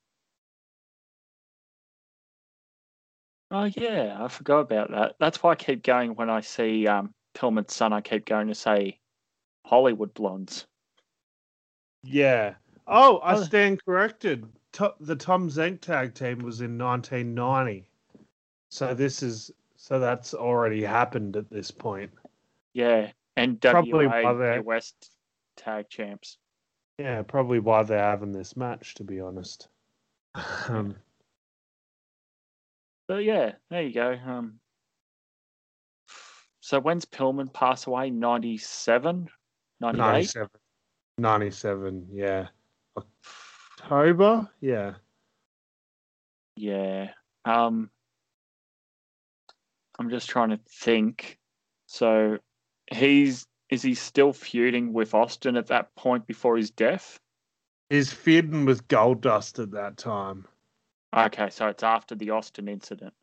Oh 3.50 3.64
yeah, 3.64 4.18
I 4.20 4.28
forgot 4.28 4.60
about 4.60 4.90
that. 4.90 5.14
That's 5.18 5.42
why 5.42 5.52
I 5.52 5.54
keep 5.54 5.82
going 5.82 6.14
when 6.16 6.28
I 6.28 6.42
see 6.42 6.86
um, 6.86 7.14
Pillman's 7.34 7.74
son. 7.74 7.94
I 7.94 8.02
keep 8.02 8.26
going 8.26 8.48
to 8.48 8.54
say 8.54 8.98
Hollywood 9.64 10.12
Blondes. 10.12 10.66
Yeah. 12.02 12.54
Oh, 12.86 13.20
I 13.24 13.42
stand 13.42 13.82
corrected. 13.86 14.46
The 15.00 15.16
Tom 15.16 15.48
Zenk 15.48 15.80
tag 15.80 16.12
team 16.12 16.40
was 16.40 16.60
in 16.60 16.76
1990. 16.76 17.88
So 18.68 18.92
this 18.92 19.22
is 19.22 19.50
so 19.76 19.98
that's 19.98 20.34
already 20.34 20.82
happened 20.82 21.36
at 21.36 21.48
this 21.48 21.70
point. 21.70 22.10
Yeah, 22.74 23.12
and 23.36 23.60
Probably 23.60 24.06
WA 24.06 24.22
why 24.22 24.58
West 24.60 25.10
tag 25.56 25.88
champs. 25.88 26.38
Yeah, 26.98 27.22
probably 27.22 27.58
why 27.58 27.82
they're 27.82 27.98
having 27.98 28.32
this 28.32 28.56
match, 28.56 28.94
to 28.94 29.04
be 29.04 29.20
honest. 29.20 29.68
Um, 30.68 30.96
So 33.08 33.18
yeah, 33.18 33.52
there 33.70 33.82
you 33.82 33.92
go. 33.92 34.18
Um. 34.26 34.60
So 36.60 36.80
when's 36.80 37.04
Pillman 37.04 37.52
pass 37.52 37.86
away? 37.86 38.08
97? 38.08 39.28
98? 39.80 40.00
97. 40.00 40.48
97, 41.18 42.08
yeah. 42.10 42.46
October? 43.78 44.48
Yeah. 44.62 44.94
Yeah. 46.56 47.10
Um 47.44 47.90
I'm 49.98 50.08
just 50.08 50.30
trying 50.30 50.50
to 50.50 50.60
think. 50.68 51.38
So 51.86 52.38
he's 52.92 53.46
is 53.70 53.82
he 53.82 53.94
still 53.94 54.32
feuding 54.32 54.92
with 54.92 55.14
Austin 55.14 55.56
at 55.56 55.66
that 55.68 55.94
point 55.96 56.26
before 56.26 56.56
his 56.56 56.70
death? 56.70 57.18
He's 57.90 58.12
feuding 58.12 58.64
with 58.64 58.86
Goldust 58.88 59.62
at 59.62 59.70
that 59.72 59.96
time. 59.96 60.46
Okay, 61.16 61.48
so 61.50 61.68
it's 61.68 61.82
after 61.82 62.14
the 62.14 62.30
Austin 62.30 62.68
incident. 62.68 63.14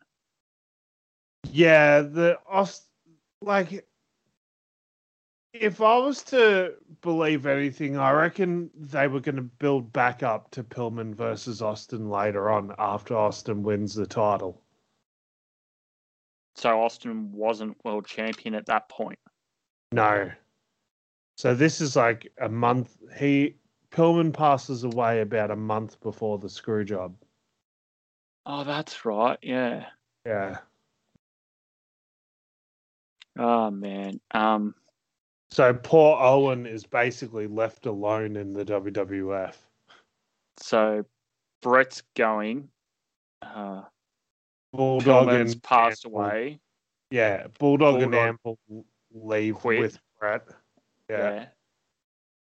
Yeah, 1.51 2.01
the 2.01 2.39
Aust 2.47 2.87
like 3.41 3.85
if 5.53 5.81
I 5.81 5.97
was 5.97 6.23
to 6.23 6.75
believe 7.01 7.45
anything, 7.45 7.97
I 7.97 8.11
reckon 8.11 8.69
they 8.75 9.07
were 9.07 9.19
going 9.19 9.35
to 9.35 9.41
build 9.41 9.91
back 9.91 10.23
up 10.23 10.49
to 10.51 10.63
Pillman 10.63 11.13
versus 11.13 11.61
Austin 11.61 12.09
later 12.09 12.49
on 12.49 12.73
after 12.79 13.17
Austin 13.17 13.61
wins 13.63 13.93
the 13.93 14.07
title. 14.07 14.61
So 16.55 16.81
Austin 16.81 17.31
wasn't 17.31 17.83
world 17.83 18.05
champion 18.05 18.55
at 18.55 18.65
that 18.67 18.87
point. 18.87 19.19
No. 19.91 20.31
So 21.37 21.53
this 21.55 21.81
is 21.81 21.95
like 21.95 22.31
a 22.39 22.49
month. 22.49 22.95
He 23.17 23.55
Pillman 23.91 24.33
passes 24.33 24.83
away 24.83 25.21
about 25.21 25.51
a 25.51 25.55
month 25.55 25.99
before 26.01 26.37
the 26.37 26.49
screw 26.49 26.85
job. 26.85 27.15
Oh, 28.45 28.63
that's 28.63 29.05
right. 29.05 29.37
Yeah. 29.41 29.85
Yeah. 30.25 30.57
Oh 33.37 33.71
man. 33.71 34.19
Um 34.31 34.75
So 35.49 35.73
poor 35.73 36.17
Owen 36.21 36.65
is 36.65 36.85
basically 36.85 37.47
left 37.47 37.85
alone 37.85 38.35
in 38.35 38.53
the 38.53 38.63
WWF. 38.65 39.55
so 40.57 41.05
Bret's 41.61 42.03
going. 42.15 42.69
Uh 43.41 43.81
Bulldog 44.73 45.27
Pillman's 45.27 45.53
and 45.53 45.63
passed 45.63 46.05
Ample- 46.05 46.21
away. 46.21 46.59
Yeah, 47.09 47.47
Bulldog, 47.59 48.01
and 48.01 48.15
Anvil 48.15 48.57
leave 49.13 49.55
quit. 49.55 49.79
with 49.79 49.99
Bret. 50.19 50.43
Yeah. 51.09 51.17
Yeah. 51.17 51.45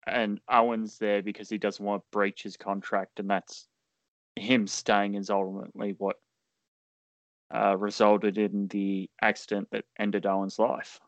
And 0.07 0.41
Owen's 0.51 0.99
there 0.99 1.23
because 1.23 1.49
he 1.49 1.59
doesn't 1.59 1.85
want 1.85 2.03
to 2.03 2.07
breach 2.11 2.43
his 2.43 2.57
contract, 2.57 3.21
and 3.21 3.29
that's 3.29 3.69
him 4.37 4.67
staying 4.67 5.15
is 5.15 5.31
ultimately 5.31 5.95
what 5.99 6.17
uh, 7.55 7.77
resulted 7.77 8.37
in 8.37 8.69
the 8.69 9.09
accident 9.23 9.69
that 9.71 9.85
ended 9.99 10.27
Owen's 10.27 10.59
life. 10.59 11.01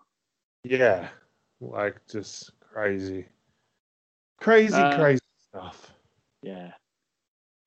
Yeah. 0.65 1.09
Like 1.61 2.01
just 2.11 2.53
crazy. 2.61 3.27
Crazy, 4.41 4.75
Uh, 4.75 4.97
crazy 4.97 5.21
stuff. 5.49 5.93
Yeah. 6.43 6.73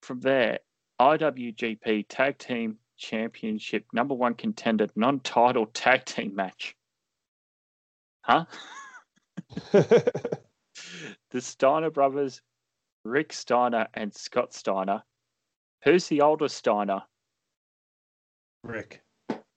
From 0.01 0.19
there, 0.21 0.59
IWGP 0.99 2.05
Tag 2.07 2.37
Team 2.37 2.77
Championship 2.97 3.85
number 3.93 4.13
one 4.13 4.33
contender 4.33 4.87
non 4.95 5.19
title 5.21 5.65
tag 5.67 6.05
team 6.05 6.35
match. 6.35 6.75
Huh? 8.29 8.45
the 9.71 11.41
Steiner 11.41 11.89
brothers, 11.89 12.43
Rick 13.03 13.33
Steiner 13.33 13.87
and 13.95 14.13
Scott 14.13 14.53
Steiner. 14.53 15.01
Who's 15.83 16.07
the 16.07 16.21
older 16.21 16.47
Steiner? 16.47 17.01
Rick. 18.63 19.01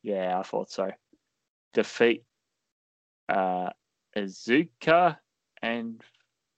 Yeah, 0.03 0.39
I 0.39 0.43
thought 0.43 0.71
so. 0.71 0.91
Defeat 1.75 2.25
uh, 3.29 3.69
Azuka 4.17 5.19
and 5.61 6.01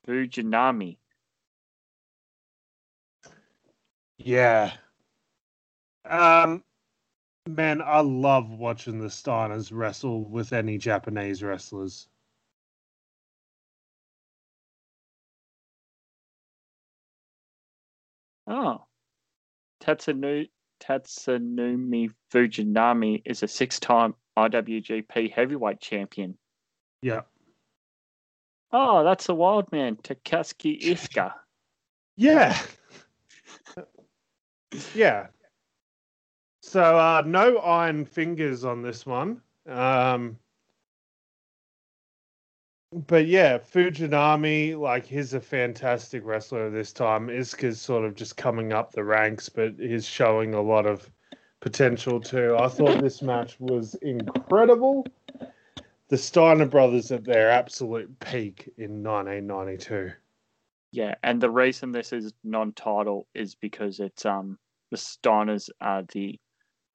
Fujinami. 0.07 0.99
Yeah. 4.19 4.71
Um 6.09 6.62
man, 7.49 7.82
I 7.82 8.01
love 8.01 8.51
watching 8.51 8.99
the 9.01 9.09
Steiners 9.09 9.70
wrestle 9.72 10.24
with 10.24 10.53
any 10.53 10.78
Japanese 10.78 11.42
wrestlers. 11.42 12.09
Oh. 18.47 18.84
Tatsunu, 19.82 20.49
Tatsunumi 20.80 22.11
Fujinami 22.32 23.22
is 23.24 23.42
a 23.42 23.49
six 23.49 23.78
time 23.78 24.14
IWGP 24.38 25.32
heavyweight 25.32 25.80
champion. 25.80 26.36
Yeah. 27.03 27.22
Oh, 28.72 29.05
that's 29.05 29.28
a 29.28 29.34
wild 29.34 29.70
man, 29.70 29.97
Takaski 29.97 30.80
Iska. 30.82 31.32
Yeah. 32.16 32.59
yeah. 34.95 35.26
So 36.67 36.99
uh 36.99 37.23
no 37.27 37.59
iron 37.59 38.07
fingers 38.07 38.65
on 38.65 38.81
this 38.81 39.05
one. 39.05 39.43
Um 39.69 40.39
but 43.07 43.27
yeah, 43.27 43.59
Fujinami, 43.59 44.77
like 44.77 45.05
he's 45.05 45.35
a 45.35 45.41
fantastic 45.41 46.25
wrestler 46.25 46.71
this 46.71 46.93
time. 46.93 47.29
Iska's 47.29 47.81
sort 47.81 48.05
of 48.05 48.15
just 48.15 48.39
coming 48.39 48.73
up 48.73 48.93
the 48.93 49.05
ranks, 49.05 49.49
but 49.49 49.75
he's 49.79 50.07
showing 50.07 50.55
a 50.55 50.62
lot 50.62 50.87
of 50.87 51.11
potential 51.61 52.19
too. 52.19 52.57
I 52.59 52.69
thought 52.69 53.01
this 53.01 53.21
match 53.21 53.61
was 53.61 53.95
incredible. 53.97 55.07
The 56.09 56.17
Steiner 56.17 56.67
brothers 56.67 57.12
at 57.12 57.25
their 57.25 57.51
absolute 57.51 58.19
peak 58.21 58.73
in 58.79 59.03
1992. 59.03 60.12
Yeah, 60.93 61.15
and 61.23 61.41
the 61.41 61.51
reason 61.51 61.93
this 61.93 62.12
is 62.12 62.33
non-title 62.43 63.29
is 63.35 63.55
because 63.55 64.01
it's 64.01 64.25
um 64.25 64.59
the 64.91 64.97
Steiners 64.97 65.69
are 65.81 66.05
the 66.12 66.39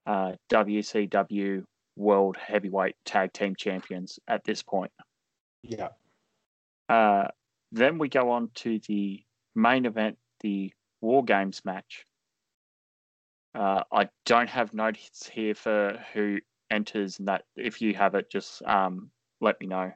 uh, 0.10 0.32
WCW 0.52 1.64
World 1.96 2.36
Heavyweight 2.36 2.96
Tag 3.06 3.32
Team 3.32 3.56
Champions 3.56 4.18
at 4.28 4.44
this 4.44 4.64
point. 4.64 4.92
Yeah. 5.62 5.90
Uh, 6.88 7.28
then 7.72 8.00
we 8.00 8.10
go 8.10 8.32
on 8.32 8.50
to 8.56 8.80
the 8.88 9.24
main 9.54 9.86
event, 9.86 10.18
the 10.40 10.74
War 11.02 11.24
Games 11.24 11.62
match. 11.64 12.08
Uh, 13.54 13.84
I 13.92 14.10
don't 14.26 14.50
have 14.50 14.74
notes 14.74 15.30
here 15.32 15.54
for 15.54 16.04
who 16.14 16.40
enters 16.72 17.20
and 17.20 17.28
that. 17.28 17.44
If 17.56 17.80
you 17.80 17.94
have 17.94 18.16
it, 18.16 18.32
just 18.32 18.64
um, 18.64 19.12
let 19.42 19.62
me 19.62 19.68
know. 19.68 19.92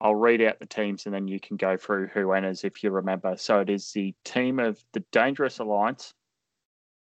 I'll 0.00 0.14
read 0.14 0.40
out 0.40 0.60
the 0.60 0.66
teams 0.66 1.06
and 1.06 1.14
then 1.14 1.26
you 1.26 1.40
can 1.40 1.56
go 1.56 1.76
through 1.76 2.08
who 2.08 2.30
enters 2.30 2.62
if 2.62 2.84
you 2.84 2.90
remember. 2.90 3.34
So 3.36 3.58
it 3.58 3.70
is 3.70 3.90
the 3.90 4.14
team 4.24 4.60
of 4.60 4.78
the 4.92 5.02
Dangerous 5.10 5.58
Alliance, 5.58 6.14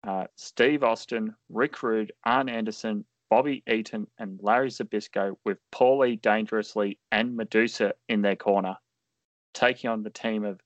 uh, 0.06 0.28
Steve 0.36 0.84
Austin, 0.84 1.36
Rick 1.49 1.82
Rude, 1.82 2.12
Arn 2.26 2.49
Anderson, 2.49 3.06
Bobby 3.30 3.64
Eaton, 3.68 4.08
and 4.20 4.39
Larry 4.41 4.70
Zbyszko 4.70 5.36
with 5.43 5.58
Paulie 5.74 6.22
Dangerously 6.22 6.99
and 7.12 7.36
Medusa 7.36 7.93
in 8.08 8.22
their 8.22 8.36
corner, 8.36 8.78
taking 9.53 9.89
on 9.89 10.03
the 10.03 10.10
team 10.10 10.43
of 10.43 10.60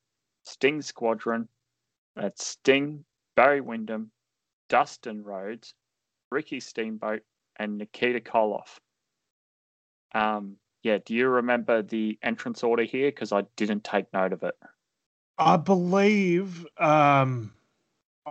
Sting 0.43 0.81
Squadron. 0.81 1.47
That's 2.15 2.45
Sting, 2.45 3.05
Barry 3.35 3.61
Windham, 3.61 4.11
Dustin 4.67 5.23
Rhodes, 5.23 5.73
Ricky 6.31 6.59
Steamboat, 6.59 7.21
and 7.57 7.77
Nikita 7.77 8.19
Koloff. 8.19 8.79
Um, 10.13 10.57
yeah, 10.83 10.97
do 11.05 11.13
you 11.13 11.27
remember 11.27 11.81
the 11.81 12.17
entrance 12.23 12.63
order 12.63 12.83
here? 12.83 13.09
Because 13.09 13.31
I 13.31 13.43
didn't 13.55 13.83
take 13.83 14.11
note 14.13 14.33
of 14.33 14.43
it. 14.43 14.55
I 15.37 15.55
believe 15.57 16.65
um, 16.77 17.53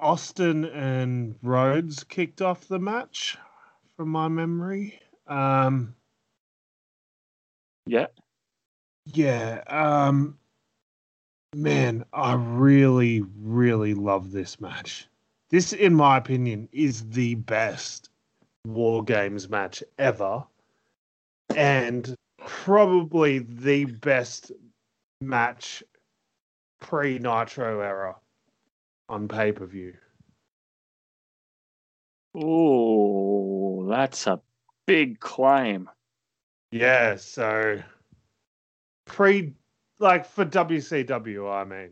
Austin 0.02 0.64
and 0.64 1.34
Rhodes 1.42 2.04
kicked 2.04 2.42
off 2.42 2.68
the 2.68 2.78
match, 2.78 3.36
from 3.96 4.08
my 4.10 4.28
memory. 4.28 5.00
Um, 5.26 5.94
yeah. 7.86 8.06
Yeah. 9.06 9.62
Um, 9.66 10.38
man, 11.54 12.04
I 12.12 12.34
really, 12.34 13.22
really 13.40 13.94
love 13.94 14.30
this 14.30 14.60
match. 14.60 15.08
This, 15.50 15.72
in 15.72 15.94
my 15.94 16.18
opinion, 16.18 16.68
is 16.72 17.08
the 17.10 17.34
best 17.36 18.10
War 18.66 19.02
Games 19.02 19.48
match 19.48 19.82
ever. 19.98 20.44
And 21.56 22.14
probably 22.46 23.40
the 23.40 23.86
best 23.86 24.52
match 25.20 25.82
pre 26.80 27.18
Nitro 27.18 27.80
era 27.80 28.16
on 29.08 29.28
pay 29.28 29.52
per 29.52 29.66
view. 29.66 29.94
Oh, 32.34 33.88
that's 33.88 34.26
a 34.26 34.40
big 34.86 35.18
claim. 35.20 35.88
Yeah, 36.70 37.16
so 37.16 37.82
pre 39.06 39.54
like 39.98 40.26
for 40.26 40.44
WCW, 40.44 41.50
I 41.50 41.64
mean. 41.64 41.90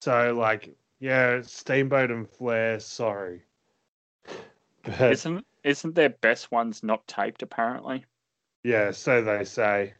So 0.00 0.34
like, 0.34 0.76
yeah, 1.00 1.42
Steamboat 1.42 2.10
and 2.10 2.28
Flair, 2.28 2.80
sorry. 2.80 3.42
But, 4.84 5.12
isn't 5.12 5.44
isn't 5.64 5.94
their 5.96 6.08
best 6.08 6.50
ones 6.50 6.82
not 6.82 7.06
taped 7.06 7.42
apparently? 7.42 8.06
Yeah, 8.62 8.92
so 8.92 9.20
they 9.22 9.44
say. 9.44 9.94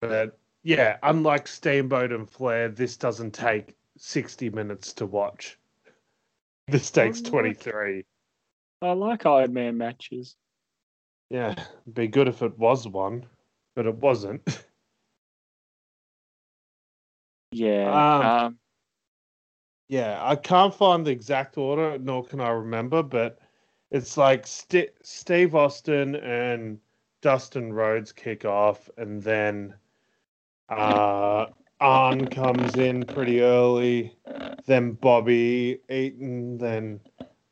But 0.00 0.38
yeah, 0.62 0.98
unlike 1.02 1.48
Steamboat 1.48 2.12
and 2.12 2.28
Flair, 2.28 2.68
this 2.68 2.96
doesn't 2.98 3.32
take 3.32 3.77
60 3.98 4.50
minutes 4.50 4.92
to 4.94 5.06
watch. 5.06 5.58
This 6.70 6.90
takes 6.90 7.22
23. 7.22 8.04
I 8.82 8.92
like 8.92 9.24
Iron 9.24 9.54
Man 9.54 9.78
matches. 9.78 10.36
Yeah, 11.30 11.54
be 11.90 12.08
good 12.08 12.28
if 12.28 12.42
it 12.42 12.58
was 12.58 12.86
one, 12.86 13.24
but 13.74 13.86
it 13.86 13.94
wasn't. 13.94 14.42
yeah. 17.52 18.18
Um, 18.20 18.26
Um, 18.26 18.58
yeah, 19.88 20.18
I 20.22 20.36
can't 20.36 20.74
find 20.74 21.06
the 21.06 21.10
exact 21.10 21.56
order, 21.56 21.98
nor 21.98 22.22
can 22.22 22.40
I 22.40 22.50
remember, 22.50 23.02
but 23.02 23.38
it's 23.90 24.18
like 24.18 24.46
St- 24.46 24.92
Steve 25.02 25.54
Austin 25.54 26.16
and 26.16 26.78
Dustin 27.22 27.72
Rhodes 27.72 28.12
kick 28.12 28.44
off, 28.44 28.90
and 28.98 29.22
then 29.22 29.74
uh, 30.68 31.46
Arn 31.80 32.26
comes 32.26 32.76
in 32.76 33.04
pretty 33.04 33.40
early, 33.40 34.16
then 34.66 34.92
Bobby 34.92 35.80
Eaton, 35.88 36.58
then 36.58 37.00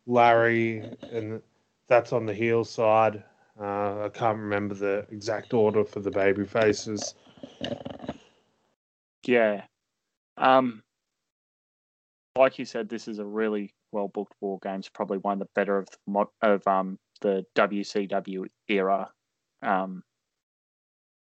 Larry, 0.07 0.91
and 1.13 1.41
that's 1.89 2.13
on 2.13 2.27
the 2.27 2.35
heel 2.35 2.65
side. 2.65 3.23
Uh, 3.61 4.05
I 4.05 4.11
can't 4.13 4.39
remember 4.39 4.75
the 4.75 5.07
exact 5.11 5.55
order 5.55 5.85
for 5.85 6.01
the 6.01 6.11
baby 6.11 6.45
faces. 6.45 7.15
yeah. 9.25 9.63
Um, 10.37 10.83
like 12.37 12.59
you 12.59 12.65
said, 12.65 12.89
this 12.89 13.09
is 13.09 13.19
a 13.19 13.25
really 13.25 13.73
well 13.93 14.09
booked 14.09 14.35
war 14.41 14.59
games. 14.63 14.89
Probably 14.89 15.19
one 15.19 15.35
of 15.35 15.39
the 15.39 15.49
better 15.55 15.79
of 15.79 15.89
the 15.89 15.97
mod, 16.07 16.27
of 16.43 16.67
um 16.67 16.99
the 17.23 17.45
WCW 17.55 18.47
era. 18.69 19.11
Um, 19.63 20.03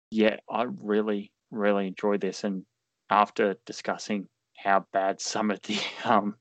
yeah, 0.09 0.37
I 0.49 0.63
really 0.63 1.31
really 1.51 1.87
enjoyed 1.87 2.21
this, 2.21 2.43
and 2.43 2.65
after 3.13 3.55
discussing 3.67 4.27
how 4.57 4.85
bad 4.91 5.21
some 5.21 5.51
of 5.51 5.61
the 5.61 5.79
um 6.05 6.35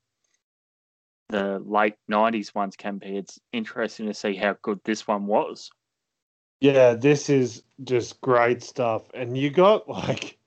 the 1.28 1.58
late 1.60 1.94
'90s 2.10 2.54
ones 2.54 2.76
can 2.76 2.98
be, 2.98 3.16
it's 3.16 3.38
interesting 3.52 4.06
to 4.06 4.14
see 4.14 4.34
how 4.34 4.56
good 4.62 4.80
this 4.84 5.06
one 5.06 5.26
was. 5.26 5.70
Yeah, 6.60 6.94
this 6.94 7.28
is 7.30 7.62
just 7.84 8.20
great 8.20 8.62
stuff. 8.62 9.02
And 9.14 9.36
you 9.36 9.50
got 9.50 9.88
like, 9.88 10.38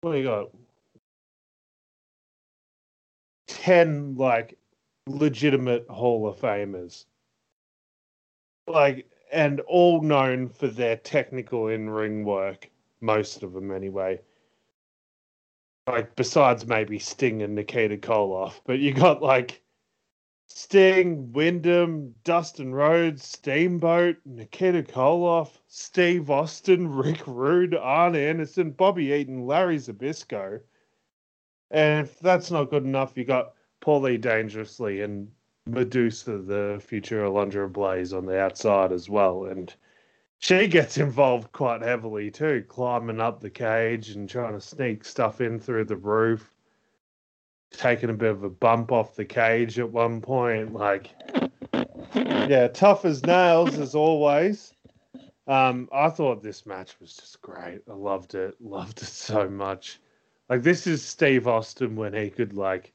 what 0.00 0.12
do 0.12 0.18
you 0.18 0.24
got? 0.24 0.50
10 3.48 4.16
like 4.16 4.56
legitimate 5.06 5.86
Hall 5.88 6.28
of 6.28 6.38
Famers. 6.38 7.04
Like, 8.66 9.08
and 9.32 9.60
all 9.60 10.00
known 10.00 10.48
for 10.48 10.68
their 10.68 10.96
technical 10.96 11.68
in 11.68 11.90
ring 11.90 12.24
work, 12.24 12.70
most 13.00 13.42
of 13.42 13.52
them 13.52 13.72
anyway. 13.72 14.20
Like, 15.92 16.16
besides 16.16 16.66
maybe 16.66 16.98
Sting 16.98 17.42
and 17.42 17.54
Nikita 17.54 17.98
Koloff, 17.98 18.62
but 18.64 18.78
you 18.78 18.94
got 18.94 19.20
like 19.22 19.62
Sting, 20.46 21.32
Windham, 21.32 22.14
Dustin 22.24 22.74
Rhodes, 22.74 23.26
Steamboat, 23.26 24.16
Nikita 24.24 24.84
Koloff, 24.84 25.50
Steve 25.68 26.30
Austin, 26.30 26.88
Rick 26.96 27.26
Rude, 27.26 27.74
Arn 27.74 28.16
Anderson, 28.16 28.70
Bobby 28.70 29.12
Eaton, 29.12 29.46
Larry 29.46 29.76
Zbyszko. 29.76 30.60
And 31.70 32.06
if 32.06 32.18
that's 32.20 32.50
not 32.50 32.70
good 32.70 32.84
enough, 32.84 33.12
you 33.14 33.26
got 33.26 33.52
Paulie 33.82 34.18
Dangerously 34.18 35.02
and 35.02 35.30
Medusa, 35.66 36.38
the 36.38 36.80
future 36.82 37.22
Alundra 37.22 37.70
Blaze, 37.70 38.14
on 38.14 38.24
the 38.24 38.40
outside 38.40 38.92
as 38.92 39.10
well. 39.10 39.44
And 39.44 39.74
she 40.42 40.66
gets 40.66 40.98
involved 40.98 41.52
quite 41.52 41.82
heavily 41.82 42.28
too, 42.28 42.64
climbing 42.68 43.20
up 43.20 43.40
the 43.40 43.48
cage 43.48 44.10
and 44.10 44.28
trying 44.28 44.54
to 44.54 44.60
sneak 44.60 45.04
stuff 45.04 45.40
in 45.40 45.60
through 45.60 45.84
the 45.84 45.96
roof 45.96 46.52
taking 47.70 48.10
a 48.10 48.14
bit 48.14 48.32
of 48.32 48.42
a 48.42 48.50
bump 48.50 48.90
off 48.92 49.14
the 49.14 49.24
cage 49.24 49.78
at 49.78 49.90
one 49.90 50.20
point. 50.20 50.72
Like, 50.72 51.10
yeah, 52.14 52.68
tough 52.68 53.04
as 53.04 53.24
nails 53.24 53.78
as 53.78 53.94
always. 53.94 54.74
Um, 55.46 55.88
I 55.92 56.08
thought 56.08 56.42
this 56.42 56.66
match 56.66 56.98
was 57.00 57.14
just 57.14 57.40
great. 57.40 57.80
I 57.88 57.94
loved 57.94 58.34
it. 58.34 58.60
Loved 58.60 59.00
it 59.00 59.06
so 59.06 59.48
much. 59.48 60.00
Like, 60.48 60.62
this 60.62 60.88
is 60.88 61.04
Steve 61.04 61.46
Austin 61.46 61.96
when 61.96 62.14
he 62.14 62.30
could 62.30 62.52
like, 62.54 62.92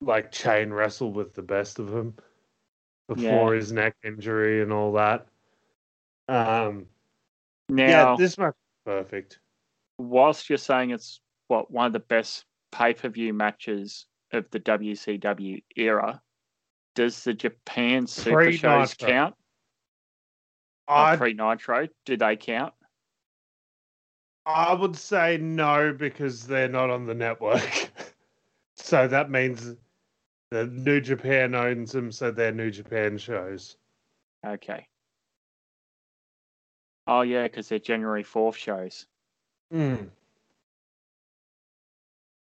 like 0.00 0.30
chain 0.30 0.72
wrestle 0.72 1.12
with 1.12 1.34
the 1.34 1.42
best 1.42 1.80
of 1.80 1.90
them 1.90 2.14
before 3.08 3.54
Yeah. 3.54 3.60
his 3.60 3.72
neck 3.72 3.96
injury 4.04 4.62
and 4.62 4.72
all 4.72 4.92
that. 4.92 5.26
Um, 6.28 6.86
Now, 7.68 7.86
yeah, 7.86 8.14
this 8.18 8.38
match 8.38 8.54
perfect. 8.84 9.38
whilst 9.98 10.48
you're 10.48 10.58
saying 10.58 10.90
it's 10.90 11.20
what 11.48 11.70
one 11.70 11.86
of 11.86 11.92
the 11.92 12.00
best 12.00 12.44
pay 12.72 12.92
per 12.94 13.08
view 13.08 13.32
matches 13.32 14.06
of 14.32 14.46
the 14.50 14.60
WCW 14.60 15.62
era, 15.76 16.20
does 16.94 17.22
the 17.24 17.34
Japan 17.34 18.06
Super 18.06 18.52
Shows 18.52 18.94
Pre-Nitro. 18.94 19.08
count? 19.08 19.34
I 20.88 21.16
Pre 21.16 21.34
Nitro, 21.34 21.88
do 22.04 22.16
they 22.16 22.36
count? 22.36 22.72
I 24.46 24.72
would 24.72 24.96
say 24.96 25.38
no 25.38 25.92
because 25.92 26.46
they're 26.46 26.68
not 26.68 26.90
on 26.90 27.06
the 27.06 27.14
network. 27.14 27.90
so 28.76 29.08
that 29.08 29.30
means 29.30 29.74
the 30.50 30.66
New 30.66 31.00
Japan 31.00 31.54
owns 31.54 31.90
them, 31.90 32.12
so 32.12 32.30
they're 32.30 32.52
New 32.52 32.70
Japan 32.70 33.18
shows. 33.18 33.76
Okay. 34.46 34.86
Oh 37.06 37.22
yeah, 37.22 37.44
because 37.44 37.68
they're 37.68 37.78
January 37.78 38.22
fourth 38.22 38.56
shows. 38.56 39.06
Mm. 39.72 40.08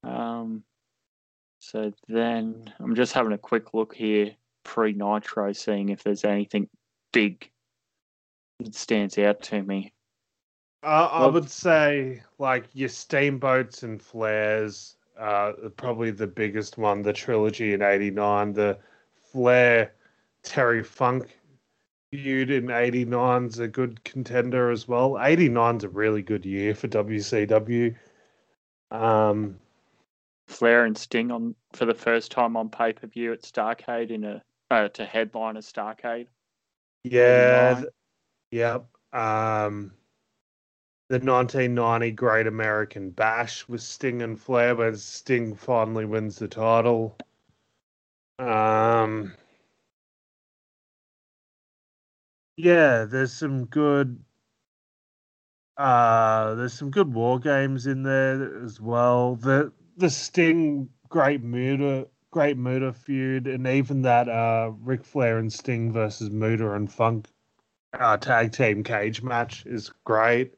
Um, 0.04 0.62
so 1.58 1.92
then 2.08 2.72
I'm 2.78 2.94
just 2.94 3.12
having 3.12 3.32
a 3.32 3.38
quick 3.38 3.74
look 3.74 3.94
here 3.94 4.34
pre 4.64 4.92
Nitro, 4.92 5.52
seeing 5.52 5.88
if 5.90 6.02
there's 6.02 6.24
anything 6.24 6.68
big 7.12 7.50
that 8.60 8.74
stands 8.74 9.18
out 9.18 9.42
to 9.42 9.62
me. 9.62 9.92
Uh, 10.82 11.08
I 11.12 11.20
Well- 11.20 11.32
would 11.32 11.50
say 11.50 12.22
like 12.38 12.64
your 12.72 12.88
steamboats 12.88 13.82
and 13.82 14.00
Flairs, 14.00 14.96
uh, 15.18 15.52
probably 15.76 16.10
the 16.10 16.26
biggest 16.26 16.78
one. 16.78 17.02
The 17.02 17.12
trilogy 17.12 17.72
in 17.74 17.82
'89, 17.82 18.52
the 18.52 18.78
Flair 19.14 19.94
Terry 20.42 20.82
Funk 20.82 21.38
feud 22.10 22.50
in 22.50 22.66
89's 22.66 23.58
a 23.58 23.68
good 23.68 24.02
contender 24.04 24.70
as 24.70 24.88
well. 24.88 25.12
89's 25.12 25.84
a 25.84 25.88
really 25.88 26.22
good 26.22 26.44
year 26.44 26.74
for 26.74 26.88
WCW. 26.88 27.94
Um, 28.90 29.58
Flair 30.48 30.84
and 30.84 30.98
Sting 30.98 31.30
on 31.30 31.54
for 31.72 31.84
the 31.84 31.94
first 31.94 32.32
time 32.32 32.56
on 32.56 32.68
pay 32.68 32.92
per 32.92 33.06
view 33.06 33.32
at 33.32 33.42
Starcade 33.42 34.10
in 34.10 34.24
a 34.24 34.42
uh, 34.70 34.88
to 34.88 35.04
headline 35.04 35.56
a 35.56 35.60
Starcade. 35.60 36.26
yeah, 37.04 37.82
yep. 38.50 38.86
Um, 39.12 39.92
the 41.08 41.18
1990 41.18 42.12
Great 42.12 42.46
American 42.46 43.10
Bash 43.10 43.66
with 43.68 43.80
Sting 43.80 44.22
and 44.22 44.38
Flair, 44.38 44.76
where 44.76 44.94
Sting 44.94 45.54
finally 45.54 46.04
wins 46.04 46.36
the 46.36 46.46
title. 46.46 47.16
Um, 48.38 49.34
yeah, 52.62 53.04
there's 53.04 53.32
some 53.32 53.66
good. 53.66 54.22
Uh, 55.76 56.54
there's 56.54 56.74
some 56.74 56.90
good 56.90 57.12
war 57.12 57.38
games 57.38 57.86
in 57.86 58.02
there 58.02 58.62
as 58.64 58.80
well. 58.80 59.36
The 59.36 59.72
the 59.96 60.10
Sting 60.10 60.88
Great 61.08 61.42
Muta 61.42 62.06
Great 62.30 62.56
Muta 62.56 62.92
feud, 62.92 63.46
and 63.46 63.66
even 63.66 64.02
that 64.02 64.28
uh 64.28 64.72
Ric 64.80 65.04
Flair 65.04 65.38
and 65.38 65.52
Sting 65.52 65.92
versus 65.92 66.30
Muta 66.30 66.72
and 66.72 66.92
Funk 66.92 67.28
uh, 67.98 68.16
tag 68.16 68.52
team 68.52 68.84
cage 68.84 69.22
match 69.22 69.66
is 69.66 69.90
great. 70.04 70.54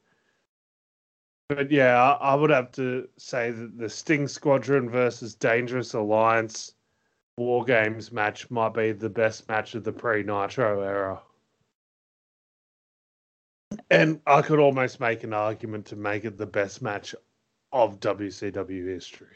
But 1.49 1.71
yeah, 1.71 2.01
I, 2.01 2.33
I 2.33 2.35
would 2.35 2.49
have 2.49 2.71
to 2.73 3.07
say 3.17 3.51
that 3.51 3.77
the 3.77 3.89
Sting 3.89 4.27
Squadron 4.27 4.89
versus 4.89 5.35
Dangerous 5.35 5.93
Alliance 5.93 6.73
War 7.37 7.65
Games 7.65 8.11
match 8.11 8.49
might 8.51 8.73
be 8.73 8.91
the 8.91 9.09
best 9.09 9.47
match 9.49 9.73
of 9.73 9.83
the 9.83 9.91
pre 9.91 10.23
Nitro 10.23 10.81
era. 10.81 11.21
And 13.89 14.21
I 14.25 14.41
could 14.41 14.59
almost 14.59 14.99
make 14.99 15.23
an 15.23 15.33
argument 15.33 15.85
to 15.87 15.95
make 15.95 16.25
it 16.25 16.37
the 16.37 16.45
best 16.45 16.81
match 16.81 17.15
of 17.71 17.99
WCW 17.99 18.87
history. 18.87 19.35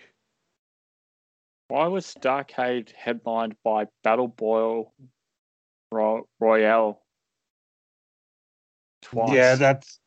Why 1.69 1.87
was 1.87 2.05
Starcade 2.05 2.91
headlined 2.91 3.55
by 3.63 3.87
Battle 4.03 4.29
Boyle 4.29 4.93
Ro- 5.91 6.27
Royale 6.39 7.01
twice? 9.01 9.33
Yeah, 9.33 9.55
that's 9.55 9.99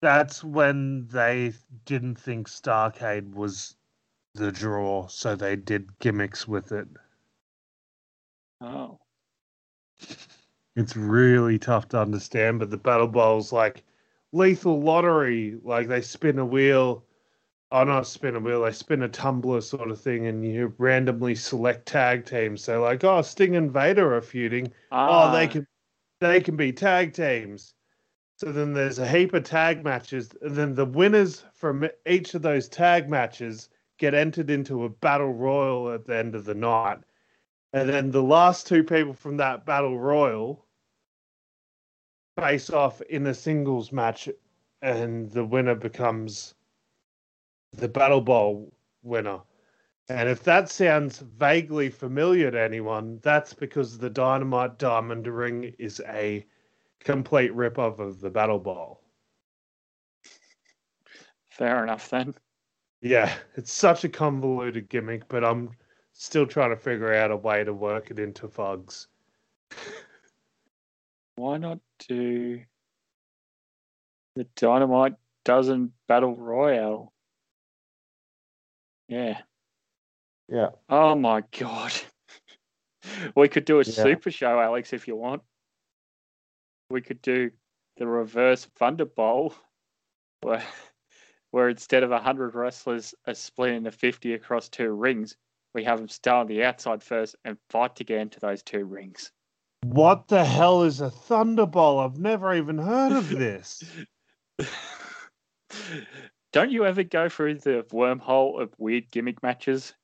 that's 0.00 0.44
when 0.44 1.08
they 1.08 1.52
didn't 1.84 2.16
think 2.16 2.48
Starcade 2.48 3.34
was 3.34 3.76
the 4.34 4.52
draw, 4.52 5.08
so 5.08 5.34
they 5.34 5.56
did 5.56 5.98
gimmicks 5.98 6.46
with 6.46 6.72
it. 6.72 6.88
oh, 8.60 8.98
It's 10.76 10.96
really 10.96 11.58
tough 11.58 11.88
to 11.90 12.00
understand, 12.00 12.58
but 12.58 12.70
the 12.70 12.76
Battle 12.76 13.06
Bowl's 13.08 13.52
like 13.52 13.84
lethal 14.32 14.80
lottery. 14.80 15.58
Like 15.62 15.88
they 15.88 16.00
spin 16.00 16.38
a 16.38 16.44
wheel. 16.46 17.04
Oh, 17.72 17.84
not 17.84 18.06
spin 18.06 18.36
a 18.36 18.40
wheel. 18.40 18.62
They 18.62 18.72
spin 18.72 19.02
a 19.02 19.08
tumbler 19.08 19.60
sort 19.60 19.90
of 19.90 20.00
thing, 20.00 20.26
and 20.26 20.44
you 20.44 20.74
randomly 20.78 21.34
select 21.36 21.86
tag 21.86 22.26
teams. 22.26 22.64
So 22.64 22.80
like, 22.82 23.04
oh, 23.04 23.22
Sting 23.22 23.56
and 23.56 23.72
Vader 23.72 24.14
are 24.14 24.22
feuding. 24.22 24.72
Oh, 25.06 25.30
they 25.32 25.46
Ah, 25.46 25.50
can 25.50 25.66
they 26.20 26.40
can 26.40 26.56
be 26.56 26.72
tag 26.72 27.12
teams. 27.14 27.74
So 28.38 28.52
then 28.52 28.72
there's 28.72 28.98
a 28.98 29.08
heap 29.08 29.34
of 29.34 29.44
tag 29.44 29.84
matches, 29.84 30.30
and 30.42 30.56
then 30.56 30.74
the 30.74 30.86
winners 30.86 31.44
from 31.54 31.88
each 32.06 32.34
of 32.34 32.42
those 32.42 32.68
tag 32.68 33.08
matches 33.08 33.68
get 33.98 34.14
entered 34.14 34.50
into 34.50 34.84
a 34.84 34.88
battle 34.88 35.32
royal 35.32 35.92
at 35.92 36.06
the 36.06 36.16
end 36.16 36.34
of 36.34 36.44
the 36.44 36.54
night. 36.54 37.00
And 37.72 37.88
then 37.88 38.10
the 38.10 38.22
last 38.22 38.66
two 38.66 38.82
people 38.82 39.14
from 39.14 39.36
that 39.36 39.64
battle 39.64 39.98
royal 39.98 40.66
face 42.38 42.70
off 42.70 43.00
in 43.02 43.26
a 43.26 43.34
singles 43.34 43.92
match, 43.92 44.28
and 44.82 45.30
the 45.30 45.44
winner 45.44 45.74
becomes 45.74 46.54
the 47.72 47.88
Battle 47.88 48.20
Bowl 48.20 48.72
winner. 49.02 49.40
And 50.08 50.28
if 50.28 50.42
that 50.42 50.68
sounds 50.68 51.18
vaguely 51.20 51.88
familiar 51.90 52.50
to 52.50 52.60
anyone, 52.60 53.20
that's 53.22 53.54
because 53.54 53.98
the 53.98 54.10
Dynamite 54.10 54.78
Diamond 54.78 55.26
Ring 55.28 55.72
is 55.78 56.00
a 56.08 56.44
complete 56.98 57.54
rip-off 57.54 58.00
of 58.00 58.20
the 58.20 58.30
Battle 58.30 58.58
Bowl. 58.58 59.00
fair 61.50 61.84
enough 61.84 62.08
then. 62.10 62.34
Yeah, 63.02 63.32
it's 63.54 63.72
such 63.72 64.02
a 64.02 64.08
convoluted 64.08 64.88
gimmick, 64.88 65.28
but 65.28 65.44
I'm 65.44 65.70
still 66.12 66.46
trying 66.46 66.70
to 66.70 66.76
figure 66.76 67.14
out 67.14 67.30
a 67.30 67.36
way 67.36 67.64
to 67.64 67.72
work 67.72 68.10
it 68.10 68.18
into 68.18 68.48
Fugs. 68.48 69.06
Why 71.36 71.56
not 71.56 71.78
do 72.08 72.60
the 74.36 74.44
Dynamite 74.56 75.14
Dozen 75.44 75.92
Battle 76.06 76.36
Royale? 76.36 77.12
Yeah. 79.08 79.40
Yeah. 80.48 80.70
Oh 80.88 81.14
my 81.14 81.42
god. 81.58 81.92
We 83.34 83.48
could 83.48 83.64
do 83.64 83.80
a 83.80 83.84
Yeah. 83.84 83.92
super 84.02 84.30
show, 84.30 84.60
Alex, 84.60 84.92
if 84.92 85.08
you 85.08 85.16
want. 85.16 85.42
We 86.90 87.00
could 87.00 87.22
do 87.22 87.50
the 87.96 88.06
reverse 88.06 88.66
Thunder 88.66 89.04
Bowl, 89.06 89.54
where, 90.42 90.62
where 91.50 91.68
instead 91.68 92.02
of 92.02 92.10
100 92.10 92.54
wrestlers 92.54 93.14
are 93.26 93.34
split 93.34 93.72
into 93.72 93.90
50 93.90 94.34
across 94.34 94.68
two 94.68 94.90
rings, 94.90 95.36
we 95.74 95.84
have 95.84 95.98
them 95.98 96.08
start 96.08 96.42
on 96.42 96.46
the 96.46 96.64
outside 96.64 97.02
first 97.02 97.36
and 97.44 97.56
fight 97.68 97.96
to 97.96 98.04
get 98.04 98.20
into 98.20 98.40
those 98.40 98.62
two 98.62 98.84
rings. 98.84 99.32
What 99.82 100.28
the 100.28 100.44
hell 100.44 100.82
is 100.82 101.00
a 101.00 101.08
Thunderball? 101.08 102.04
I've 102.04 102.18
never 102.18 102.54
even 102.54 102.78
heard 102.78 103.12
of 103.12 103.28
this. 103.30 103.82
Don't 106.52 106.70
you 106.70 106.84
ever 106.84 107.02
go 107.02 107.28
through 107.28 107.56
the 107.56 107.86
wormhole 107.90 108.60
of 108.60 108.74
weird 108.78 109.10
gimmick 109.10 109.42
matches? 109.42 109.94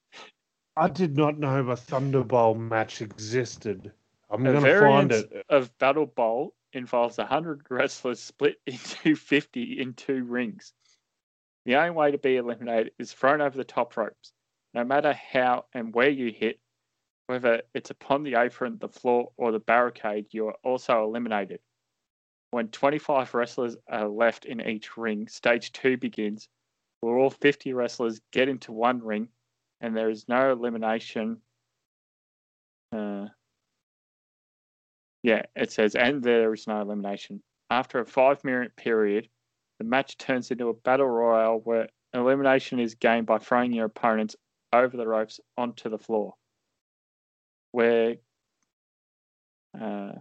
I 0.76 0.88
did 0.88 1.16
not 1.16 1.38
know 1.38 1.58
a 1.58 1.76
Thunderball 1.76 2.56
match 2.58 3.02
existed. 3.02 3.92
I'm 4.30 4.42
going 4.42 4.62
to 4.62 4.80
find 4.80 5.12
it. 5.12 5.44
of 5.48 5.76
Battle 5.78 6.06
Bowl 6.06 6.54
involves 6.72 7.18
100 7.18 7.66
wrestlers 7.70 8.20
split 8.20 8.56
into 8.66 9.16
50 9.16 9.80
in 9.80 9.94
two 9.94 10.24
rings. 10.24 10.72
The 11.64 11.76
only 11.76 11.90
way 11.90 12.10
to 12.12 12.18
be 12.18 12.36
eliminated 12.36 12.92
is 12.98 13.12
thrown 13.12 13.40
over 13.40 13.56
the 13.56 13.64
top 13.64 13.96
ropes. 13.96 14.32
No 14.76 14.84
matter 14.84 15.14
how 15.14 15.64
and 15.72 15.94
where 15.94 16.10
you 16.10 16.30
hit, 16.30 16.60
whether 17.28 17.62
it's 17.72 17.88
upon 17.88 18.24
the 18.24 18.34
apron, 18.34 18.76
the 18.78 18.90
floor, 18.90 19.32
or 19.38 19.50
the 19.50 19.58
barricade, 19.58 20.26
you 20.32 20.48
are 20.48 20.56
also 20.62 21.02
eliminated. 21.02 21.60
When 22.50 22.68
25 22.68 23.32
wrestlers 23.32 23.78
are 23.88 24.06
left 24.06 24.44
in 24.44 24.60
each 24.60 24.98
ring, 24.98 25.28
stage 25.28 25.72
two 25.72 25.96
begins, 25.96 26.50
where 27.00 27.16
all 27.16 27.30
50 27.30 27.72
wrestlers 27.72 28.20
get 28.32 28.50
into 28.50 28.70
one 28.70 29.02
ring 29.02 29.28
and 29.80 29.96
there 29.96 30.10
is 30.10 30.28
no 30.28 30.52
elimination. 30.52 31.40
Uh, 32.92 33.28
yeah, 35.22 35.42
it 35.54 35.72
says, 35.72 35.94
and 35.94 36.22
there 36.22 36.52
is 36.52 36.66
no 36.66 36.82
elimination. 36.82 37.42
After 37.70 38.00
a 38.00 38.06
five 38.06 38.44
minute 38.44 38.76
period, 38.76 39.30
the 39.78 39.86
match 39.86 40.18
turns 40.18 40.50
into 40.50 40.68
a 40.68 40.74
battle 40.74 41.08
royale 41.08 41.60
where 41.64 41.88
elimination 42.12 42.78
is 42.78 42.94
gained 42.94 43.26
by 43.26 43.38
throwing 43.38 43.72
your 43.72 43.86
opponents 43.86 44.36
over 44.72 44.96
the 44.96 45.06
ropes 45.06 45.40
onto 45.56 45.88
the 45.88 45.98
floor. 45.98 46.34
Where, 47.72 48.16
uh, 49.78 50.12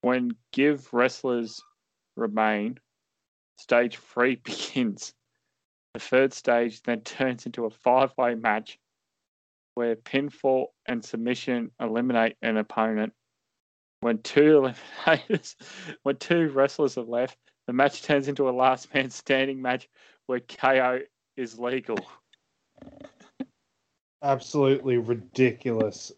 when 0.00 0.32
give 0.52 0.92
wrestlers 0.92 1.62
remain, 2.16 2.78
stage 3.56 3.96
three 3.96 4.36
begins. 4.44 5.14
The 5.94 6.00
third 6.00 6.32
stage 6.32 6.82
then 6.82 7.00
turns 7.00 7.46
into 7.46 7.64
a 7.64 7.70
five 7.70 8.12
way 8.16 8.34
match 8.34 8.78
where 9.74 9.96
pinfall 9.96 10.66
and 10.86 11.04
submission 11.04 11.70
eliminate 11.80 12.36
an 12.42 12.56
opponent. 12.56 13.12
When 14.00 14.18
two 14.18 14.72
eliminators, 15.06 15.56
when 16.02 16.16
two 16.16 16.50
wrestlers 16.50 16.98
are 16.98 17.04
left, 17.04 17.38
the 17.66 17.72
match 17.72 18.02
turns 18.02 18.28
into 18.28 18.48
a 18.48 18.50
last 18.50 18.92
man 18.94 19.10
standing 19.10 19.60
match 19.62 19.88
where 20.26 20.40
KO 20.40 21.00
is 21.36 21.58
legal. 21.58 21.98
Absolutely 24.22 24.98
ridiculous. 24.98 26.12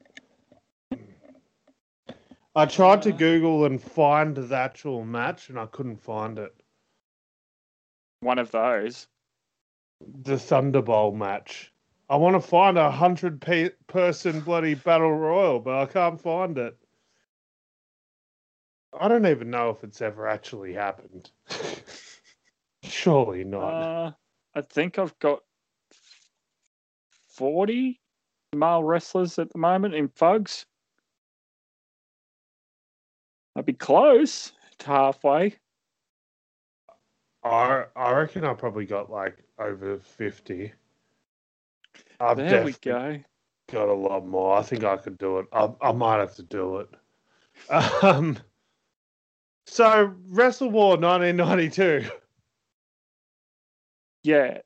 I 2.57 2.67
tried 2.67 3.03
to. 3.03 3.13
Google 3.13 3.65
and 3.65 3.81
find 3.81 4.35
the 4.35 4.57
actual 4.57 5.05
match, 5.05 5.51
and 5.51 5.59
I 5.59 5.67
couldn't 5.67 6.03
find 6.03 6.39
it. 6.39 6.55
One 8.21 8.39
of 8.39 8.51
those. 8.51 9.07
The 10.23 10.39
Thunderbolt 10.39 11.15
match. 11.15 11.73
I 12.09 12.17
want 12.17 12.35
to 12.35 12.41
find 12.41 12.77
a 12.77 12.91
hundred 12.91 13.41
pe- 13.41 13.71
person 13.87 14.41
bloody 14.41 14.75
battle 14.75 15.13
royal, 15.13 15.61
but 15.61 15.75
I 15.75 15.87
can't 15.87 16.21
find 16.21 16.59
it. 16.59 16.77
I 18.99 19.07
don't 19.07 19.27
even 19.27 19.51
know 19.51 19.71
if 19.71 19.85
it's 19.85 20.03
ever 20.03 20.27
actually 20.27 20.73
happened. 20.73 21.31
Surely 22.83 23.45
not. 23.45 23.73
Uh, 23.73 24.13
I 24.57 24.63
think 24.63 24.99
I've 24.99 25.17
got 25.21 25.43
40 27.41 27.99
male 28.55 28.85
wrestlers 28.85 29.39
at 29.39 29.51
the 29.51 29.59
moment 29.59 29.95
in 29.95 30.09
Fugs. 30.09 30.67
I'd 33.57 33.65
be 33.65 33.73
close 33.73 34.53
to 34.81 34.87
halfway. 34.87 35.57
I 37.43 37.85
I 37.97 38.13
reckon 38.13 38.45
I 38.45 38.53
probably 38.53 38.85
got 38.85 39.11
like 39.11 39.39
over 39.59 39.99
fifty. 40.01 40.71
I've 42.21 42.37
there 42.37 42.63
we 42.63 42.75
go. 42.83 43.19
got 43.73 43.89
a 43.89 43.95
lot 43.95 44.27
more. 44.27 44.59
I 44.59 44.63
think 44.63 44.85
I 44.85 44.99
could 44.99 45.17
do 45.17 45.39
it. 45.39 45.47
I 45.51 45.71
I 45.81 45.93
might 45.93 46.19
have 46.19 46.35
to 46.37 46.43
do 46.43 46.77
it. 46.79 46.89
Um. 48.03 48.39
So 49.67 50.13
Wrestle 50.29 50.71
War 50.71 50.99
1992. 50.99 52.05
Yeah. 54.25 54.59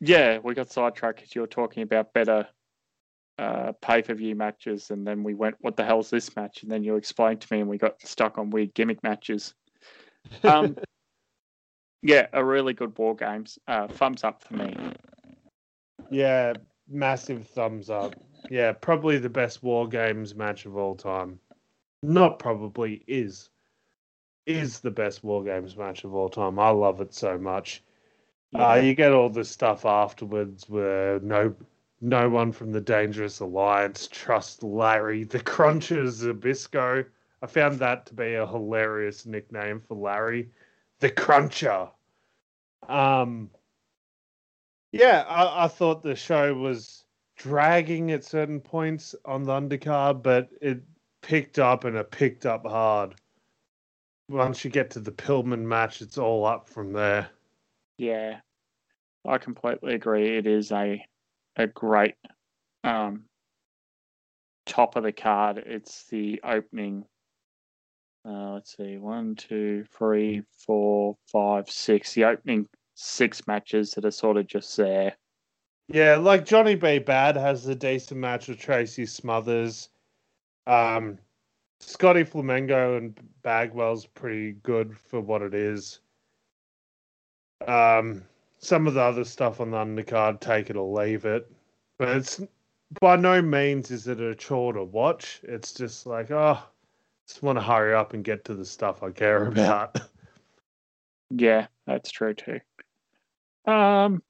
Yeah, 0.00 0.38
we 0.38 0.54
got 0.54 0.70
sidetracked 0.70 1.18
because 1.20 1.34
you 1.34 1.42
were 1.42 1.46
talking 1.46 1.82
about 1.82 2.14
better 2.14 2.46
uh, 3.38 3.72
pay 3.80 4.02
per 4.02 4.14
view 4.14 4.34
matches, 4.34 4.90
and 4.90 5.06
then 5.06 5.22
we 5.22 5.34
went, 5.34 5.56
"What 5.60 5.76
the 5.76 5.84
hell's 5.84 6.10
this 6.10 6.34
match?" 6.36 6.62
And 6.62 6.70
then 6.70 6.84
you 6.84 6.96
explained 6.96 7.40
to 7.42 7.52
me, 7.52 7.60
and 7.60 7.68
we 7.68 7.78
got 7.78 8.00
stuck 8.02 8.38
on 8.38 8.50
weird 8.50 8.74
gimmick 8.74 9.02
matches. 9.02 9.54
Um, 10.42 10.76
yeah, 12.02 12.26
a 12.32 12.44
really 12.44 12.74
good 12.74 12.96
war 12.98 13.14
games. 13.14 13.58
Uh, 13.66 13.88
thumbs 13.88 14.24
up 14.24 14.42
for 14.42 14.54
me. 14.54 14.74
Yeah, 16.10 16.54
massive 16.88 17.46
thumbs 17.46 17.88
up. 17.88 18.14
Yeah, 18.50 18.72
probably 18.72 19.18
the 19.18 19.28
best 19.28 19.62
War 19.62 19.86
Games 19.86 20.34
match 20.34 20.66
of 20.66 20.76
all 20.76 20.94
time. 20.94 21.38
Not 22.02 22.38
probably 22.38 23.04
is 23.06 23.50
is 24.46 24.80
the 24.80 24.90
best 24.90 25.22
War 25.22 25.44
Games 25.44 25.76
match 25.76 26.04
of 26.04 26.14
all 26.14 26.28
time. 26.28 26.58
I 26.58 26.70
love 26.70 27.00
it 27.00 27.14
so 27.14 27.38
much. 27.38 27.82
Uh, 28.54 28.80
you 28.82 28.94
get 28.94 29.12
all 29.12 29.30
the 29.30 29.44
stuff 29.44 29.84
afterwards 29.84 30.68
where 30.68 31.20
no 31.20 31.54
no 32.00 32.28
one 32.28 32.50
from 32.50 32.72
the 32.72 32.80
Dangerous 32.80 33.40
Alliance 33.40 34.08
trusts 34.08 34.62
Larry 34.62 35.24
the 35.24 35.40
Cruncher 35.40 36.04
Zbyszko. 36.04 37.04
I 37.42 37.46
found 37.46 37.78
that 37.78 38.06
to 38.06 38.14
be 38.14 38.34
a 38.34 38.46
hilarious 38.46 39.24
nickname 39.24 39.80
for 39.80 39.96
Larry, 39.96 40.50
the 40.98 41.10
Cruncher. 41.10 41.88
Um, 42.88 43.50
yeah, 44.92 45.24
I, 45.28 45.64
I 45.64 45.68
thought 45.68 46.02
the 46.02 46.16
show 46.16 46.52
was 46.54 47.04
dragging 47.36 48.10
at 48.10 48.24
certain 48.24 48.60
points 48.60 49.14
on 49.24 49.44
the 49.44 49.52
undercard, 49.52 50.22
but 50.22 50.50
it 50.60 50.82
picked 51.22 51.58
up 51.58 51.84
and 51.84 51.96
it 51.96 52.10
picked 52.10 52.46
up 52.46 52.66
hard. 52.66 53.14
Once 54.28 54.64
you 54.64 54.70
get 54.70 54.90
to 54.90 55.00
the 55.00 55.12
Pillman 55.12 55.62
match, 55.62 56.02
it's 56.02 56.18
all 56.18 56.44
up 56.44 56.68
from 56.68 56.92
there. 56.92 57.30
Yeah, 58.00 58.40
I 59.28 59.36
completely 59.36 59.92
agree. 59.92 60.38
It 60.38 60.46
is 60.46 60.72
a 60.72 61.04
a 61.56 61.66
great 61.66 62.14
um, 62.82 63.24
top 64.64 64.96
of 64.96 65.02
the 65.02 65.12
card. 65.12 65.58
It's 65.58 66.06
the 66.06 66.40
opening. 66.42 67.04
Uh, 68.26 68.52
let's 68.54 68.74
see, 68.74 68.96
one, 68.96 69.34
two, 69.34 69.84
three, 69.92 70.40
four, 70.66 71.18
five, 71.30 71.68
six. 71.68 72.14
The 72.14 72.24
opening 72.24 72.66
six 72.94 73.46
matches 73.46 73.90
that 73.90 74.06
are 74.06 74.10
sort 74.10 74.38
of 74.38 74.46
just 74.46 74.74
there. 74.78 75.14
Yeah, 75.88 76.16
like 76.16 76.46
Johnny 76.46 76.76
B. 76.76 77.00
Badd 77.00 77.36
has 77.36 77.66
a 77.66 77.74
decent 77.74 78.18
match 78.18 78.48
with 78.48 78.60
Tracy 78.60 79.04
Smothers. 79.04 79.90
Um, 80.66 81.18
Scotty 81.80 82.24
Flamingo 82.24 82.96
and 82.96 83.14
Bagwell's 83.42 84.06
pretty 84.06 84.52
good 84.52 84.96
for 84.96 85.20
what 85.20 85.42
it 85.42 85.52
is. 85.52 86.00
Um, 87.66 88.22
some 88.58 88.86
of 88.86 88.94
the 88.94 89.00
other 89.00 89.24
stuff 89.24 89.60
on 89.60 89.70
the 89.70 89.76
undercard, 89.78 90.40
take 90.40 90.70
it 90.70 90.76
or 90.76 91.02
leave 91.02 91.24
it. 91.24 91.50
But 91.98 92.08
it's 92.08 92.40
by 93.00 93.16
no 93.16 93.40
means 93.40 93.90
is 93.90 94.08
it 94.08 94.20
a 94.20 94.34
chore 94.34 94.72
to 94.72 94.84
watch. 94.84 95.40
It's 95.42 95.72
just 95.72 96.06
like, 96.06 96.30
oh, 96.30 96.58
just 97.26 97.42
want 97.42 97.58
to 97.58 97.62
hurry 97.62 97.94
up 97.94 98.14
and 98.14 98.24
get 98.24 98.44
to 98.46 98.54
the 98.54 98.64
stuff 98.64 99.02
I 99.02 99.10
care 99.10 99.44
about. 99.46 100.00
Yeah, 101.30 101.66
that's 101.86 102.10
true 102.10 102.34
too. 102.34 102.60
Um, 103.66 104.22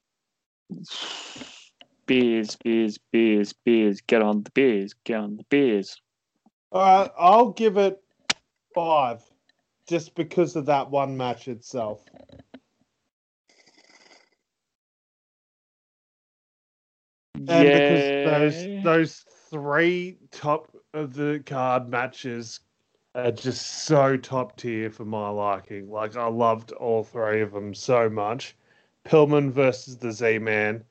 beers, 2.05 2.57
beers, 2.63 2.99
beers, 3.11 3.53
beers. 3.53 4.01
Get 4.01 4.21
on 4.21 4.43
the 4.43 4.51
beers. 4.51 4.93
Get 5.03 5.17
on 5.17 5.37
the 5.37 5.45
beers. 5.49 5.99
All 6.71 6.81
right, 6.81 7.11
I'll 7.17 7.51
give 7.51 7.77
it 7.77 8.01
five, 8.73 9.21
just 9.87 10.15
because 10.15 10.55
of 10.55 10.67
that 10.67 10.89
one 10.89 11.17
match 11.17 11.47
itself. 11.47 12.05
And 17.49 17.67
because 17.67 18.83
those 18.83 18.83
those 18.83 19.25
three 19.49 20.17
top 20.31 20.75
of 20.93 21.13
the 21.13 21.41
card 21.45 21.89
matches 21.89 22.61
are 23.15 23.31
just 23.31 23.85
so 23.85 24.17
top 24.17 24.57
tier 24.57 24.89
for 24.89 25.05
my 25.05 25.29
liking. 25.29 25.89
Like 25.89 26.15
I 26.15 26.27
loved 26.27 26.71
all 26.73 27.03
three 27.03 27.41
of 27.41 27.51
them 27.51 27.73
so 27.73 28.09
much. 28.09 28.55
Pillman 29.05 29.51
versus 29.51 29.97
the 29.97 30.11
Z 30.11 30.39
Man, 30.39 30.83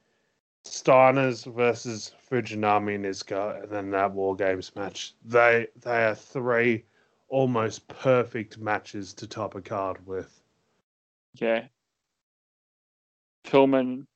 Steiners 0.65 1.53
versus 1.53 2.13
Fujinami 2.31 2.97
and 2.97 3.05
Iizuka, 3.05 3.63
and 3.63 3.73
then 3.73 3.91
that 3.91 4.13
War 4.13 4.37
Games 4.37 4.75
match. 4.77 5.15
They 5.25 5.69
they 5.81 6.05
are 6.05 6.15
three 6.15 6.85
almost 7.29 7.87
perfect 7.89 8.59
matches 8.59 9.15
to 9.15 9.27
top 9.27 9.55
a 9.55 9.63
card 9.63 10.05
with. 10.07 10.43
Yeah. 11.35 11.67
Pillman 13.45 14.07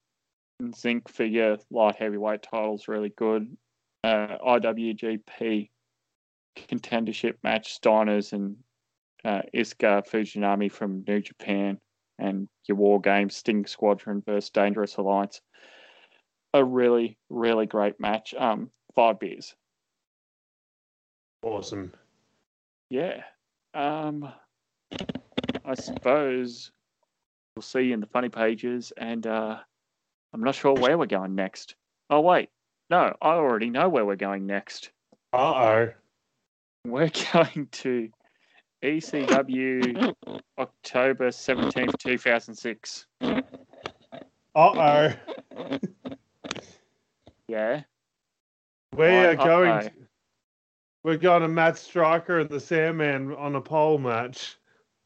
Zenk 0.63 1.09
for 1.09 1.25
your 1.25 1.59
light 1.71 1.97
heavyweight 1.97 2.43
titles 2.43 2.89
really 2.89 3.13
good. 3.17 3.57
Uh, 4.03 4.39
IWGP 4.47 5.71
contendership 6.57 7.35
match 7.43 7.81
Steiners 7.81 8.33
and 8.33 8.57
uh, 9.25 9.43
Iizuka 9.55 10.07
Fujinami 10.07 10.71
from 10.71 11.05
New 11.07 11.21
Japan 11.21 11.79
and 12.19 12.49
your 12.69 12.77
War 12.77 13.01
Games 13.01 13.37
Sting 13.37 13.67
Squadron 13.67 14.23
versus 14.25 14.51
Dangerous 14.51 14.97
Alliance. 14.97 15.41
A 16.53 16.65
really, 16.65 17.19
really 17.31 17.67
great 17.67 17.99
match. 17.99 18.35
Um, 18.35 18.71
five 18.95 19.19
beers. 19.19 19.55
Awesome. 21.43 21.93
Yeah. 22.91 23.23
Um, 23.75 24.33
I 25.65 25.75
suppose 25.75 26.71
we'll 27.57 27.63
see 27.63 27.81
you 27.81 27.95
in 27.95 28.01
the 28.01 28.07
funny 28.07 28.29
pages, 28.29 28.93
and 28.97 29.27
uh, 29.27 29.59
I'm 30.35 30.43
not 30.43 30.57
sure 30.57 30.75
where 30.75 30.99
we're 30.99 31.07
going 31.07 31.37
next. 31.37 31.77
Oh 32.11 32.21
wait, 32.21 32.51
no, 32.91 33.15
I 33.23 33.35
already 33.35 33.71
know 33.71 33.89
where 33.89 34.05
we're 34.05 34.17
going 34.17 34.47
next. 34.47 34.91
Uh 35.33 35.37
oh. 35.37 35.93
We're 36.85 37.11
going 37.33 37.69
to 37.71 38.11
ECW 38.83 40.13
October 40.59 41.29
17th, 41.29 41.99
2006. 41.99 43.07
Uh 43.23 43.43
oh. 44.57 45.13
Yeah. 47.47 47.83
We 48.97 49.07
are 49.07 49.37
Why, 49.37 49.45
going. 49.45 49.71
uh-oh. 49.71 49.81
To, 49.83 49.93
we're 51.05 51.17
going 51.17 51.43
to 51.43 51.49
Matt 51.49 51.79
Striker 51.79 52.41
and 52.41 52.51
the 52.51 52.59
Sandman 52.59 53.35
on 53.35 53.55
a 53.55 53.61
pole 53.61 53.99
match. 53.99 54.57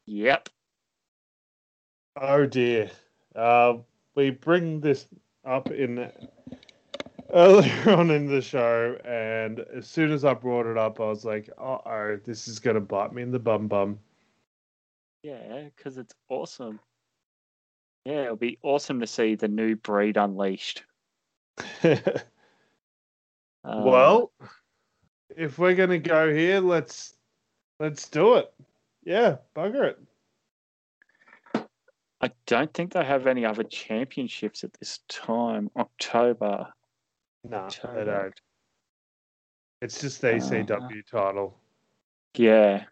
Yep. 0.07 0.49
Oh 2.19 2.47
dear. 2.47 2.89
Uh, 3.35 3.75
we 4.19 4.31
bring 4.31 4.81
this 4.81 5.07
up 5.45 5.71
in 5.71 6.11
earlier 7.33 7.89
on 7.97 8.11
in 8.11 8.27
the 8.27 8.41
show, 8.41 8.97
and 9.05 9.59
as 9.73 9.87
soon 9.87 10.11
as 10.11 10.25
I 10.25 10.33
brought 10.33 10.65
it 10.65 10.77
up, 10.77 10.99
I 10.99 11.05
was 11.05 11.23
like, 11.23 11.49
"Uh 11.57 11.77
oh, 11.85 12.19
this 12.25 12.47
is 12.49 12.59
gonna 12.59 12.81
bite 12.81 13.13
me 13.13 13.21
in 13.21 13.31
the 13.31 13.39
bum 13.39 13.67
bum." 13.67 13.97
Yeah, 15.23 15.69
because 15.75 15.97
it's 15.97 16.13
awesome. 16.27 16.81
Yeah, 18.05 18.23
it'll 18.23 18.35
be 18.35 18.57
awesome 18.61 18.99
to 18.99 19.07
see 19.07 19.35
the 19.35 19.47
new 19.47 19.75
breed 19.75 20.17
unleashed. 20.17 20.83
Um, 23.65 23.83
well, 23.83 24.31
if 25.35 25.59
we're 25.59 25.75
gonna 25.75 25.99
go 25.99 26.33
here, 26.33 26.61
let's 26.61 27.15
let's 27.77 28.07
do 28.07 28.35
it. 28.35 28.53
Yeah, 29.03 29.35
bugger 29.53 29.83
it. 29.83 29.99
I 32.21 32.31
don't 32.47 32.73
think 32.73 32.93
they 32.93 33.03
have 33.03 33.27
any 33.27 33.45
other 33.45 33.63
championships 33.63 34.63
at 34.63 34.73
this 34.73 34.99
time. 35.07 35.69
October. 35.77 36.67
No, 37.43 37.69
they 37.95 38.03
don't. 38.03 38.33
It's 39.81 40.01
just 40.01 40.19
the 40.19 40.31
Uh, 40.31 40.39
ECW 40.39 41.05
title. 41.09 41.57
Yeah. 42.35 42.85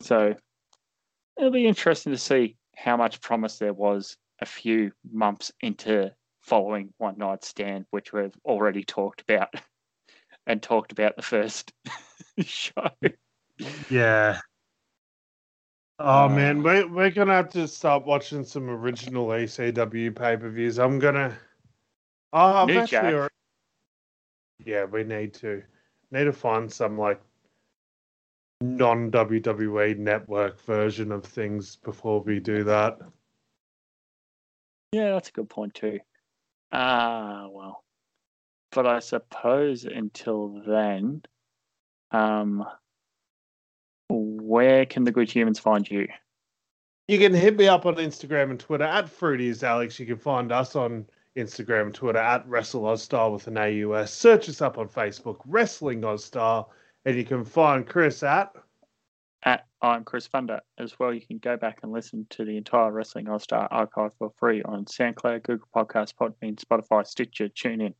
So 0.00 0.34
it'll 1.36 1.50
be 1.50 1.66
interesting 1.66 2.12
to 2.12 2.18
see 2.18 2.56
how 2.76 2.96
much 2.96 3.20
promise 3.20 3.58
there 3.58 3.72
was 3.72 4.16
a 4.40 4.46
few 4.46 4.92
months 5.10 5.50
into 5.60 6.12
following 6.42 6.92
One 6.98 7.18
Night 7.18 7.42
Stand, 7.44 7.86
which 7.90 8.12
we've 8.12 8.34
already 8.44 8.84
talked 8.84 9.22
about 9.22 9.48
and 10.46 10.62
talked 10.62 10.92
about 10.92 11.16
the 11.16 11.22
first 11.22 11.72
show. 12.40 12.88
Yeah. 13.90 14.38
Oh 16.00 16.24
Uh, 16.24 16.28
man, 16.28 16.62
we're 16.62 16.88
we're 16.88 17.10
gonna 17.10 17.34
have 17.34 17.50
to 17.50 17.68
start 17.68 18.04
watching 18.04 18.44
some 18.44 18.68
original 18.68 19.28
ECW 19.28 20.14
pay 20.14 20.36
per 20.36 20.48
views. 20.50 20.78
I'm 20.78 20.98
gonna. 20.98 21.36
Oh, 22.32 22.38
I've 22.54 22.68
New 22.68 22.78
actually 22.80 22.98
Jack. 22.98 23.14
alre- 23.14 23.28
Yeah, 24.64 24.84
we 24.84 25.04
need 25.04 25.34
to 25.34 25.62
need 26.10 26.24
to 26.24 26.32
find 26.32 26.72
some 26.72 26.98
like 26.98 27.20
non 28.60 29.10
WWE 29.12 29.96
network 29.98 30.60
version 30.62 31.12
of 31.12 31.24
things 31.24 31.76
before 31.76 32.20
we 32.22 32.40
do 32.40 32.64
that. 32.64 32.98
Yeah, 34.92 35.12
that's 35.12 35.28
a 35.28 35.32
good 35.32 35.48
point 35.48 35.74
too. 35.74 36.00
Ah, 36.72 37.46
well. 37.50 37.84
But 38.72 38.86
I 38.88 38.98
suppose 38.98 39.84
until 39.84 40.60
then, 40.66 41.22
um, 42.10 42.64
where 44.08 44.86
can 44.86 45.04
the 45.04 45.12
good 45.12 45.30
humans 45.30 45.58
find 45.58 45.88
you? 45.88 46.08
You 47.08 47.18
can 47.18 47.34
hit 47.34 47.56
me 47.56 47.68
up 47.68 47.86
on 47.86 47.96
Instagram 47.96 48.50
and 48.50 48.60
Twitter 48.60 48.84
at 48.84 49.08
Fruity's 49.08 49.62
Alex. 49.62 50.00
You 50.00 50.06
can 50.06 50.16
find 50.16 50.52
us 50.52 50.74
on 50.74 51.06
Instagram 51.36 51.82
and 51.86 51.94
Twitter 51.94 52.18
at 52.18 52.48
Wrestle 52.48 52.96
Star 52.96 53.30
with 53.30 53.46
an 53.46 53.58
AUS. 53.58 54.12
Search 54.12 54.48
us 54.48 54.62
up 54.62 54.78
on 54.78 54.88
Facebook, 54.88 55.40
Wrestling 55.46 56.04
Star, 56.16 56.66
and 57.04 57.16
you 57.16 57.24
can 57.24 57.44
find 57.44 57.86
Chris 57.86 58.22
at 58.22 58.54
at 59.44 59.66
I'm 59.82 60.04
Chris 60.04 60.26
Funder 60.26 60.60
as 60.78 60.98
well. 60.98 61.12
You 61.12 61.20
can 61.20 61.38
go 61.38 61.56
back 61.56 61.80
and 61.82 61.92
listen 61.92 62.26
to 62.30 62.44
the 62.44 62.56
entire 62.56 62.90
Wrestling 62.90 63.28
Aus 63.28 63.42
Style 63.42 63.68
archive 63.70 64.14
for 64.18 64.32
free 64.38 64.62
on 64.62 64.86
SoundCloud, 64.86 65.42
Google 65.42 65.68
Podcasts, 65.74 66.14
Podbean, 66.14 66.56
Spotify, 66.56 67.06
Stitcher, 67.06 67.50
TuneIn, 67.50 67.92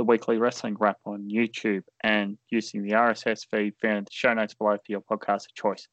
the 0.00 0.04
Weekly 0.04 0.38
Wrestling 0.38 0.78
Wrap 0.80 0.96
on 1.04 1.28
YouTube, 1.28 1.82
and 2.02 2.38
using 2.48 2.82
the 2.82 2.92
RSS 2.92 3.46
feed 3.50 3.74
found 3.82 3.98
in 3.98 4.04
the 4.04 4.10
show 4.10 4.32
notes 4.32 4.54
below 4.54 4.78
for 4.78 4.82
your 4.88 5.02
podcast 5.02 5.44
of 5.44 5.54
choice. 5.54 5.86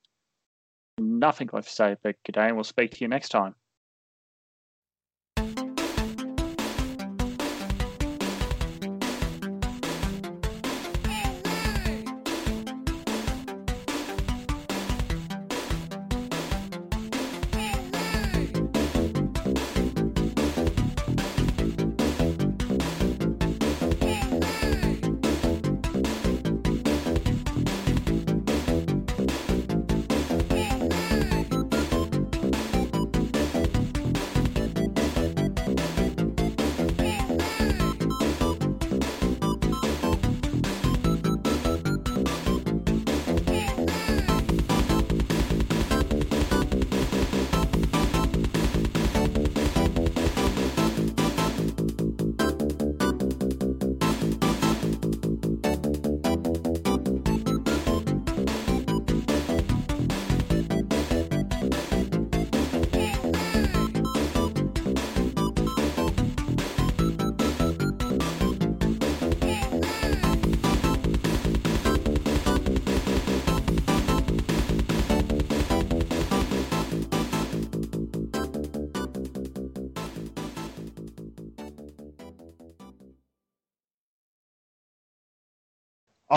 Nothing 0.98 1.50
left 1.52 1.68
to 1.68 1.74
say 1.74 1.96
but 2.02 2.16
good 2.26 2.36
day, 2.36 2.48
and 2.48 2.56
we'll 2.56 2.64
speak 2.64 2.92
to 2.92 2.98
you 3.02 3.10
next 3.10 3.28
time. 3.28 3.54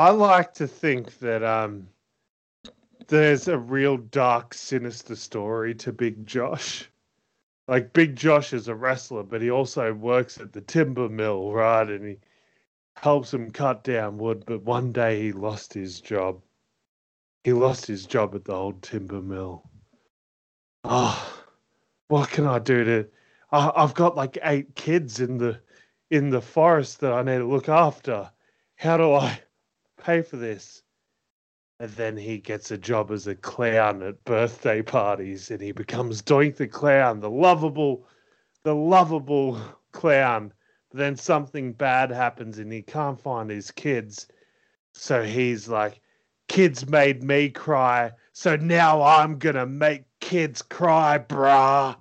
I 0.01 0.09
like 0.09 0.55
to 0.55 0.67
think 0.67 1.19
that 1.19 1.45
um, 1.45 1.87
there's 3.09 3.49
a 3.49 3.59
real 3.59 3.99
dark, 3.99 4.55
sinister 4.55 5.15
story 5.15 5.75
to 5.75 5.93
Big 5.93 6.27
Josh. 6.27 6.89
Like 7.69 7.93
Big 7.93 8.17
Josh 8.17 8.55
is 8.55 8.69
a 8.69 8.75
wrestler, 8.75 9.23
but 9.25 9.43
he 9.43 9.51
also 9.51 9.93
works 9.93 10.41
at 10.41 10.55
the 10.55 10.63
timber 10.63 11.11
mill, 11.11 11.53
right? 11.53 11.87
And 11.87 12.03
he 12.07 12.17
helps 12.97 13.35
him 13.35 13.51
cut 13.51 13.85
down 13.85 14.17
wood. 14.17 14.45
But 14.47 14.63
one 14.63 14.91
day 14.91 15.21
he 15.21 15.33
lost 15.33 15.75
his 15.75 16.01
job. 16.01 16.41
He 17.45 17.53
lost 17.53 17.85
his 17.85 18.07
job 18.07 18.35
at 18.35 18.47
the 18.47 18.55
old 18.55 18.81
timber 18.81 19.21
mill. 19.21 19.69
Oh, 20.83 21.43
what 22.09 22.31
can 22.31 22.47
I 22.47 22.59
do 22.59 22.85
to? 22.85 23.07
I, 23.53 23.71
I've 23.77 23.95
got 23.95 24.17
like 24.17 24.39
eight 24.45 24.75
kids 24.77 25.21
in 25.21 25.37
the 25.37 25.61
in 26.11 26.31
the 26.31 26.41
forest 26.41 27.01
that 27.01 27.13
I 27.13 27.23
need 27.23 27.41
to 27.41 27.45
look 27.45 27.69
after. 27.69 28.31
How 28.77 28.97
do 28.97 29.13
I? 29.13 29.39
Pay 30.01 30.23
for 30.23 30.37
this. 30.37 30.83
And 31.79 31.91
then 31.93 32.17
he 32.17 32.39
gets 32.39 32.71
a 32.71 32.79
job 32.79 33.11
as 33.11 33.27
a 33.27 33.35
clown 33.35 34.03
at 34.03 34.23
birthday 34.25 34.83
parties 34.83 35.51
and 35.51 35.63
he 35.63 35.73
becomes 35.73 36.21
Doink 36.21 36.57
the 36.57 36.69
Clown, 36.69 37.21
the 37.21 37.31
lovable, 37.31 38.07
the 38.65 38.75
lovable 38.75 39.59
clown. 39.93 40.53
But 40.91 40.99
then 40.99 41.17
something 41.17 41.73
bad 41.73 42.11
happens 42.11 42.59
and 42.59 42.73
he 42.73 42.83
can't 42.83 43.19
find 43.19 43.49
his 43.49 43.71
kids. 43.71 44.27
So 44.93 45.23
he's 45.23 45.69
like, 45.69 46.01
kids 46.49 46.87
made 46.89 47.23
me 47.23 47.49
cry. 47.49 48.13
So 48.33 48.57
now 48.57 49.03
I'm 49.03 49.39
to 49.55 49.67
make 49.67 50.05
kids 50.21 50.63
cry, 50.63 51.19
brah. 51.19 51.97